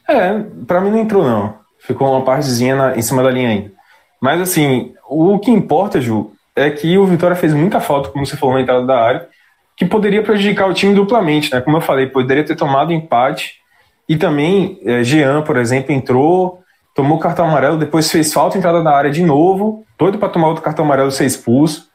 É, 0.09 0.43
pra 0.67 0.81
mim 0.81 0.91
não 0.91 0.99
entrou 0.99 1.23
não. 1.23 1.55
Ficou 1.79 2.11
uma 2.11 2.25
partezinha 2.25 2.75
na, 2.75 2.97
em 2.97 3.03
cima 3.03 3.23
da 3.23 3.31
linha 3.31 3.51
ainda. 3.51 3.73
Mas 4.21 4.41
assim, 4.41 4.93
o 5.09 5.39
que 5.39 5.49
importa, 5.49 6.01
Ju, 6.01 6.33
é 6.57 6.69
que 6.71 6.99
o 6.99 7.07
Vitória 7.07 7.37
fez 7.37 7.55
muita 7.55 7.79
falta, 7.79 8.09
como 8.09 8.27
você 8.27 8.37
falou, 8.37 8.57
na 8.57 8.63
entrada 8.63 8.85
da 8.85 9.01
área, 9.01 9.29
que 9.77 9.87
poderia 9.87 10.25
prejudicar 10.25 10.69
o 10.69 10.75
time 10.75 10.93
duplamente, 10.93 11.55
né? 11.55 11.61
Como 11.61 11.77
eu 11.77 11.81
falei, 11.81 12.09
poderia 12.09 12.45
ter 12.45 12.57
tomado 12.57 12.93
empate. 12.93 13.61
E 14.09 14.17
também, 14.17 14.81
é, 14.85 15.05
Jean, 15.05 15.43
por 15.43 15.57
exemplo, 15.57 15.93
entrou 15.93 16.61
tomou 16.95 17.19
cartão 17.19 17.47
amarelo, 17.47 17.79
depois 17.79 18.11
fez 18.11 18.33
falta 18.33 18.59
entrada 18.59 18.83
na 18.83 18.91
área 18.91 19.11
de 19.11 19.23
novo, 19.23 19.85
doido 19.99 20.19
para 20.19 20.29
tomar 20.29 20.49
outro 20.49 20.63
cartão 20.63 20.85
amarelo 20.85 21.11
ser 21.11 21.25
expulso. 21.25 21.90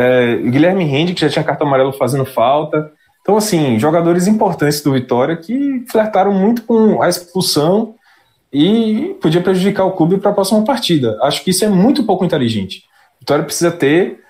É, 0.00 0.36
Guilherme 0.36 0.84
Rende, 0.84 1.12
que 1.12 1.20
já 1.20 1.28
tinha 1.28 1.44
cartão 1.44 1.66
amarelo 1.66 1.92
fazendo 1.92 2.24
falta. 2.24 2.92
Então, 3.20 3.36
assim, 3.36 3.80
jogadores 3.80 4.28
importantes 4.28 4.80
do 4.80 4.92
Vitória 4.92 5.36
que 5.36 5.84
flertaram 5.90 6.32
muito 6.32 6.62
com 6.62 7.02
a 7.02 7.08
expulsão 7.08 7.96
e 8.52 9.16
podia 9.20 9.40
prejudicar 9.40 9.84
o 9.84 9.92
clube 9.92 10.18
para 10.18 10.30
a 10.30 10.34
próxima 10.34 10.62
partida. 10.62 11.18
Acho 11.22 11.42
que 11.42 11.50
isso 11.50 11.64
é 11.64 11.68
muito 11.68 12.04
pouco 12.04 12.24
inteligente. 12.24 12.84
Vitória 13.18 13.44
precisa 13.44 13.72
ter 13.72 14.20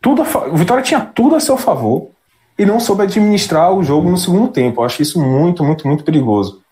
tudo. 0.00 0.22
O 0.22 0.56
Vitória 0.56 0.82
tinha 0.82 1.00
tudo 1.00 1.36
a 1.36 1.40
seu 1.40 1.58
favor 1.58 2.08
e 2.58 2.64
não 2.64 2.80
soube 2.80 3.02
administrar 3.02 3.74
o 3.74 3.84
jogo 3.84 4.08
no 4.08 4.16
segundo 4.16 4.48
tempo. 4.48 4.82
Acho 4.82 5.02
isso 5.02 5.20
muito, 5.20 5.62
muito, 5.62 5.86
muito 5.86 6.04
perigoso. 6.04 6.62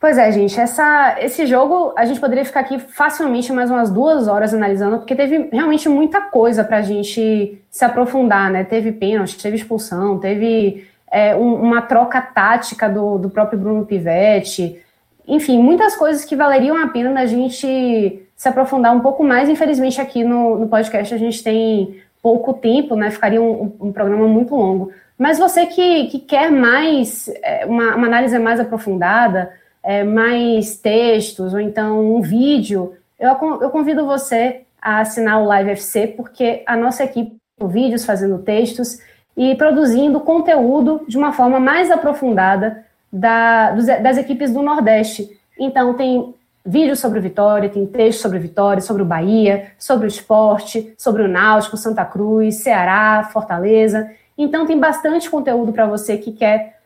Pois 0.00 0.16
é, 0.16 0.30
gente, 0.30 0.58
essa, 0.58 1.16
esse 1.20 1.44
jogo 1.44 1.92
a 1.96 2.04
gente 2.04 2.20
poderia 2.20 2.44
ficar 2.44 2.60
aqui 2.60 2.78
facilmente 2.78 3.52
mais 3.52 3.68
umas 3.68 3.90
duas 3.90 4.28
horas 4.28 4.54
analisando, 4.54 4.98
porque 4.98 5.14
teve 5.14 5.48
realmente 5.52 5.88
muita 5.88 6.20
coisa 6.20 6.62
para 6.62 6.76
a 6.76 6.82
gente 6.82 7.60
se 7.68 7.84
aprofundar, 7.84 8.48
né? 8.48 8.62
Teve 8.62 8.92
pênalti, 8.92 9.42
teve 9.42 9.56
expulsão, 9.56 10.18
teve 10.18 10.86
é, 11.10 11.34
um, 11.34 11.54
uma 11.54 11.82
troca 11.82 12.20
tática 12.20 12.88
do, 12.88 13.18
do 13.18 13.28
próprio 13.28 13.58
Bruno 13.58 13.84
Pivetti, 13.84 14.80
enfim, 15.26 15.60
muitas 15.60 15.96
coisas 15.96 16.24
que 16.24 16.36
valeriam 16.36 16.76
a 16.82 16.88
pena 16.88 17.12
da 17.12 17.26
gente 17.26 18.22
se 18.36 18.48
aprofundar 18.48 18.94
um 18.94 19.00
pouco 19.00 19.24
mais. 19.24 19.48
Infelizmente, 19.48 20.00
aqui 20.00 20.22
no, 20.22 20.60
no 20.60 20.68
podcast 20.68 21.12
a 21.12 21.18
gente 21.18 21.42
tem 21.42 22.00
pouco 22.22 22.54
tempo, 22.54 22.94
né? 22.94 23.10
Ficaria 23.10 23.42
um, 23.42 23.76
um 23.80 23.92
programa 23.92 24.28
muito 24.28 24.54
longo. 24.54 24.92
Mas 25.18 25.38
você 25.38 25.66
que, 25.66 26.06
que 26.06 26.20
quer 26.20 26.52
mais, 26.52 27.28
é, 27.42 27.66
uma, 27.66 27.96
uma 27.96 28.06
análise 28.06 28.38
mais 28.38 28.60
aprofundada, 28.60 29.52
é, 29.82 30.04
mais 30.04 30.76
textos 30.76 31.54
ou 31.54 31.60
então 31.60 32.16
um 32.16 32.20
vídeo, 32.20 32.94
eu, 33.18 33.30
eu 33.60 33.70
convido 33.70 34.06
você 34.06 34.62
a 34.80 35.00
assinar 35.00 35.42
o 35.42 35.46
Live 35.46 35.70
FC, 35.70 36.06
porque 36.08 36.62
a 36.66 36.76
nossa 36.76 37.04
equipe 37.04 37.38
vídeos 37.66 38.04
fazendo 38.04 38.38
textos 38.38 39.00
e 39.36 39.54
produzindo 39.56 40.20
conteúdo 40.20 41.04
de 41.08 41.16
uma 41.16 41.32
forma 41.32 41.58
mais 41.58 41.90
aprofundada 41.90 42.84
da, 43.12 43.72
das 43.72 44.18
equipes 44.18 44.52
do 44.52 44.62
Nordeste. 44.62 45.36
Então, 45.58 45.94
tem 45.94 46.34
vídeos 46.64 47.00
sobre 47.00 47.18
Vitória, 47.20 47.68
tem 47.68 47.86
texto 47.86 48.20
sobre 48.20 48.38
Vitória, 48.38 48.82
sobre 48.82 49.02
o 49.02 49.06
Bahia, 49.06 49.72
sobre 49.78 50.06
o 50.06 50.08
esporte, 50.08 50.92
sobre 50.98 51.22
o 51.22 51.28
Náutico, 51.28 51.76
Santa 51.76 52.04
Cruz, 52.04 52.56
Ceará, 52.56 53.28
Fortaleza. 53.32 54.10
Então, 54.36 54.66
tem 54.66 54.78
bastante 54.78 55.30
conteúdo 55.30 55.72
para 55.72 55.86
você 55.86 56.18
que 56.18 56.32
quer 56.32 56.80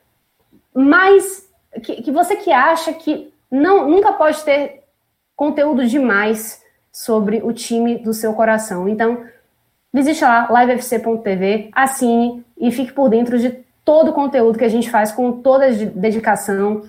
mais 0.75 1.49
que, 1.81 2.03
que 2.03 2.11
você 2.11 2.37
que 2.37 2.53
acha 2.53 2.93
que 2.93 3.33
não 3.51 3.89
nunca 3.89 4.13
pode 4.13 4.43
ter 4.43 4.83
conteúdo 5.37 5.87
demais 5.87 6.63
sobre 6.93 7.41
o 7.43 7.53
time 7.53 7.99
do 7.99 8.13
seu 8.13 8.35
coração. 8.35 8.89
Então, 8.89 9.25
visite 9.93 10.23
lá, 10.23 10.49
livefc.tv, 10.51 11.71
assine 11.73 12.45
e 12.59 12.71
fique 12.71 12.93
por 12.93 13.09
dentro 13.09 13.39
de 13.39 13.51
todo 13.85 14.11
o 14.11 14.13
conteúdo 14.13 14.59
que 14.59 14.65
a 14.65 14.69
gente 14.69 14.91
faz 14.91 15.11
com 15.11 15.33
toda 15.33 15.67
a 15.67 15.71
dedicação, 15.71 16.83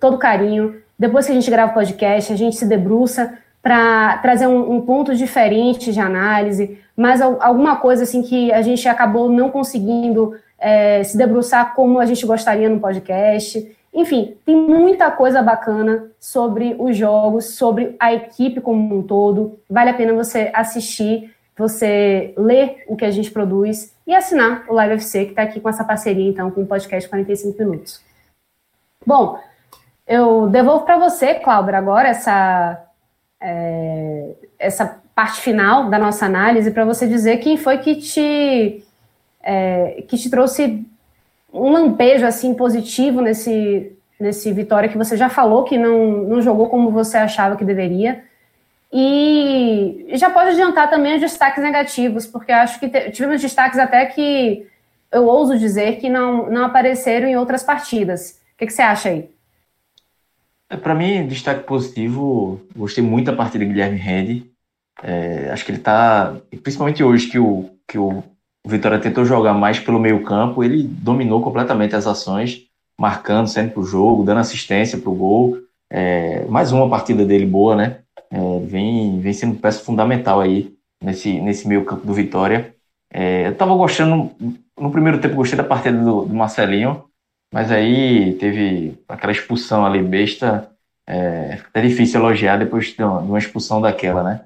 todo 0.00 0.18
carinho. 0.18 0.82
Depois 0.98 1.26
que 1.26 1.32
a 1.32 1.34
gente 1.34 1.50
grava 1.50 1.70
o 1.70 1.74
podcast, 1.74 2.32
a 2.32 2.36
gente 2.36 2.56
se 2.56 2.66
debruça 2.66 3.38
para 3.62 4.18
trazer 4.18 4.46
um, 4.46 4.76
um, 4.76 4.80
ponto 4.80 5.14
diferente 5.14 5.92
de 5.92 6.00
análise, 6.00 6.78
mas 6.96 7.20
alguma 7.20 7.76
coisa 7.76 8.04
assim 8.04 8.22
que 8.22 8.50
a 8.52 8.62
gente 8.62 8.88
acabou 8.88 9.30
não 9.30 9.50
conseguindo 9.50 10.34
é, 10.58 11.04
se 11.04 11.16
debruçar 11.16 11.74
como 11.74 11.98
a 11.98 12.06
gente 12.06 12.24
gostaria 12.24 12.68
no 12.68 12.80
podcast. 12.80 13.76
Enfim, 13.92 14.36
tem 14.46 14.56
muita 14.56 15.10
coisa 15.10 15.42
bacana 15.42 16.10
sobre 16.18 16.76
os 16.78 16.96
jogos, 16.96 17.56
sobre 17.56 17.96
a 17.98 18.14
equipe 18.14 18.60
como 18.60 18.96
um 18.96 19.02
todo. 19.02 19.58
Vale 19.68 19.90
a 19.90 19.94
pena 19.94 20.12
você 20.12 20.50
assistir, 20.54 21.34
você 21.56 22.32
ler 22.36 22.84
o 22.86 22.96
que 22.96 23.04
a 23.04 23.10
gente 23.10 23.30
produz 23.30 23.94
e 24.06 24.14
assinar 24.14 24.64
o 24.68 24.74
Live 24.74 24.94
FC, 24.94 25.24
que 25.24 25.30
está 25.30 25.42
aqui 25.42 25.60
com 25.60 25.68
essa 25.68 25.84
parceria, 25.84 26.28
então, 26.28 26.50
com 26.50 26.62
o 26.62 26.66
podcast 26.66 27.08
45 27.08 27.58
Minutos. 27.58 28.00
Bom, 29.04 29.38
eu 30.06 30.48
devolvo 30.48 30.84
para 30.84 30.98
você, 30.98 31.34
Cláudia, 31.34 31.76
agora 31.76 32.08
essa, 32.08 32.86
é, 33.40 34.30
essa 34.58 35.00
parte 35.14 35.40
final 35.40 35.90
da 35.90 35.98
nossa 35.98 36.26
análise, 36.26 36.70
para 36.70 36.84
você 36.84 37.06
dizer 37.06 37.38
quem 37.38 37.56
foi 37.56 37.78
que 37.78 37.96
te, 37.96 38.84
é, 39.42 40.02
que 40.08 40.16
te 40.16 40.30
trouxe 40.30 40.86
um 41.52 41.70
lampejo 41.70 42.26
assim 42.26 42.54
positivo 42.54 43.20
nesse, 43.20 43.92
nesse 44.18 44.52
Vitória 44.52 44.88
que 44.88 44.98
você 44.98 45.16
já 45.16 45.28
falou 45.28 45.64
que 45.64 45.78
não, 45.78 46.24
não 46.24 46.42
jogou 46.42 46.68
como 46.68 46.90
você 46.90 47.16
achava 47.16 47.56
que 47.56 47.64
deveria. 47.64 48.24
E 48.92 50.06
já 50.14 50.30
pode 50.30 50.50
adiantar 50.50 50.90
também 50.90 51.14
os 51.14 51.20
destaques 51.20 51.62
negativos, 51.62 52.26
porque 52.26 52.50
acho 52.50 52.80
que 52.80 52.88
tivemos 53.10 53.40
destaques 53.40 53.78
até 53.78 54.04
que 54.06 54.66
eu 55.12 55.26
ouso 55.26 55.58
dizer 55.58 55.98
que 55.98 56.08
não, 56.08 56.50
não 56.50 56.64
apareceram 56.64 57.28
em 57.28 57.36
outras 57.36 57.62
partidas. 57.62 58.40
O 58.54 58.58
que, 58.58 58.66
que 58.66 58.72
você 58.72 58.82
acha 58.82 59.08
aí? 59.10 59.30
É, 60.68 60.76
Para 60.76 60.94
mim, 60.94 61.26
destaque 61.26 61.64
positivo, 61.64 62.60
gostei 62.76 63.02
muito 63.02 63.26
da 63.26 63.36
partida 63.36 63.64
do 63.64 63.70
Guilherme 63.70 63.96
Rende. 63.96 64.50
É, 65.02 65.50
acho 65.50 65.64
que 65.64 65.70
ele 65.70 65.78
está, 65.78 66.36
principalmente 66.62 67.02
hoje 67.02 67.28
que 67.28 67.38
o, 67.38 67.70
que 67.86 67.98
o 67.98 68.22
Vitória 68.66 68.98
tentou 68.98 69.24
jogar 69.24 69.54
mais 69.54 69.80
pelo 69.80 69.98
meio 69.98 70.22
campo, 70.22 70.62
ele 70.62 70.82
dominou 70.82 71.42
completamente 71.42 71.96
as 71.96 72.06
ações, 72.06 72.66
marcando 72.98 73.48
sempre 73.48 73.72
para 73.72 73.80
o 73.80 73.86
jogo, 73.86 74.22
dando 74.22 74.40
assistência 74.40 74.98
para 74.98 75.10
o 75.10 75.14
gol. 75.14 75.58
É, 75.90 76.44
mais 76.44 76.70
uma 76.70 76.88
partida 76.88 77.24
dele 77.24 77.46
boa, 77.46 77.74
né? 77.74 78.00
É, 78.30 78.60
vem, 78.66 79.18
vem 79.20 79.32
sendo 79.32 79.58
peça 79.58 79.82
fundamental 79.82 80.40
aí 80.40 80.74
nesse, 81.02 81.40
nesse 81.40 81.66
meio 81.66 81.84
campo 81.84 82.06
do 82.06 82.12
Vitória. 82.12 82.74
É, 83.12 83.46
eu 83.46 83.52
estava 83.52 83.74
gostando, 83.74 84.30
no 84.78 84.92
primeiro 84.92 85.20
tempo 85.20 85.34
gostei 85.34 85.56
da 85.56 85.64
partida 85.64 85.98
do, 85.98 86.26
do, 86.26 86.34
Marcelinho, 86.34 87.04
mas 87.52 87.72
aí 87.72 88.34
teve 88.34 88.96
aquela 89.08 89.32
expulsão 89.32 89.84
ali 89.84 90.02
besta, 90.02 90.70
é, 91.08 91.58
é 91.74 91.80
difícil 91.80 92.20
elogiar 92.20 92.58
depois 92.58 92.94
de 92.94 93.02
uma 93.02 93.38
expulsão 93.38 93.80
daquela, 93.80 94.22
né? 94.22 94.44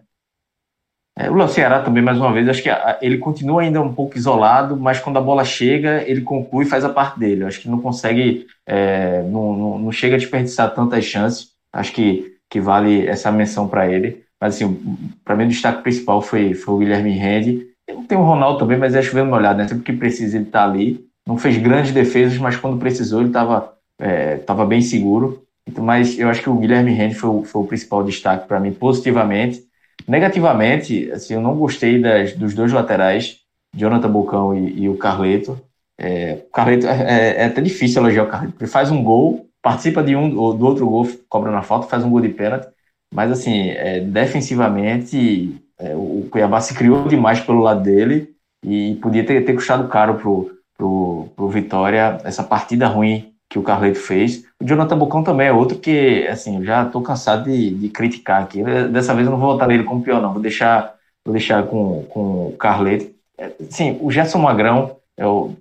É, 1.16 1.30
o 1.30 1.48
Ceará 1.48 1.80
também, 1.80 2.02
mais 2.02 2.18
uma 2.18 2.32
vez, 2.32 2.48
acho 2.48 2.62
que 2.62 2.70
ele 3.00 3.18
continua 3.18 3.62
ainda 3.62 3.80
um 3.80 3.94
pouco 3.94 4.16
isolado, 4.16 4.76
mas 4.76 4.98
quando 4.98 5.16
a 5.16 5.22
bola 5.22 5.44
chega, 5.44 6.02
ele 6.08 6.22
conclui 6.22 6.64
e 6.64 6.68
faz 6.68 6.84
a 6.84 6.88
parte 6.88 7.18
dele. 7.18 7.44
Acho 7.44 7.60
que 7.60 7.68
não 7.68 7.80
consegue, 7.80 8.46
é, 8.66 9.22
não, 9.22 9.54
não, 9.56 9.78
não, 9.78 9.92
chega 9.92 10.16
a 10.16 10.18
desperdiçar 10.18 10.74
tantas 10.74 11.04
chances. 11.04 11.50
Acho 11.72 11.92
que 11.92 12.34
que 12.54 12.60
vale 12.60 13.04
essa 13.08 13.32
menção 13.32 13.66
para 13.66 13.90
ele. 13.90 14.22
Mas, 14.40 14.54
assim, 14.54 14.78
para 15.24 15.34
mim, 15.34 15.46
o 15.46 15.48
destaque 15.48 15.82
principal 15.82 16.22
foi, 16.22 16.54
foi 16.54 16.74
o 16.74 16.78
Guilherme 16.78 17.10
Rende. 17.10 17.66
Tem 18.06 18.16
o 18.16 18.22
Ronaldo 18.22 18.60
também, 18.60 18.78
mas 18.78 18.94
é 18.94 19.02
chovendo 19.02 19.26
uma 19.26 19.38
olhada, 19.38 19.62
né? 19.62 19.68
Sempre 19.68 19.82
que 19.82 19.92
precisa, 19.92 20.36
ele 20.36 20.46
está 20.46 20.64
ali. 20.64 21.04
Não 21.26 21.36
fez 21.36 21.56
grandes 21.56 21.90
defesas, 21.90 22.38
mas 22.38 22.54
quando 22.54 22.78
precisou, 22.78 23.20
ele 23.20 23.30
estava 23.30 23.74
é, 23.98 24.36
tava 24.36 24.64
bem 24.64 24.80
seguro. 24.80 25.42
Então, 25.66 25.82
mas 25.82 26.16
eu 26.16 26.28
acho 26.28 26.42
que 26.42 26.50
o 26.50 26.54
Guilherme 26.54 26.92
Rende 26.92 27.16
foi, 27.16 27.44
foi 27.44 27.62
o 27.62 27.66
principal 27.66 28.04
destaque 28.04 28.46
para 28.46 28.60
mim, 28.60 28.72
positivamente. 28.72 29.64
Negativamente, 30.06 31.10
assim, 31.12 31.34
eu 31.34 31.40
não 31.40 31.56
gostei 31.56 32.00
das, 32.00 32.32
dos 32.34 32.54
dois 32.54 32.72
laterais, 32.72 33.38
Jonathan 33.74 34.10
Bocão 34.10 34.56
e, 34.56 34.82
e 34.82 34.88
o 34.88 34.96
Carleto. 34.96 35.58
É, 35.98 36.38
o 36.46 36.50
Carleto 36.50 36.86
é, 36.86 36.90
é, 36.90 37.42
é 37.42 37.44
até 37.46 37.60
difícil 37.60 38.02
elogiar 38.02 38.24
o 38.24 38.28
Carleto, 38.28 38.54
ele 38.60 38.70
faz 38.70 38.90
um 38.90 39.02
gol 39.02 39.44
participa 39.64 40.02
de 40.02 40.14
um 40.14 40.38
ou 40.38 40.52
do 40.52 40.66
outro 40.66 40.86
gol, 40.86 41.08
cobra 41.26 41.50
na 41.50 41.62
falta, 41.62 41.88
faz 41.88 42.04
um 42.04 42.10
gol 42.10 42.20
de 42.20 42.28
pênalti. 42.28 42.68
Mas, 43.10 43.32
assim, 43.32 43.70
é, 43.70 44.00
defensivamente, 44.00 45.58
é, 45.78 45.96
o 45.96 46.28
Cuiabá 46.30 46.60
se 46.60 46.74
criou 46.74 47.08
demais 47.08 47.40
pelo 47.40 47.62
lado 47.62 47.82
dele 47.82 48.34
e 48.62 48.98
podia 49.00 49.24
ter, 49.24 49.42
ter 49.42 49.54
custado 49.54 49.88
caro 49.88 50.16
pro, 50.16 50.50
pro, 50.76 51.28
pro 51.34 51.48
Vitória 51.48 52.18
essa 52.24 52.42
partida 52.42 52.86
ruim 52.86 53.32
que 53.54 53.58
o 53.60 53.62
Carleto 53.62 54.00
fez. 54.00 54.44
O 54.60 54.66
Jonathan 54.66 54.98
Bocão 54.98 55.22
também 55.22 55.46
é 55.46 55.52
outro 55.52 55.78
que, 55.78 56.26
assim, 56.26 56.56
eu 56.56 56.64
já 56.64 56.82
estou 56.82 57.00
cansado 57.00 57.44
de, 57.44 57.70
de 57.72 57.88
criticar 57.88 58.42
aqui. 58.42 58.60
Dessa 58.90 59.14
vez 59.14 59.28
eu 59.28 59.30
não 59.30 59.38
vou 59.38 59.52
votar 59.52 59.68
nele 59.68 59.84
como 59.84 60.02
pior, 60.02 60.20
não. 60.20 60.32
Vou 60.32 60.42
deixar, 60.42 60.92
vou 61.24 61.32
deixar 61.32 61.62
com, 61.62 62.02
com 62.10 62.48
o 62.48 62.56
Carleto. 62.58 63.14
É, 63.38 63.52
sim, 63.70 63.96
o 64.02 64.10
Gerson 64.10 64.38
Magrão, 64.38 64.96
o, 65.20 65.52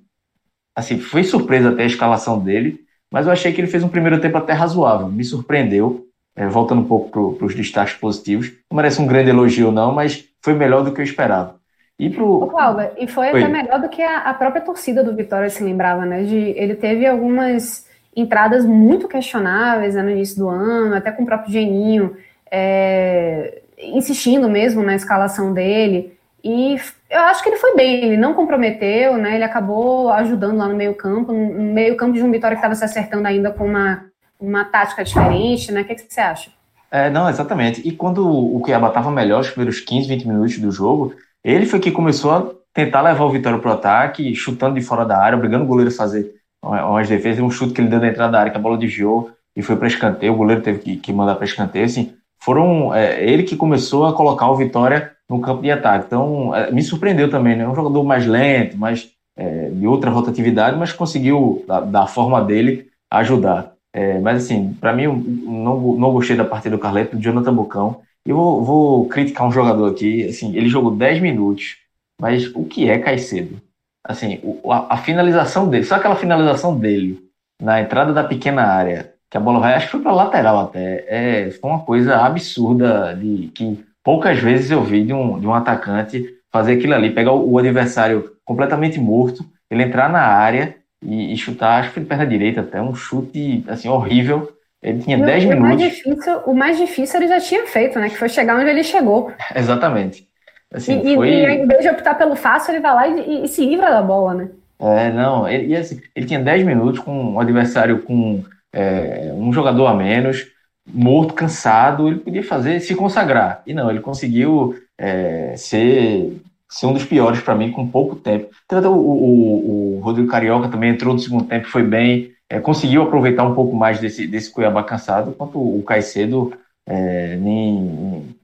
assim, 0.76 0.98
foi 0.98 1.24
surpresa 1.24 1.70
até 1.70 1.84
a 1.84 1.86
escalação 1.86 2.40
dele, 2.40 2.80
mas 3.12 3.28
eu 3.28 3.32
achei 3.32 3.54
que 3.54 3.62
ele 3.62 3.68
fez 3.68 3.84
um 3.84 3.90
primeiro 3.90 4.20
tempo 4.20 4.40
até 4.40 4.54
razoável, 4.54 5.08
me 5.08 5.24
surpreendeu, 5.24 6.08
é, 6.36 6.48
voltando 6.48 6.82
um 6.82 6.88
pouco 6.88 7.36
para 7.36 7.46
os 7.46 7.54
destaques 7.54 7.94
positivos. 7.94 8.52
Não 8.72 8.76
merece 8.76 9.00
um 9.00 9.06
grande 9.06 9.30
elogio, 9.30 9.72
não, 9.72 9.94
mas 9.94 10.26
foi 10.42 10.56
melhor 10.56 10.84
do 10.84 10.92
que 10.92 11.00
eu 11.00 11.06
esperava. 11.06 11.60
E, 12.06 12.10
pro... 12.10 12.48
Cláudia, 12.48 12.92
e 12.98 13.08
foi, 13.08 13.30
foi, 13.30 13.44
até 13.44 13.52
melhor 13.52 13.80
do 13.80 13.88
que 13.88 14.02
a, 14.02 14.20
a, 14.20 14.34
própria 14.34 14.62
torcida 14.62 15.04
do 15.04 15.16
Vitória 15.16 15.50
se 15.50 15.64
lembrava, 15.64 16.06
né? 16.06 16.24
De, 16.24 16.36
ele 16.36 16.76
teve 16.76 17.06
algumas 17.06 17.88
entradas 18.16 18.66
muito 18.66 19.08
questionáveis 19.08 19.96
né, 19.96 20.02
no 20.02 20.12
início 20.12 20.38
do 20.38 20.50
ano, 20.50 20.96
até 20.96 21.12
com 21.12 21.24
o 21.24 21.26
próprio 21.26 21.52
Geninho, 21.52 22.16
é, 22.52 23.62
insistindo 23.80 24.50
mesmo 24.50 24.84
na 24.84 24.96
escalação 24.96 25.54
dele. 25.54 26.18
E 26.44 26.76
eu 27.10 27.22
acho 27.22 27.42
que 27.42 27.50
ele 27.50 27.58
foi 27.58 27.74
bem, 27.74 28.04
ele 28.04 28.18
não 28.18 28.34
comprometeu, 28.34 29.18
né? 29.18 29.36
Ele 29.36 29.46
acabou 29.46 30.12
ajudando 30.12 30.58
lá 30.58 30.68
no 30.68 30.76
meio-campo, 30.76 31.32
no 31.32 31.74
meio-campo 31.74 32.14
de 32.14 32.22
um 32.22 32.32
Vitória 32.32 32.58
que 32.58 32.60
estava 32.60 32.76
se 32.76 32.84
acertando 32.84 33.26
ainda 33.28 33.50
com 33.50 33.66
uma, 33.66 34.06
uma 34.38 34.66
tática 34.66 35.06
diferente, 35.06 35.72
né? 35.72 35.82
O 35.82 35.86
que, 35.86 35.96
que 35.96 36.14
você 36.14 36.20
acha? 36.20 36.52
É, 36.92 37.10
não, 37.10 37.30
exatamente. 37.30 37.82
E 37.88 37.94
quando 37.94 38.30
o 38.30 38.60
Cuiabá 38.60 38.90
estava 38.90 39.10
melhor, 39.10 39.40
os 39.40 39.50
primeiros 39.50 39.80
15, 39.80 40.08
20 40.08 40.28
minutos 40.28 40.60
do 40.60 40.70
jogo, 40.70 41.16
ele 41.44 41.66
foi 41.66 41.80
que 41.80 41.92
começou 41.92 42.32
a 42.32 42.50
tentar 42.74 43.02
levar 43.02 43.26
o 43.26 43.30
Vitória 43.30 43.60
para 43.60 43.72
o 43.72 43.74
ataque, 43.74 44.34
chutando 44.36 44.76
de 44.76 44.82
fora 44.82 45.06
da 45.06 45.18
área, 45.18 45.38
obrigando 45.38 45.64
o 45.64 45.68
goleiro 45.68 45.92
a 45.92 45.96
fazer 45.96 46.34
umas 46.62 47.10
defesas, 47.10 47.44
um 47.44 47.52
chute 47.52 47.74
que 47.74 47.82
ele 47.82 47.90
deu 47.90 48.00
da 48.00 48.08
entrada 48.08 48.32
da 48.32 48.40
área, 48.40 48.52
que 48.52 48.58
a 48.58 48.62
bola 48.62 48.78
desviou 48.78 49.32
e 49.56 49.62
foi 49.62 49.76
para 49.76 49.88
escanteio, 49.88 50.34
o 50.34 50.38
goleiro 50.38 50.62
teve 50.62 50.80
que, 50.80 50.96
que 50.96 51.14
mandar 51.14 51.36
para 51.36 51.46
escanteio, 51.46 51.86
assim, 51.86 52.14
foram 52.44 52.94
é, 52.94 53.24
ele 53.24 53.44
que 53.44 53.56
começou 53.56 54.06
a 54.06 54.14
colocar 54.14 54.50
o 54.50 54.56
Vitória 54.56 55.12
no 55.30 55.40
campo 55.40 55.62
de 55.62 55.72
ataque. 55.72 56.06
Então, 56.08 56.54
é, 56.54 56.70
me 56.72 56.84
surpreendeu 56.84 57.30
também, 57.30 57.56
né? 57.56 57.66
Um 57.66 57.74
jogador 57.74 58.04
mais 58.04 58.26
lento, 58.26 58.78
mais 58.78 59.10
é, 59.38 59.70
de 59.70 59.88
outra 59.88 60.12
rotatividade, 60.12 60.78
mas 60.78 60.92
conseguiu, 60.92 61.64
da, 61.66 61.80
da 61.80 62.06
forma 62.06 62.44
dele, 62.44 62.88
ajudar. 63.10 63.72
É, 63.94 64.20
mas, 64.20 64.44
assim, 64.44 64.74
para 64.74 64.92
mim, 64.92 65.08
não, 65.08 65.96
não 65.96 66.12
gostei 66.12 66.36
da 66.36 66.44
partida 66.44 66.76
do 66.76 66.82
Carleto, 66.82 67.16
do 67.16 67.22
Jonathan 67.22 67.54
Bucão. 67.54 68.02
Eu 68.26 68.36
vou, 68.36 68.64
vou, 68.64 69.08
criticar 69.08 69.48
um 69.48 69.52
jogador 69.52 69.92
aqui. 69.92 70.26
Assim, 70.26 70.56
ele 70.56 70.70
jogou 70.70 70.96
10 70.96 71.22
minutos, 71.22 71.78
mas 72.20 72.48
o 72.56 72.66
que 72.66 72.90
é 72.90 72.98
Caicedo? 73.00 73.62
Assim, 74.04 74.40
a, 74.70 74.96
a 74.96 74.98
finalização 74.98 75.70
dele, 75.70 75.84
só 75.84 75.96
aquela 75.96 76.16
finalização 76.16 76.78
dele 76.78 77.20
na 77.62 77.82
entrada 77.82 78.14
da 78.14 78.24
pequena 78.24 78.64
área, 78.64 79.14
que 79.30 79.38
a 79.38 79.40
bola 79.40 79.60
vai, 79.60 79.74
acho 79.74 79.86
que 79.86 79.92
foi 79.94 80.02
para 80.02 80.12
lateral 80.12 80.60
até. 80.60 81.06
É, 81.08 81.52
foi 81.52 81.70
uma 81.70 81.84
coisa 81.84 82.18
absurda 82.18 83.16
de 83.16 83.48
que 83.48 83.84
poucas 84.04 84.40
vezes 84.40 84.70
eu 84.72 84.84
vi 84.84 85.04
de 85.04 85.14
um, 85.14 85.40
de 85.40 85.48
um 85.48 85.54
atacante 85.54 86.38
fazer 86.52 86.74
aquilo 86.74 86.94
ali, 86.94 87.10
pegar 87.10 87.32
o, 87.32 87.52
o 87.52 87.58
adversário 87.58 88.36
completamente 88.46 89.00
morto, 89.00 89.44
ele 89.72 89.84
entrar 89.84 90.10
na 90.10 90.22
área 90.22 90.76
e, 91.02 91.34
e, 91.34 91.38
chutar, 91.38 91.80
acho 91.80 91.92
que 91.92 92.00
de 92.00 92.06
perna 92.06 92.28
direita 92.28 92.62
até, 92.62 92.82
um 92.82 92.94
chute 92.94 93.64
assim 93.68 93.90
horrível. 93.90 94.53
Ele 94.84 95.00
tinha 95.00 95.18
10 95.18 95.46
minutos. 95.46 95.64
Mais 95.64 95.82
difícil, 95.82 96.38
o 96.46 96.54
mais 96.54 96.78
difícil 96.78 97.20
ele 97.20 97.30
já 97.30 97.40
tinha 97.40 97.66
feito, 97.66 97.98
né? 98.00 98.10
Que 98.10 98.18
foi 98.18 98.30
chegar 98.30 98.60
onde 98.60 98.70
ele 98.70 98.84
chegou. 98.84 99.32
Exatamente. 99.56 100.28
Assim, 100.74 101.02
e, 101.04 101.16
foi... 101.16 101.30
e, 101.30 101.46
em 101.46 101.68
vez 101.68 101.82
de 101.82 101.90
optar 101.90 102.16
pelo 102.16 102.36
fácil, 102.36 102.74
ele 102.74 102.82
vai 102.82 102.94
lá 102.94 103.08
e, 103.08 103.46
e 103.46 103.48
se 103.48 103.66
livra 103.66 103.90
da 103.90 104.02
bola, 104.02 104.34
né? 104.34 104.50
É, 104.80 105.12
não, 105.12 105.48
ele, 105.48 105.76
assim, 105.76 106.02
ele 106.14 106.26
tinha 106.26 106.40
10 106.40 106.66
minutos 106.66 107.00
com 107.00 107.34
um 107.34 107.40
adversário 107.40 108.02
com 108.02 108.44
é, 108.74 109.32
um 109.34 109.54
jogador 109.54 109.86
a 109.86 109.94
menos, 109.94 110.48
morto, 110.86 111.34
cansado, 111.34 112.08
ele 112.08 112.20
podia 112.20 112.44
fazer, 112.44 112.80
se 112.82 112.94
consagrar. 112.96 113.62
E 113.66 113.74
não, 113.74 113.90
ele 113.90 114.02
conseguiu 114.02 114.76
é, 114.98 115.56
ser, 115.56 116.42
ser 116.68 116.86
um 116.88 116.94
dos 116.94 117.06
piores 117.06 117.40
para 117.40 117.56
mim 117.56 117.72
com 117.72 117.88
pouco 117.88 118.16
tempo. 118.16 118.50
Tanto 118.68 118.90
o, 118.90 118.98
o, 118.98 119.98
o, 119.98 120.00
Rodrigo 120.02 120.30
Carioca 120.30 120.68
também 120.68 120.90
entrou 120.90 121.14
no 121.14 121.20
segundo 121.20 121.46
tempo, 121.46 121.68
foi 121.68 121.84
bem, 121.84 122.32
é, 122.54 122.60
conseguiu 122.60 123.02
aproveitar 123.02 123.44
um 123.44 123.56
pouco 123.56 123.76
mais 123.76 124.00
desse, 124.00 124.28
desse 124.28 124.52
Cuiabá 124.52 124.84
cansado, 124.84 125.32
enquanto 125.32 125.58
o 125.58 125.82
Caicedo 125.82 126.54
é, 126.86 127.36
nem, 127.36 128.36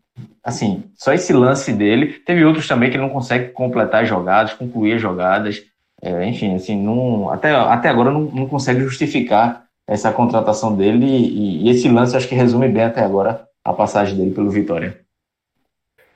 assim, 0.44 0.84
só 0.96 1.14
esse 1.14 1.32
lance 1.32 1.72
dele. 1.72 2.14
Teve 2.26 2.44
outros 2.44 2.68
também 2.68 2.90
que 2.90 2.96
ele 2.96 3.04
não 3.04 3.12
consegue 3.12 3.50
completar 3.52 4.08
jogadas, 4.08 4.54
concluir 4.54 4.98
jogadas. 4.98 5.62
É, 6.02 6.26
enfim, 6.26 6.56
assim, 6.56 6.82
não, 6.82 7.30
até, 7.30 7.52
até 7.54 7.88
agora 7.88 8.10
não, 8.10 8.22
não 8.22 8.48
consegue 8.48 8.80
justificar 8.80 9.66
essa 9.88 10.12
contratação 10.12 10.76
dele 10.76 11.06
e, 11.06 11.68
e, 11.68 11.70
esse 11.70 11.88
lance 11.88 12.18
acho 12.18 12.28
que 12.28 12.34
resume 12.34 12.68
bem 12.68 12.86
até 12.86 13.04
agora 13.04 13.46
a 13.64 13.74
passagem 13.74 14.18
dele 14.18 14.32
pelo 14.32 14.50
Vitória. 14.50 14.98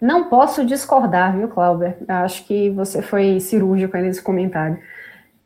Não 0.01 0.29
posso 0.29 0.65
discordar, 0.65 1.37
viu, 1.37 1.47
Clauber? 1.47 1.95
Acho 2.07 2.43
que 2.45 2.71
você 2.71 3.03
foi 3.03 3.39
cirúrgico 3.39 3.95
aí 3.95 4.01
nesse 4.01 4.21
comentário. 4.21 4.79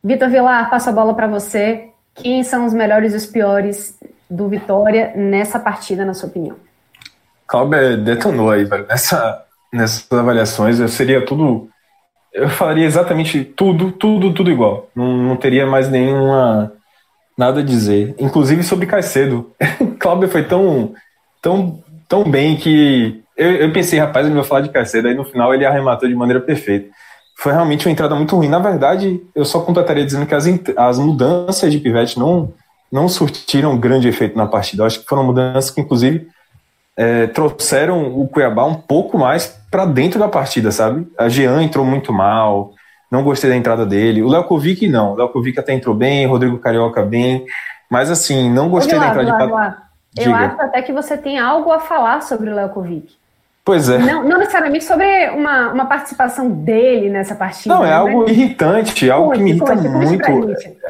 Vitor 0.01 0.29
Vilar, 0.29 0.69
passo 0.69 0.89
a 0.89 0.93
bola 0.93 1.13
para 1.13 1.27
você. 1.27 1.91
Quem 2.17 2.43
são 2.43 2.65
os 2.65 2.73
melhores 2.73 3.13
e 3.13 3.17
os 3.17 3.25
piores 3.25 3.97
do 4.29 4.49
Vitória 4.49 5.13
nessa 5.15 5.59
partida, 5.59 6.03
na 6.03 6.13
sua 6.13 6.29
opinião? 6.29 6.55
Clauber 7.47 7.97
detonou 7.97 8.49
aí, 8.49 8.65
velho. 8.65 8.85
Nessa, 8.87 9.43
nessas 9.71 10.05
avaliações, 10.11 10.79
eu 10.79 10.87
seria 10.87 11.25
tudo. 11.25 11.69
Eu 12.33 12.49
falaria 12.49 12.85
exatamente 12.85 13.43
tudo, 13.43 13.91
tudo, 13.91 14.33
tudo 14.33 14.51
igual. 14.51 14.89
Não, 14.95 15.17
não 15.17 15.35
teria 15.35 15.65
mais 15.65 15.89
nenhuma. 15.89 16.73
Nada 17.37 17.59
a 17.59 17.63
dizer. 17.63 18.15
Inclusive 18.17 18.63
sobre 18.63 18.87
Caicedo. 18.87 19.51
Cláudio 19.99 20.27
foi 20.27 20.43
tão, 20.43 20.93
tão, 21.41 21.83
tão 22.07 22.23
bem 22.23 22.55
que 22.57 23.23
eu, 23.37 23.51
eu, 23.51 23.71
pensei, 23.71 23.99
rapaz, 23.99 24.25
ele 24.25 24.35
vai 24.35 24.43
falar 24.43 24.61
de 24.61 24.69
Caicedo. 24.69 25.07
Aí 25.07 25.13
no 25.13 25.23
final 25.23 25.53
ele 25.53 25.65
arrematou 25.65 26.09
de 26.09 26.15
maneira 26.15 26.41
perfeita. 26.41 26.89
Foi 27.37 27.53
realmente 27.53 27.85
uma 27.85 27.91
entrada 27.91 28.15
muito 28.15 28.35
ruim. 28.35 28.47
Na 28.47 28.59
verdade, 28.59 29.21
eu 29.35 29.45
só 29.45 29.59
completaria 29.59 30.03
dizendo 30.03 30.25
que 30.25 30.33
as, 30.33 30.45
as 30.75 30.97
mudanças 30.97 31.71
de 31.71 31.79
Pivete 31.79 32.17
não, 32.19 32.51
não 32.91 33.07
surtiram 33.07 33.77
grande 33.77 34.07
efeito 34.07 34.37
na 34.37 34.47
partida. 34.47 34.81
Eu 34.81 34.87
acho 34.87 34.99
que 34.99 35.05
foram 35.05 35.23
mudanças 35.23 35.69
que, 35.69 35.79
inclusive, 35.79 36.27
é, 36.97 37.27
trouxeram 37.27 38.19
o 38.19 38.27
Cuiabá 38.27 38.65
um 38.65 38.73
pouco 38.73 39.19
mais 39.19 39.55
para 39.69 39.85
dentro 39.85 40.19
da 40.19 40.27
partida, 40.27 40.71
sabe? 40.71 41.07
A 41.15 41.29
Jean 41.29 41.61
entrou 41.61 41.85
muito 41.85 42.11
mal, 42.11 42.73
não 43.11 43.23
gostei 43.23 43.51
da 43.51 43.55
entrada 43.55 43.85
dele. 43.85 44.23
O 44.23 44.27
Lelkovic 44.27 44.87
não, 44.87 45.13
o 45.13 45.15
Lelkovic 45.15 45.59
até 45.59 45.73
entrou 45.73 45.93
bem, 45.93 46.25
Rodrigo 46.25 46.57
Carioca 46.57 47.03
bem, 47.03 47.45
mas 47.89 48.09
assim, 48.09 48.51
não 48.51 48.67
gostei 48.67 48.97
da 48.97 49.09
entrada 49.09 49.31
de 50.15 50.23
Eu 50.25 50.35
acho 50.35 50.59
até 50.59 50.81
que 50.81 50.91
você 50.91 51.15
tem 51.15 51.37
algo 51.37 51.71
a 51.71 51.79
falar 51.79 52.21
sobre 52.23 52.49
o 52.49 52.55
Lelkovic. 52.55 53.15
Pois 53.67 53.89
é. 53.89 53.97
Não, 53.97 54.23
não, 54.23 54.39
necessariamente 54.39 54.85
sobre 54.85 55.29
uma, 55.31 55.73
uma 55.73 55.85
participação 55.87 56.49
dele 56.49 57.09
nessa 57.09 57.35
partida. 57.35 57.75
Não, 57.75 57.83
é 57.83 57.89
né? 57.89 57.95
algo 57.95 58.29
irritante, 58.29 59.11
algo 59.11 59.33
que 59.33 59.41
me 59.41 59.49
irrita 59.49 59.75
muito. 59.75 60.23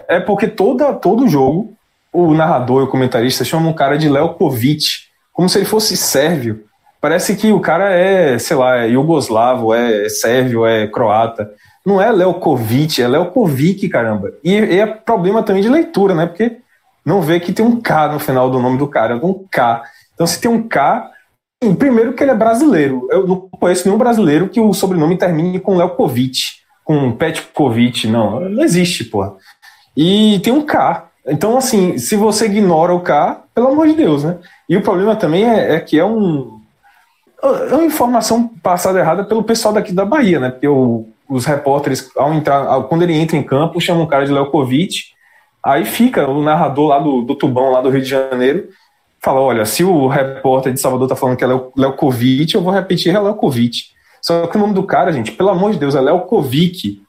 É 0.07 0.19
porque 0.19 0.47
toda, 0.47 0.93
todo 0.93 1.27
jogo, 1.27 1.73
o 2.13 2.35
narrador 2.35 2.81
e 2.81 2.85
o 2.85 2.87
comentarista 2.87 3.43
chamam 3.43 3.71
um 3.71 3.73
cara 3.73 3.97
de 3.97 4.07
Lelkovic 4.07 5.07
como 5.33 5.49
se 5.49 5.57
ele 5.57 5.65
fosse 5.65 5.97
sérvio. 5.97 6.65
Parece 7.01 7.35
que 7.35 7.51
o 7.51 7.59
cara 7.59 7.89
é, 7.89 8.37
sei 8.37 8.55
lá, 8.55 8.77
é 8.77 8.89
iugoslavo, 8.89 9.73
é 9.73 10.07
sérvio, 10.07 10.63
é 10.63 10.85
croata. 10.85 11.49
Não 11.83 11.99
é 11.99 12.11
Lelkovic, 12.11 13.01
é 13.01 13.07
Lelkovic, 13.07 13.89
caramba. 13.89 14.33
E, 14.43 14.53
e, 14.53 14.79
é 14.79 14.85
problema 14.85 15.41
também 15.41 15.63
de 15.63 15.69
leitura, 15.69 16.13
né? 16.13 16.27
Porque 16.27 16.57
não 17.03 17.23
vê 17.23 17.39
que 17.39 17.51
tem 17.51 17.65
um 17.65 17.81
K 17.81 18.09
no 18.09 18.19
final 18.19 18.51
do 18.51 18.59
nome 18.59 18.77
do 18.77 18.87
cara, 18.87 19.15
é 19.15 19.17
um 19.17 19.47
K. 19.49 19.81
Então, 20.13 20.27
se 20.27 20.39
tem 20.39 20.51
um 20.51 20.61
K, 20.61 21.09
primeiro 21.75 22.13
que 22.13 22.23
ele 22.23 22.31
é 22.31 22.35
brasileiro. 22.35 23.07
Eu 23.11 23.27
não 23.27 23.49
conheço 23.49 23.85
nenhum 23.85 23.97
brasileiro 23.97 24.49
que 24.49 24.59
o 24.59 24.73
sobrenome 24.73 25.17
termine 25.17 25.59
com 25.59 25.77
Lelkovic, 25.77 26.39
com 26.83 27.11
Petkovic. 27.11 28.07
Não, 28.07 28.39
não 28.39 28.63
existe, 28.63 29.05
porra. 29.05 29.35
E 29.95 30.39
tem 30.43 30.53
um 30.53 30.61
K. 30.61 31.09
Então, 31.27 31.57
assim, 31.57 31.97
se 31.97 32.15
você 32.15 32.45
ignora 32.45 32.93
o 32.93 33.01
K, 33.01 33.43
pelo 33.53 33.69
amor 33.69 33.87
de 33.87 33.93
Deus, 33.93 34.23
né? 34.23 34.37
E 34.69 34.77
o 34.77 34.81
problema 34.81 35.15
também 35.15 35.49
é, 35.49 35.75
é 35.75 35.79
que 35.79 35.99
é 35.99 36.05
um. 36.05 36.59
É 37.43 37.73
uma 37.73 37.85
informação 37.85 38.47
passada 38.63 38.99
errada 38.99 39.23
pelo 39.23 39.43
pessoal 39.43 39.73
daqui 39.73 39.91
da 39.91 40.05
Bahia, 40.05 40.39
né? 40.39 40.49
Porque 40.49 40.67
o, 40.67 41.05
os 41.29 41.45
repórteres, 41.45 42.09
ao 42.15 42.33
entrar, 42.33 42.83
quando 42.83 43.03
ele 43.03 43.13
entra 43.13 43.35
em 43.35 43.43
campo, 43.43 43.81
chamam 43.81 44.03
o 44.03 44.07
cara 44.07 44.25
de 44.25 44.31
Leukovic, 44.31 45.05
aí 45.63 45.85
fica 45.85 46.27
o 46.27 46.41
narrador 46.41 46.87
lá 46.87 46.99
do, 46.99 47.21
do 47.21 47.35
Tubão, 47.35 47.71
lá 47.71 47.81
do 47.81 47.89
Rio 47.89 48.01
de 48.01 48.09
Janeiro, 48.09 48.69
fala: 49.19 49.39
olha, 49.39 49.65
se 49.65 49.83
o 49.83 50.07
repórter 50.07 50.73
de 50.73 50.79
Salvador 50.79 51.07
tá 51.07 51.15
falando 51.15 51.37
que 51.37 51.43
é 51.43 51.47
Leukovic, 51.47 52.53
eu 52.53 52.61
vou 52.61 52.73
repetir 52.73 53.15
é 53.15 53.19
Leukovic. 53.19 53.91
Só 54.21 54.47
que 54.47 54.57
o 54.57 54.59
nome 54.59 54.73
do 54.73 54.83
cara, 54.83 55.11
gente, 55.11 55.31
pelo 55.31 55.49
amor 55.49 55.71
de 55.71 55.79
Deus, 55.79 55.95
é 55.95 56.01
Leukovic 56.01 57.01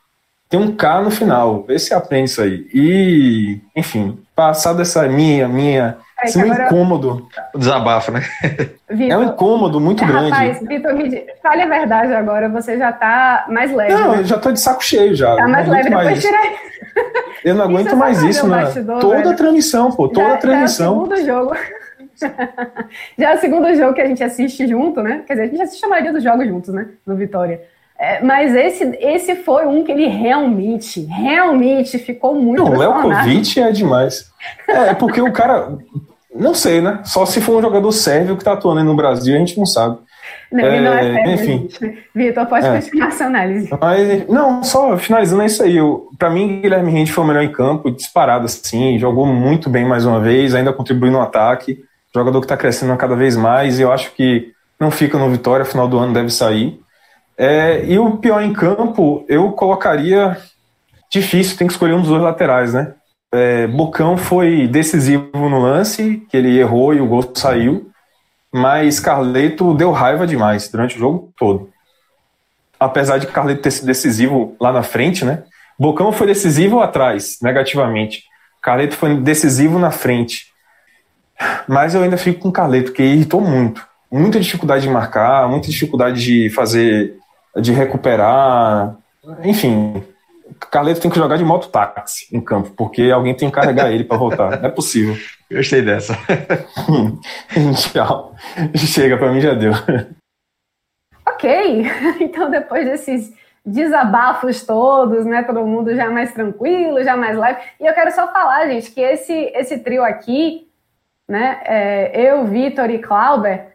tem 0.48 0.58
um 0.58 0.74
K 0.74 1.02
no 1.02 1.10
final. 1.10 1.62
Vê 1.62 1.78
se 1.78 1.92
aprende 1.92 2.30
isso 2.30 2.40
aí. 2.40 2.66
E, 2.72 3.60
enfim, 3.76 4.18
passar 4.34 4.72
dessa 4.72 5.06
minha, 5.06 5.46
minha, 5.46 5.98
esse 6.24 6.38
meu 6.38 6.52
incômodo. 6.52 7.28
O 7.54 7.58
desabafo, 7.58 8.10
né? 8.10 8.22
Vitor, 8.88 9.10
é 9.10 9.18
um 9.18 9.24
incômodo 9.24 9.78
muito 9.78 10.04
grande. 10.06 10.30
Rapaz, 10.30 10.60
Vitor, 10.60 10.92
fale 11.42 11.62
a 11.62 11.66
verdade 11.66 12.14
agora, 12.14 12.48
você 12.48 12.78
já 12.78 12.92
tá 12.92 13.46
mais 13.50 13.74
leve. 13.74 13.92
Não, 13.92 14.12
né? 14.12 14.20
eu 14.20 14.24
já 14.24 14.38
tô 14.38 14.50
de 14.50 14.58
saco 14.58 14.82
cheio 14.82 15.14
já. 15.14 15.36
Tá 15.36 15.46
mais 15.46 15.68
leve, 15.68 15.90
depois 15.90 16.22
tira 16.22 16.38
Eu 17.44 17.54
não 17.54 17.64
aguento 17.64 17.94
mais 17.94 18.22
isso, 18.22 18.46
né? 18.48 18.64
Toda 19.00 19.16
velho. 19.16 19.30
a 19.30 19.34
transmissão, 19.34 19.92
pô, 19.92 20.08
toda 20.08 20.28
já, 20.28 20.34
a 20.34 20.38
transmissão. 20.38 20.94
Já 20.94 20.94
é 20.94 20.96
o 20.96 21.16
segundo 21.16 21.26
jogo. 21.26 21.56
já 23.18 23.30
é 23.30 23.34
o 23.34 23.40
segundo 23.40 23.74
jogo 23.74 23.94
que 23.94 24.00
a 24.00 24.06
gente 24.06 24.22
assiste 24.22 24.66
junto, 24.66 25.02
né? 25.02 25.22
Quer 25.26 25.34
dizer, 25.34 25.44
a 25.44 25.48
gente 25.48 25.62
assiste 25.62 25.84
a 25.84 25.88
maioria 25.88 26.12
dos 26.12 26.22
jogos 26.22 26.46
juntos, 26.46 26.74
né? 26.74 26.88
No 27.06 27.16
Vitória. 27.16 27.60
É, 27.98 28.22
mas 28.22 28.54
esse, 28.54 28.84
esse 29.00 29.34
foi 29.34 29.66
um 29.66 29.82
que 29.82 29.90
ele 29.90 30.06
realmente, 30.06 31.00
realmente 31.00 31.98
ficou 31.98 32.34
muito. 32.34 32.62
Não, 32.62 32.72
o 32.72 32.78
Lelkovic 32.78 33.60
é 33.60 33.72
demais. 33.72 34.30
É, 34.68 34.90
é, 34.90 34.94
porque 34.94 35.20
o 35.20 35.32
cara. 35.32 35.76
Não 36.32 36.54
sei, 36.54 36.80
né? 36.80 37.00
Só 37.04 37.26
se 37.26 37.40
for 37.40 37.58
um 37.58 37.62
jogador 37.62 37.90
sérvio 37.90 38.36
que 38.36 38.44
tá 38.44 38.52
atuando 38.52 38.78
aí 38.78 38.86
no 38.86 38.94
Brasil, 38.94 39.34
a 39.34 39.38
gente 39.38 39.58
não 39.58 39.66
sabe. 39.66 39.98
Não, 40.52 40.64
é, 40.64 40.76
ele 40.76 40.84
não 40.84 40.92
é 40.92 41.02
sérvio, 41.02 41.32
enfim. 41.32 41.68
Vitor, 42.14 42.46
pode 42.46 42.66
é. 42.66 42.76
continuar 42.76 43.10
sua 43.10 43.26
análise. 43.26 43.68
Mas, 43.80 44.28
não, 44.28 44.62
só 44.62 44.96
finalizando 44.96 45.42
é 45.42 45.46
isso 45.46 45.62
aí. 45.64 45.78
Para 46.16 46.30
mim, 46.30 46.60
Guilherme 46.60 46.92
Rente 46.92 47.10
foi 47.10 47.24
o 47.24 47.26
melhor 47.26 47.42
em 47.42 47.50
campo, 47.50 47.90
disparado 47.90 48.44
assim, 48.44 48.98
jogou 48.98 49.26
muito 49.26 49.68
bem 49.68 49.84
mais 49.84 50.04
uma 50.04 50.20
vez, 50.20 50.54
ainda 50.54 50.72
contribuiu 50.72 51.10
no 51.10 51.20
ataque. 51.20 51.82
Jogador 52.14 52.40
que 52.40 52.44
está 52.46 52.56
crescendo 52.56 52.96
cada 52.96 53.14
vez 53.14 53.36
mais, 53.36 53.78
e 53.78 53.82
eu 53.82 53.92
acho 53.92 54.12
que 54.12 54.52
não 54.80 54.90
fica 54.90 55.18
no 55.18 55.30
Vitória, 55.30 55.64
final 55.64 55.88
do 55.88 55.98
ano 55.98 56.12
deve 56.12 56.30
sair. 56.30 56.80
É, 57.36 57.84
e 57.84 57.98
o 57.98 58.16
pior 58.16 58.42
em 58.42 58.52
campo, 58.52 59.24
eu 59.28 59.52
colocaria 59.52 60.36
difícil, 61.10 61.56
tem 61.56 61.66
que 61.66 61.72
escolher 61.72 61.94
um 61.94 62.00
dos 62.00 62.08
dois 62.08 62.22
laterais, 62.22 62.74
né? 62.74 62.94
É, 63.32 63.66
Bocão 63.66 64.16
foi 64.16 64.66
decisivo 64.66 65.30
no 65.34 65.60
lance, 65.60 66.26
que 66.28 66.36
ele 66.36 66.58
errou 66.58 66.94
e 66.94 67.00
o 67.00 67.06
gol 67.06 67.30
saiu, 67.34 67.90
mas 68.52 68.98
Carleto 68.98 69.74
deu 69.74 69.90
raiva 69.92 70.26
demais 70.26 70.68
durante 70.68 70.96
o 70.96 70.98
jogo 70.98 71.32
todo. 71.36 71.70
Apesar 72.80 73.18
de 73.18 73.26
Carleto 73.26 73.62
ter 73.62 73.70
sido 73.70 73.86
decisivo 73.86 74.56
lá 74.60 74.72
na 74.72 74.82
frente, 74.82 75.24
né? 75.24 75.44
Bocão 75.78 76.10
foi 76.10 76.26
decisivo 76.26 76.80
atrás, 76.80 77.38
negativamente. 77.42 78.24
Carleto 78.62 78.96
foi 78.96 79.14
decisivo 79.16 79.78
na 79.78 79.90
frente. 79.90 80.46
Mas 81.66 81.94
eu 81.94 82.02
ainda 82.02 82.16
fico 82.16 82.40
com 82.40 82.52
Carleto, 82.52 82.92
que 82.92 83.02
irritou 83.02 83.40
muito. 83.40 83.86
Muita 84.10 84.40
dificuldade 84.40 84.82
de 84.82 84.90
marcar, 84.90 85.48
muita 85.48 85.68
dificuldade 85.68 86.22
de 86.22 86.50
fazer 86.50 87.16
de 87.56 87.72
recuperar. 87.72 88.96
Enfim, 89.44 90.02
Carleto 90.70 91.00
tem 91.00 91.10
que 91.10 91.18
jogar 91.18 91.36
de 91.36 91.44
mototáxi 91.44 92.26
em 92.32 92.40
campo, 92.40 92.70
porque 92.76 93.10
alguém 93.10 93.34
tem 93.34 93.48
que 93.48 93.54
carregar 93.54 93.90
ele 93.90 94.04
para 94.04 94.16
voltar. 94.16 94.60
Não 94.60 94.68
é 94.68 94.72
possível. 94.72 95.16
Gostei 95.50 95.82
dessa. 95.82 96.16
Tchau. 97.76 98.34
Chega, 98.74 99.16
para 99.16 99.32
mim 99.32 99.40
já 99.40 99.54
deu. 99.54 99.72
Ok, 101.26 101.86
então 102.20 102.50
depois 102.50 102.84
desses 102.84 103.32
desabafos 103.64 104.64
todos, 104.64 105.24
né? 105.24 105.42
Todo 105.42 105.64
mundo 105.66 105.94
já 105.94 106.10
mais 106.10 106.32
tranquilo, 106.32 107.02
já 107.02 107.16
mais 107.16 107.36
leve. 107.36 107.60
E 107.80 107.86
eu 107.86 107.94
quero 107.94 108.10
só 108.12 108.30
falar, 108.32 108.66
gente, 108.68 108.90
que 108.90 109.00
esse, 109.00 109.52
esse 109.54 109.78
trio 109.78 110.02
aqui, 110.02 110.67
né? 111.28 111.60
É, 111.64 112.10
eu, 112.20 112.46
Vitor 112.46 112.90
e 112.90 112.98
Clauber, 112.98 113.68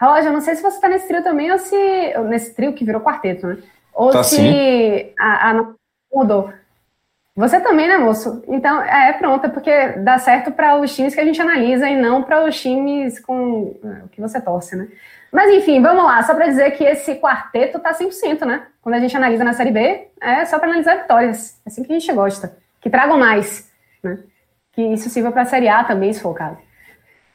Roger, 0.00 0.26
eu 0.26 0.32
não 0.32 0.40
sei 0.40 0.54
se 0.54 0.62
você 0.62 0.76
está 0.76 0.88
nesse 0.88 1.08
trio 1.08 1.22
também 1.22 1.50
ou 1.50 1.58
se. 1.58 1.76
Nesse 2.28 2.54
trio 2.54 2.72
que 2.72 2.84
virou 2.84 3.02
quarteto, 3.02 3.46
né? 3.46 3.58
Ou 3.92 4.12
tá 4.12 4.22
se 4.22 5.12
a, 5.18 5.50
a, 5.50 5.66
mudou. 6.12 6.50
Você 7.36 7.60
também, 7.60 7.86
né, 7.86 7.98
moço? 7.98 8.42
Então, 8.48 8.82
é, 8.82 9.12
pronto, 9.12 9.46
é 9.46 9.48
porque 9.48 9.88
dá 9.98 10.18
certo 10.18 10.50
para 10.52 10.76
os 10.76 10.94
times 10.94 11.14
que 11.14 11.20
a 11.20 11.24
gente 11.24 11.40
analisa 11.40 11.88
e 11.88 12.00
não 12.00 12.22
para 12.22 12.44
os 12.44 12.60
times 12.60 13.20
com 13.20 13.76
é, 13.84 14.04
o 14.04 14.08
que 14.08 14.20
você 14.20 14.40
torce, 14.40 14.74
né? 14.74 14.88
Mas 15.30 15.50
enfim, 15.52 15.80
vamos 15.80 16.04
lá, 16.04 16.22
só 16.22 16.34
para 16.34 16.48
dizer 16.48 16.72
que 16.72 16.82
esse 16.82 17.14
quarteto 17.16 17.78
tá 17.78 17.92
100%, 17.92 18.44
né? 18.44 18.66
Quando 18.82 18.96
a 18.96 19.00
gente 19.00 19.16
analisa 19.16 19.44
na 19.44 19.52
Série 19.52 19.70
B, 19.70 20.08
é 20.20 20.44
só 20.44 20.58
para 20.58 20.68
analisar 20.68 20.96
vitórias. 20.96 21.60
É 21.64 21.68
assim 21.68 21.84
que 21.84 21.92
a 21.92 21.98
gente 21.98 22.12
gosta. 22.12 22.56
Que 22.80 22.90
tragam 22.90 23.18
mais, 23.18 23.70
né? 24.02 24.18
Que 24.72 24.82
isso 24.82 25.08
sirva 25.08 25.30
para 25.30 25.42
a 25.42 25.46
Série 25.46 25.68
A 25.68 25.84
também, 25.84 26.12
se 26.12 26.20
for 26.20 26.30
o 26.30 26.34
caso. 26.34 26.58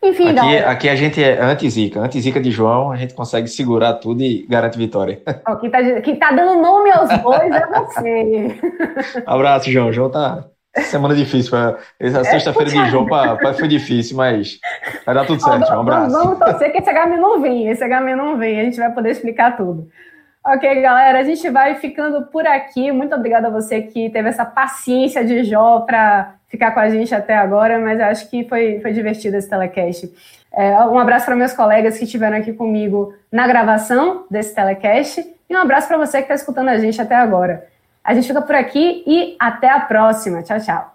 Enfim, 0.09 0.37
aqui, 0.37 0.57
aqui 0.57 0.89
a 0.89 0.95
gente 0.95 1.23
é 1.23 1.41
anti-zica. 1.41 1.99
Anti-zica 1.99 2.39
de 2.39 2.51
João, 2.51 2.91
a 2.91 2.95
gente 2.95 3.13
consegue 3.13 3.47
segurar 3.47 3.93
tudo 3.95 4.21
e 4.21 4.45
garante 4.47 4.77
vitória. 4.77 5.21
quem, 5.59 5.69
tá, 5.69 6.01
quem 6.01 6.15
tá 6.15 6.31
dando 6.31 6.61
nome 6.61 6.91
aos 6.91 7.09
bois 7.21 7.51
é 7.51 7.67
você. 7.67 8.55
Abraço, 9.25 9.71
João. 9.71 9.91
João 9.91 10.09
tá, 10.09 10.45
Semana 10.83 11.15
difícil. 11.15 11.51
Pra... 11.51 11.77
Essa 11.99 12.19
é, 12.19 12.23
sexta-feira 12.23 12.69
de 12.69 12.89
João 12.91 13.05
pra, 13.05 13.53
foi 13.53 13.67
difícil, 13.67 14.17
mas 14.17 14.59
vai 15.05 15.15
dar 15.15 15.25
tudo 15.25 15.41
certo. 15.41 15.71
Um 15.71 15.79
abraço. 15.79 16.11
Vamos 16.11 16.37
torcer 16.37 16.71
que 16.71 16.79
esse 16.79 16.91
HM 16.91 17.17
não 17.17 17.41
vem. 17.41 17.69
Esse 17.69 17.87
HM 17.87 18.15
não 18.15 18.37
vem. 18.37 18.59
A 18.59 18.63
gente 18.63 18.77
vai 18.77 18.91
poder 18.91 19.11
explicar 19.11 19.55
tudo. 19.55 19.87
Ok, 20.47 20.79
galera, 20.79 21.17
a 21.17 21.23
gente 21.23 21.49
vai 21.49 21.73
ficando 21.73 22.27
por 22.27 22.45
aqui. 22.45 22.91
Muito 22.91 23.15
obrigada 23.15 23.47
a 23.47 23.49
você 23.49 23.81
que 23.81 24.11
teve 24.11 24.29
essa 24.29 24.45
paciência 24.45 25.25
de 25.25 25.43
Jó 25.43 25.79
para 25.79 26.35
ficar 26.47 26.69
com 26.71 26.79
a 26.79 26.87
gente 26.87 27.15
até 27.15 27.35
agora, 27.35 27.79
mas 27.79 27.99
acho 27.99 28.29
que 28.29 28.47
foi, 28.47 28.79
foi 28.79 28.93
divertido 28.93 29.35
esse 29.37 29.49
telecast. 29.49 30.13
É, 30.53 30.71
um 30.85 30.99
abraço 30.99 31.25
para 31.25 31.35
meus 31.35 31.51
colegas 31.51 31.97
que 31.97 32.03
estiveram 32.03 32.37
aqui 32.37 32.53
comigo 32.53 33.15
na 33.31 33.47
gravação 33.47 34.27
desse 34.29 34.53
telecast 34.53 35.25
e 35.49 35.55
um 35.55 35.59
abraço 35.59 35.87
para 35.87 35.97
você 35.97 36.17
que 36.17 36.25
está 36.25 36.35
escutando 36.35 36.69
a 36.69 36.77
gente 36.77 37.01
até 37.01 37.15
agora. 37.15 37.67
A 38.03 38.13
gente 38.13 38.27
fica 38.27 38.41
por 38.41 38.53
aqui 38.53 39.03
e 39.07 39.35
até 39.39 39.67
a 39.67 39.79
próxima. 39.79 40.43
Tchau, 40.43 40.59
tchau. 40.59 40.94